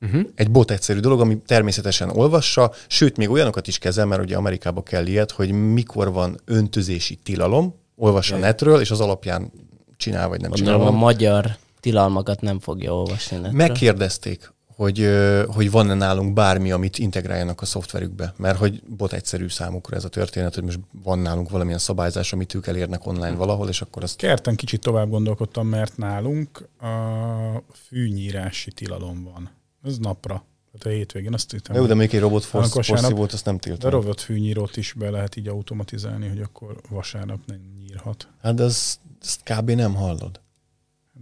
[0.03, 0.21] Uh-huh.
[0.35, 4.83] Egy bot egyszerű dolog, ami természetesen olvassa, sőt, még olyanokat is kezel, mert ugye Amerikába
[4.83, 9.51] kell ilyet, hogy mikor van öntözési tilalom, olvassa a netről, és az alapján
[9.97, 10.93] csinál, vagy nem Gondolom csinál.
[10.93, 13.55] a magyar tilalmakat nem fogja olvasni netről.
[13.55, 15.09] Megkérdezték, hogy,
[15.47, 20.09] hogy van-e nálunk bármi, amit integráljanak a szoftverükbe, mert hogy bot egyszerű számukra ez a
[20.09, 24.17] történet, hogy most van nálunk valamilyen szabályzás, amit ők elérnek online valahol, és akkor azt...
[24.17, 29.49] Kerten kicsit tovább gondolkodtam, mert nálunk a fűnyírási tilalom van.
[29.83, 30.45] Ez napra.
[30.71, 31.75] Tehát a hétvégén azt hittem.
[31.75, 33.89] Jó, de még egy robot volt, azt nem tiltom.
[33.89, 38.27] De robot fűnyírót is be lehet így automatizálni, hogy akkor vasárnap nem nyírhat.
[38.41, 39.69] Hát de az, azt kb.
[39.69, 40.41] nem hallod.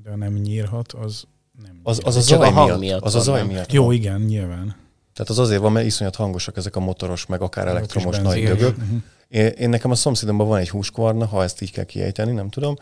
[0.03, 1.23] De ha nem nyírhat, az
[1.63, 2.79] nem Az, az, az a zaj miatt.
[2.79, 3.01] miatt.
[3.01, 3.71] Az a zaj miatt.
[3.71, 4.75] Jó, igen, nyilván.
[5.13, 8.77] Tehát az azért van, mert iszonyat hangosak ezek a motoros, meg akár elektromos nagy dögök.
[8.77, 9.01] Uh-huh.
[9.27, 12.75] Én, én, nekem a szomszédomban van egy húskvarna, ha ezt így kell kiejteni, nem tudom.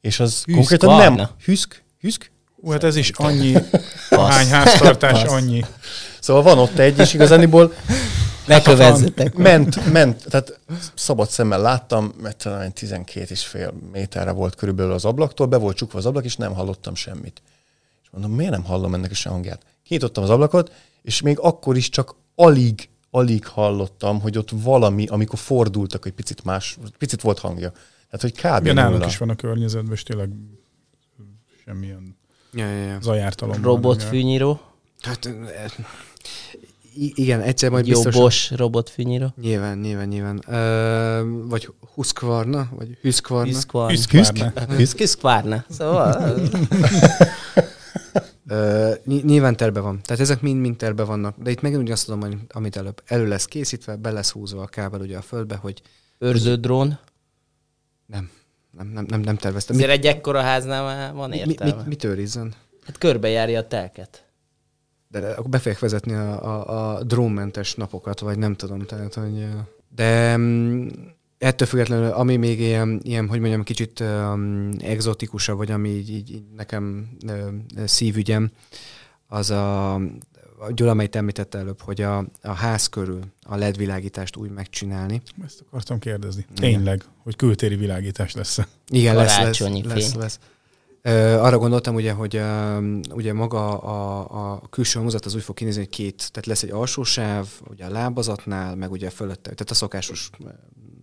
[0.00, 1.28] És az Hüszk konkrétan nem...
[1.44, 1.84] Hüszk?
[1.98, 2.30] Hüszk?
[2.60, 3.54] Ú, hát ez is annyi,
[4.10, 5.64] hány háztartás, annyi.
[6.20, 7.72] Szóval van ott egy, és igazániból
[8.48, 9.34] Lekövezzetek.
[9.34, 10.60] Ment, ment, tehát
[10.94, 15.76] szabad szemmel láttam, mert talán 12 és fél méterre volt körülbelül az ablaktól, be volt
[15.76, 17.42] csukva az ablak, és nem hallottam semmit.
[18.02, 19.62] És mondom, miért nem hallom ennek a hangját?
[19.84, 20.72] Kinyitottam az ablakot,
[21.02, 26.44] és még akkor is csak alig, alig hallottam, hogy ott valami, amikor fordultak, egy picit
[26.44, 27.70] más, picit volt hangja.
[28.10, 28.64] Tehát, hogy kb.
[28.64, 30.30] Igen, nálunk is van a környezetben, és tényleg
[31.64, 32.17] semmilyen
[32.52, 32.98] ja, ja, ja.
[33.00, 33.62] zajártalom.
[33.62, 34.60] Robotfűnyíró.
[35.00, 35.30] Hát
[36.98, 39.32] igen, egyszer majd Jó Bosch robotfűnyíró.
[39.40, 40.42] Nyilván, nyilván, nyilván.
[40.46, 43.52] Ö, vagy Husqvarna, vagy Hüskvarna.
[43.52, 43.90] Hüskvarna.
[43.90, 44.74] Hüskvarna.
[44.74, 45.64] Hüskvarna.
[45.68, 46.40] Szóval...
[48.48, 50.00] Ö, nyilván terve van.
[50.02, 51.36] Tehát ezek mind-mind terve vannak.
[51.42, 54.66] De itt megint azt tudom, hogy amit előbb elő lesz készítve, be lesz húzva a
[54.66, 55.82] kábel ugye a földbe, hogy...
[56.18, 56.98] Őrző drón?
[58.06, 58.30] Nem.
[58.78, 59.76] Nem, nem, nem, nem terveztem.
[59.76, 61.72] Azért egy ekkora háznál van értelme.
[61.72, 62.54] Mi, mit, mit őrizzen?
[62.84, 64.26] Hát körbejárja a telket.
[65.08, 68.78] De akkor be fogják vezetni a, a, a drónmentes napokat, vagy nem tudom.
[68.78, 69.46] Tehát, hogy,
[69.94, 70.88] de mm,
[71.38, 76.30] ettől függetlenül, ami még ilyen, ilyen hogy mondjam, kicsit um, exotikusabb, vagy ami így, így,
[76.30, 78.50] így nekem uh, szívügyem,
[79.26, 80.00] az a,
[80.70, 85.22] Gyula, amelyet említette előbb, hogy a, a ház körül a LED világítást úgy megcsinálni.
[85.44, 86.46] Ezt akartam kérdezni.
[86.54, 88.58] Tényleg, hogy kültéri világítás lesz
[88.88, 90.38] Igen, lesz, lesz, lesz, lesz.
[91.04, 95.54] Uh, arra gondoltam ugye, hogy uh, ugye maga a, a külső hangzat az úgy fog
[95.56, 99.70] kinézni, hogy két, tehát lesz egy alsó sáv, ugye a lábazatnál, meg ugye fölötte, tehát
[99.70, 100.30] a szokásos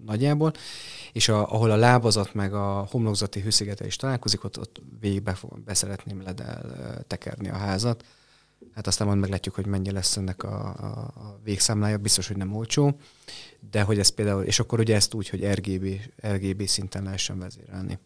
[0.06, 0.54] nagyjából,
[1.12, 6.22] és a, ahol a lábazat meg a homlokzati hőszigete is találkozik, ott, ott végbe beszeretném
[6.22, 8.04] ledel uh, tekerni a házat,
[8.76, 10.86] Hát aztán majd meglátjuk, hogy mennyi lesz ennek a, a,
[11.20, 12.98] a végszámlája, biztos, hogy nem olcsó,
[13.72, 15.86] de hogy ez például, és akkor ugye ezt úgy, hogy RGB,
[16.28, 18.00] RGB szinten lehessen vezérelni.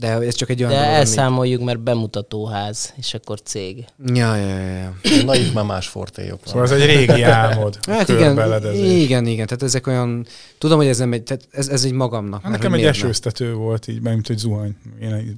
[0.00, 3.84] De ez csak egy olyan De dolog, elszámoljuk, mert bemutatóház, és akkor cég.
[4.04, 4.94] Ja, ja, ja, ja.
[5.24, 6.46] Na itt már más fortéjok van.
[6.46, 7.78] Szóval ez egy régi álmod.
[7.86, 10.26] Hát igen, igen, igen, tehát ezek olyan,
[10.58, 12.42] tudom, hogy ez nem egy, tehát ez, ez egy magamnak.
[12.42, 14.76] Hát nekem egy esőztető volt, így, mint hogy zuhany.
[15.00, 15.36] Én egy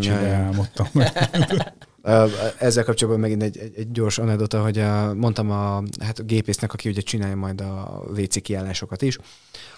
[0.00, 0.34] Ja, ja.
[0.34, 0.86] álmodtam.
[2.58, 6.72] Ezzel kapcsolatban megint egy, egy, egy gyors anedota, hogy a, mondtam a, hát a gépésznek,
[6.72, 9.18] aki ugye csinálja majd a WC kiállásokat is,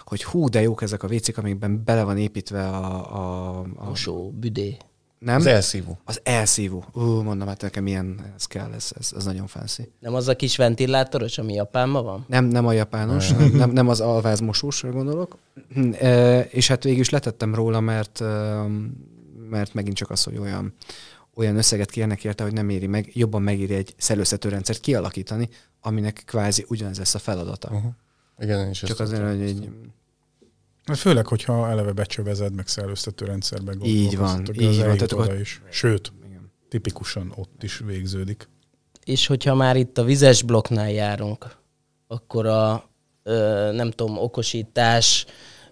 [0.03, 4.31] hogy hú, de jók ezek a WC-k, amikben bele van építve a, a, a Mosó,
[4.39, 4.77] büdé.
[5.19, 5.35] nem?
[5.35, 5.97] Az elszívó.
[6.05, 6.85] Az elszívó.
[6.93, 9.91] Ú, mondom, hát nekem ilyen, ez kell, ez, ez, ez nagyon fancy.
[9.99, 12.25] Nem az a kis ventilátoros, ami Japánban van?
[12.27, 15.37] Nem, nem a japános, nem, nem, nem az alvázmosósra gondolok.
[15.99, 18.23] E, és hát végül is letettem róla, mert,
[19.49, 20.73] mert megint csak az, hogy olyan,
[21.39, 25.49] olyan összeget kérnek érte, hogy nem éri meg, jobban megéri egy szellőztető rendszert kialakítani,
[25.81, 27.69] aminek kvázi ugyanez lesz a feladata.
[27.71, 27.91] Uh-huh.
[28.39, 29.69] Igen, én is Csak azért, hogy egy,
[30.85, 35.61] Hát főleg, hogyha eleve becsövezed, meg szellőztető rendszerbe Így van, így van, tehát oda is.
[35.69, 36.51] Sőt, igen.
[36.69, 38.49] tipikusan ott is végződik.
[39.03, 41.55] És hogyha már itt a vizes blokknál járunk,
[42.07, 42.89] akkor a
[43.23, 45.25] ö, nem tudom, okosítás,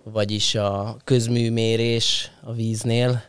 [0.04, 3.24] vagyis a közműmérés a víznél.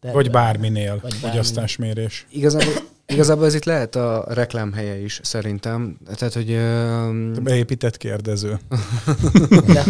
[0.00, 1.28] De Vagy bárminél, Vagy bárminél.
[1.30, 2.26] fogyasztásmérés.
[2.30, 2.72] Igazából,
[3.06, 5.96] igazából ez itt lehet a reklám helye is, szerintem.
[6.14, 6.50] Tehát, hogy...
[6.52, 8.58] öm, Beépített kérdező.
[9.66, 9.84] De,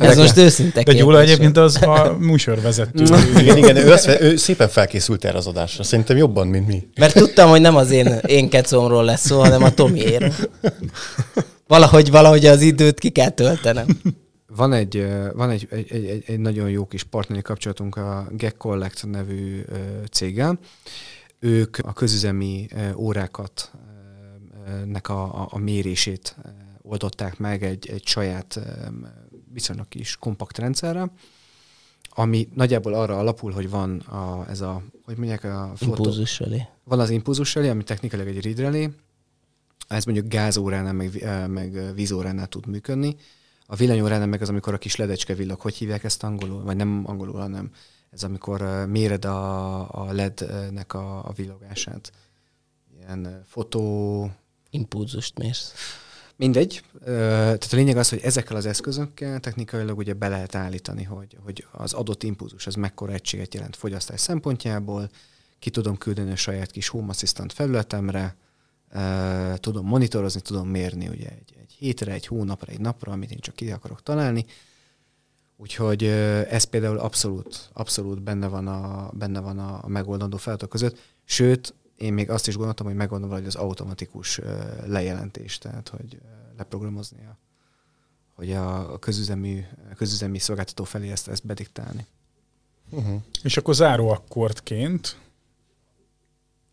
[0.00, 3.04] ez most őszinte De Gyula egyébként az a műsorvezető.
[3.38, 5.82] Igen, igen, ő, azt, ő szépen felkészült erre az adásra.
[5.82, 6.88] Szerintem jobban, mint mi.
[6.98, 10.32] Mert tudtam, hogy nem az én, én kecomról lesz szó, hanem a Tomiéről.
[11.66, 13.86] Valahogy, valahogy az időt ki kell töltenem.
[14.56, 19.06] Van egy, van egy, egy, egy, egy- nagyon jó kis partneri kapcsolatunk a Gag Collect
[19.06, 19.62] nevű
[20.10, 20.58] céggel.
[21.38, 23.70] Ők a közüzemi órákat
[24.84, 26.36] nek a, a, a mérését
[26.82, 28.60] oldották meg egy, egy saját
[29.52, 31.12] viszonylag kis kompakt rendszerrel,
[32.10, 36.62] ami nagyjából arra alapul, hogy van a, ez a, hogy mondják, a Impulzus felé.
[36.84, 38.90] van az impulzus relé, ami technikailag egy read relé,
[39.88, 43.16] ez mondjuk gázóránál, meg, meg vízóránál tud működni.
[43.72, 46.62] A villanyóránál meg az, amikor a kis ledecske villag, hogy hívják ezt angolul?
[46.62, 47.70] Vagy nem angolul, hanem
[48.10, 52.12] ez amikor méred a, a LED-nek a, a villogását.
[52.98, 54.30] Ilyen fotó...
[54.70, 55.72] Impulzust mérsz.
[56.36, 56.82] Mindegy.
[57.04, 61.66] Tehát a lényeg az, hogy ezekkel az eszközökkel technikailag ugye be lehet állítani, hogy, hogy
[61.70, 65.10] az adott impulzus az mekkora egységet jelent fogyasztás szempontjából,
[65.58, 68.36] ki tudom küldeni a saját kis Home Assistant felületemre,
[69.56, 73.70] tudom monitorozni, tudom mérni ugye egy hétre, egy hónapra, egy napra, amit én csak ki
[73.70, 74.44] akarok találni.
[75.56, 80.98] Úgyhogy ez például abszolút, abszolút benne van a, benne van a megoldandó feladatok között.
[81.24, 86.20] Sőt, én még azt is gondoltam, hogy megoldom valahogy az automatikus ö, lejelentés, tehát hogy
[86.56, 87.38] leprogramozni, a,
[88.34, 89.60] hogy a közüzemű,
[89.90, 92.06] a közüzemi szolgáltató felé ezt, ezt bediktálni.
[92.90, 93.22] Uh-huh.
[93.42, 95.16] És akkor záró akkordként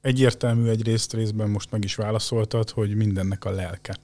[0.01, 3.95] egyértelmű egyrészt részben most meg is válaszoltad, hogy mindennek a lelke.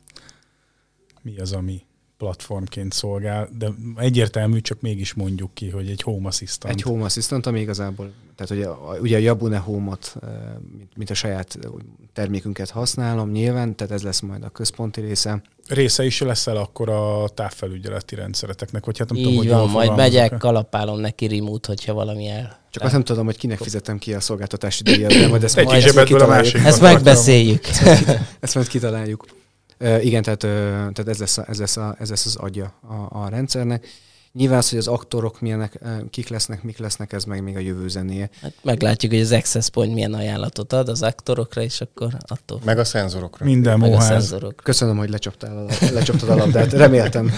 [1.26, 1.82] Mi az, ami
[2.18, 6.74] platformként szolgál, de egyértelmű, csak mégis mondjuk ki, hogy egy Home Assistant.
[6.74, 10.28] Egy Home Assistant, ami igazából, tehát ugye, ugye a Yabune Home-ot, ö,
[10.78, 11.68] mint, mint a saját ö,
[12.14, 15.42] termékünket használom nyilván, tehát ez lesz majd a központi része.
[15.68, 19.96] Része is leszel akkor a távfelügyeleti rendszereteknek, vagy hát nem tudom, Így hogy van, majd
[19.96, 22.64] megyek, kalapálom neki remote, hogyha valami el.
[22.70, 25.84] Csak azt nem tudom, hogy kinek fizetem ki a szolgáltatási díjat, de majd ezt, majd,
[25.84, 27.66] ezt a Ezt megbeszéljük.
[28.40, 29.26] Ezt majd kitaláljuk.
[29.80, 33.30] Igen, tehát, tehát ez, lesz a, ez, lesz a, ez lesz az agya a, a
[33.30, 33.88] rendszernek.
[34.34, 35.80] Nyilván az, hogy az aktorok milyenek,
[36.10, 38.30] kik lesznek, mik lesznek, ez meg még a jövő zenéje.
[38.42, 42.78] Hát meglátjuk, hogy az Access Point milyen ajánlatot ad az aktorokra, és akkor attól Meg
[42.78, 43.46] a szenzorokra.
[43.46, 44.08] Minden meg a móház.
[44.08, 44.56] szenzorok.
[44.64, 46.74] Köszönöm, hogy lecsaptál a, lecsaptad a labdát.
[46.74, 47.32] Reméltem.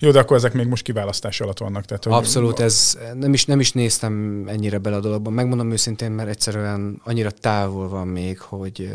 [0.00, 1.84] Jó, de akkor ezek még most kiválasztás alatt vannak.
[1.84, 5.30] Tehát, hogy Abszolút, ez nem is, nem is néztem ennyire bele a dologba.
[5.30, 8.94] Megmondom őszintén, mert egyszerűen annyira távol van még, hogy,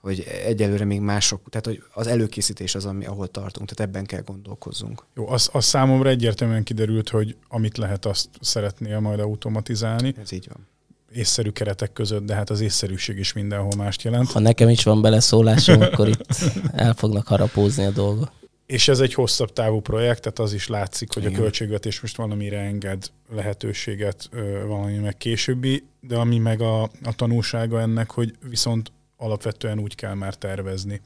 [0.00, 4.22] hogy egyelőre még mások, tehát hogy az előkészítés az, ami, ahol tartunk, tehát ebben kell
[4.26, 5.04] gondolkozzunk.
[5.14, 10.48] Jó, az, az számomra egyértelműen kiderült, hogy amit lehet, azt szeretnél majd automatizálni, Ez így
[10.52, 10.66] van.
[11.12, 14.32] észszerű keretek között, de hát az észszerűség is mindenhol mást jelent.
[14.32, 16.26] Ha nekem is van beleszólásom, akkor itt
[16.72, 18.30] el fognak harapózni a dolgok.
[18.66, 21.34] És ez egy hosszabb távú projekt, tehát az is látszik, hogy Igen.
[21.34, 24.30] a költségvetés most valamire enged lehetőséget
[24.66, 30.14] valami meg későbbi, de ami meg a, a tanulsága ennek, hogy viszont alapvetően úgy kell
[30.14, 31.00] már tervezni,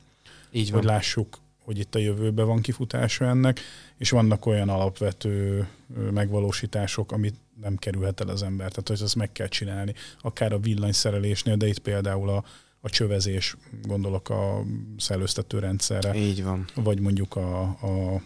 [0.51, 0.94] Így hogy van.
[0.94, 3.60] lássuk, hogy itt a jövőben van kifutása ennek,
[3.97, 5.68] és vannak olyan alapvető
[6.10, 8.68] megvalósítások, amit nem kerülhet el az ember.
[8.68, 9.94] Tehát, hogy ezt meg kell csinálni.
[10.20, 12.44] Akár a villanyszerelésnél, de itt például a,
[12.80, 14.62] a csövezés, gondolok a
[14.97, 16.64] szellőztető rendszerre, Így van.
[16.74, 18.22] vagy mondjuk a, a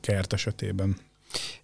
[0.00, 0.96] kert esetében.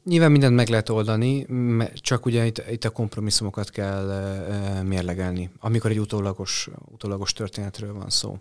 [0.04, 1.46] Nyilván mindent meg lehet oldani,
[1.94, 8.10] csak ugye itt, itt a kompromisszumokat kell uh, mérlegelni, amikor egy utólagos, utólagos történetről van
[8.10, 8.38] szó.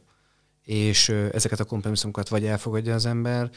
[0.64, 3.50] És ezeket a kompromisszumokat vagy elfogadja az ember,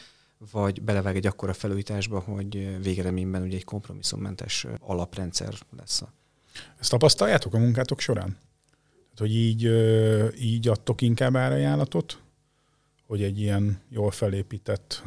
[0.51, 6.03] vagy belevág egy akkora felújításba, hogy végeredményben ugye egy kompromisszummentes alaprendszer lesz.
[6.79, 8.37] Ezt tapasztaljátok a munkátok során?
[9.13, 9.69] Tehát, hogy így,
[10.39, 12.19] így adtok inkább árajánlatot,
[13.07, 15.03] hogy egy ilyen jól felépített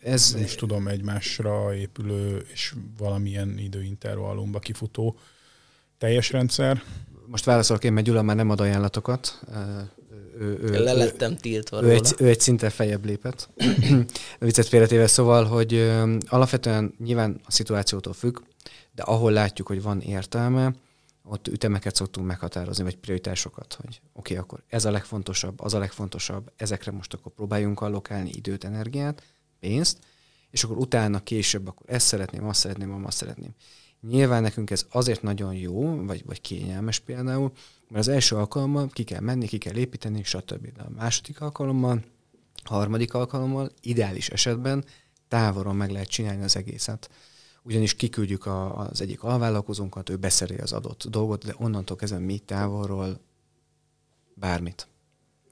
[0.00, 5.18] ez most tudom, egymásra épülő és valamilyen időintervallumba kifutó
[5.98, 6.82] teljes rendszer.
[7.26, 9.40] Most válaszolok én, mert Gyula már nem ad ajánlatokat.
[10.38, 13.48] Ő, ő, Le lettem tiltva ő, egy, ő egy szinten feljebb lépett.
[14.38, 18.38] Viccet félretéve szóval, hogy ö, alapvetően nyilván a szituációtól függ,
[18.94, 20.74] de ahol látjuk, hogy van értelme,
[21.24, 25.78] ott ütemeket szoktunk meghatározni, vagy prioritásokat, hogy oké, okay, akkor ez a legfontosabb, az a
[25.78, 29.22] legfontosabb, ezekre most akkor próbáljunk allokálni időt, energiát,
[29.60, 29.98] pénzt,
[30.50, 33.54] és akkor utána később akkor ezt szeretném, azt szeretném, azt szeretném.
[34.00, 37.52] Nyilván nekünk ez azért nagyon jó, vagy, vagy kényelmes például,
[37.88, 40.72] mert az első alkalommal ki kell menni, ki kell építeni, stb.
[40.72, 42.04] De a második alkalommal,
[42.64, 44.84] harmadik alkalommal, ideális esetben
[45.28, 47.10] távolról meg lehet csinálni az egészet.
[47.62, 52.38] Ugyanis kiküldjük a, az egyik alvállalkozónkat, ő beszeri az adott dolgot, de onnantól kezdve mi
[52.38, 53.20] távolról
[54.34, 54.88] bármit.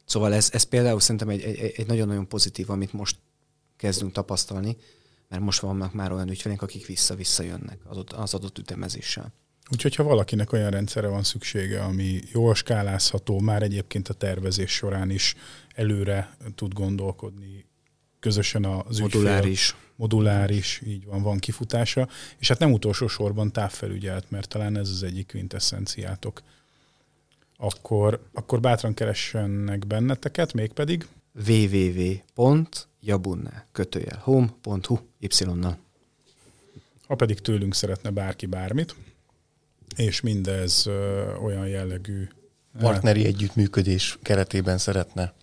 [0.05, 3.17] Szóval ez, ez például szerintem egy, egy, egy nagyon-nagyon pozitív, amit most
[3.79, 4.77] kezdünk tapasztalni,
[5.29, 9.33] mert most vannak már olyan ügyfeleink, akik vissza-vissza jönnek az, az adott ütemezéssel.
[9.71, 15.11] Úgyhogy ha valakinek olyan rendszerre van szüksége, ami jól skálázható, már egyébként a tervezés során
[15.11, 15.35] is
[15.75, 17.67] előre tud gondolkodni,
[18.21, 19.69] közösen az moduláris.
[19.69, 24.89] Ügyfél, moduláris, így van, van kifutása, és hát nem utolsó sorban távfelügyelet, mert talán ez
[24.89, 26.43] az egyik quintessenciátok.
[27.57, 31.07] Akkor, akkor bátran keressenek benneteket, mégpedig
[33.01, 35.79] www.jabunne kötőjel home.hu y-nal.
[37.07, 38.95] Ha pedig tőlünk szeretne bárki bármit,
[39.97, 42.29] és mindez ö, olyan jellegű
[42.79, 45.35] partneri együttműködés keretében szeretne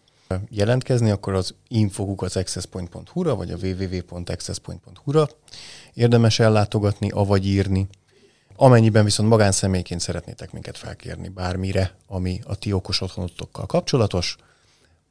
[0.49, 5.29] jelentkezni, akkor az infoguk az accesspoint.hu-ra, vagy a www.accesspoint.hu-ra
[5.93, 7.87] érdemes ellátogatni, avagy írni.
[8.55, 14.37] Amennyiben viszont magánszemélyként szeretnétek minket felkérni bármire, ami a ti okos otthonotokkal kapcsolatos,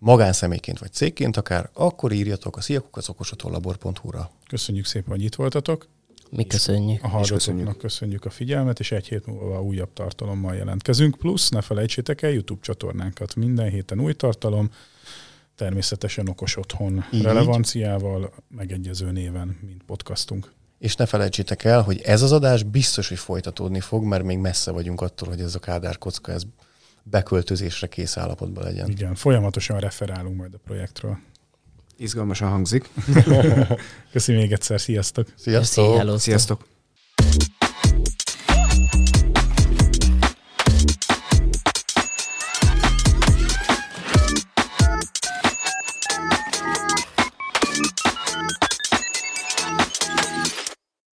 [0.05, 4.31] magánszemélyként vagy cégként akár, akkor írjatok a sziakukacokosotthonlabor.hu-ra.
[4.49, 5.89] Köszönjük szépen, hogy itt voltatok.
[6.31, 7.03] Mi köszönjük.
[7.03, 7.77] A hallgatóknak köszönjük.
[7.77, 11.17] köszönjük a figyelmet, és egy hét múlva újabb tartalommal jelentkezünk.
[11.17, 13.35] Plusz ne felejtsétek el YouTube csatornánkat.
[13.35, 14.71] Minden héten új tartalom,
[15.55, 17.23] természetesen okos otthon Így.
[17.23, 20.53] relevanciával, megegyező néven, mint podcastunk.
[20.79, 24.71] És ne felejtsétek el, hogy ez az adás biztos, hogy folytatódni fog, mert még messze
[24.71, 26.43] vagyunk attól, hogy ez a Kádár kocka ez
[27.05, 28.91] beköltözésre kész állapotban legyen.
[28.91, 31.19] Igen, folyamatosan referálunk majd a projektről.
[31.97, 32.91] Izgalmasan hangzik.
[34.13, 35.29] Köszönjük még egyszer, sziasztok!
[35.37, 36.19] Sziasztok!
[36.19, 36.67] Sziasztok!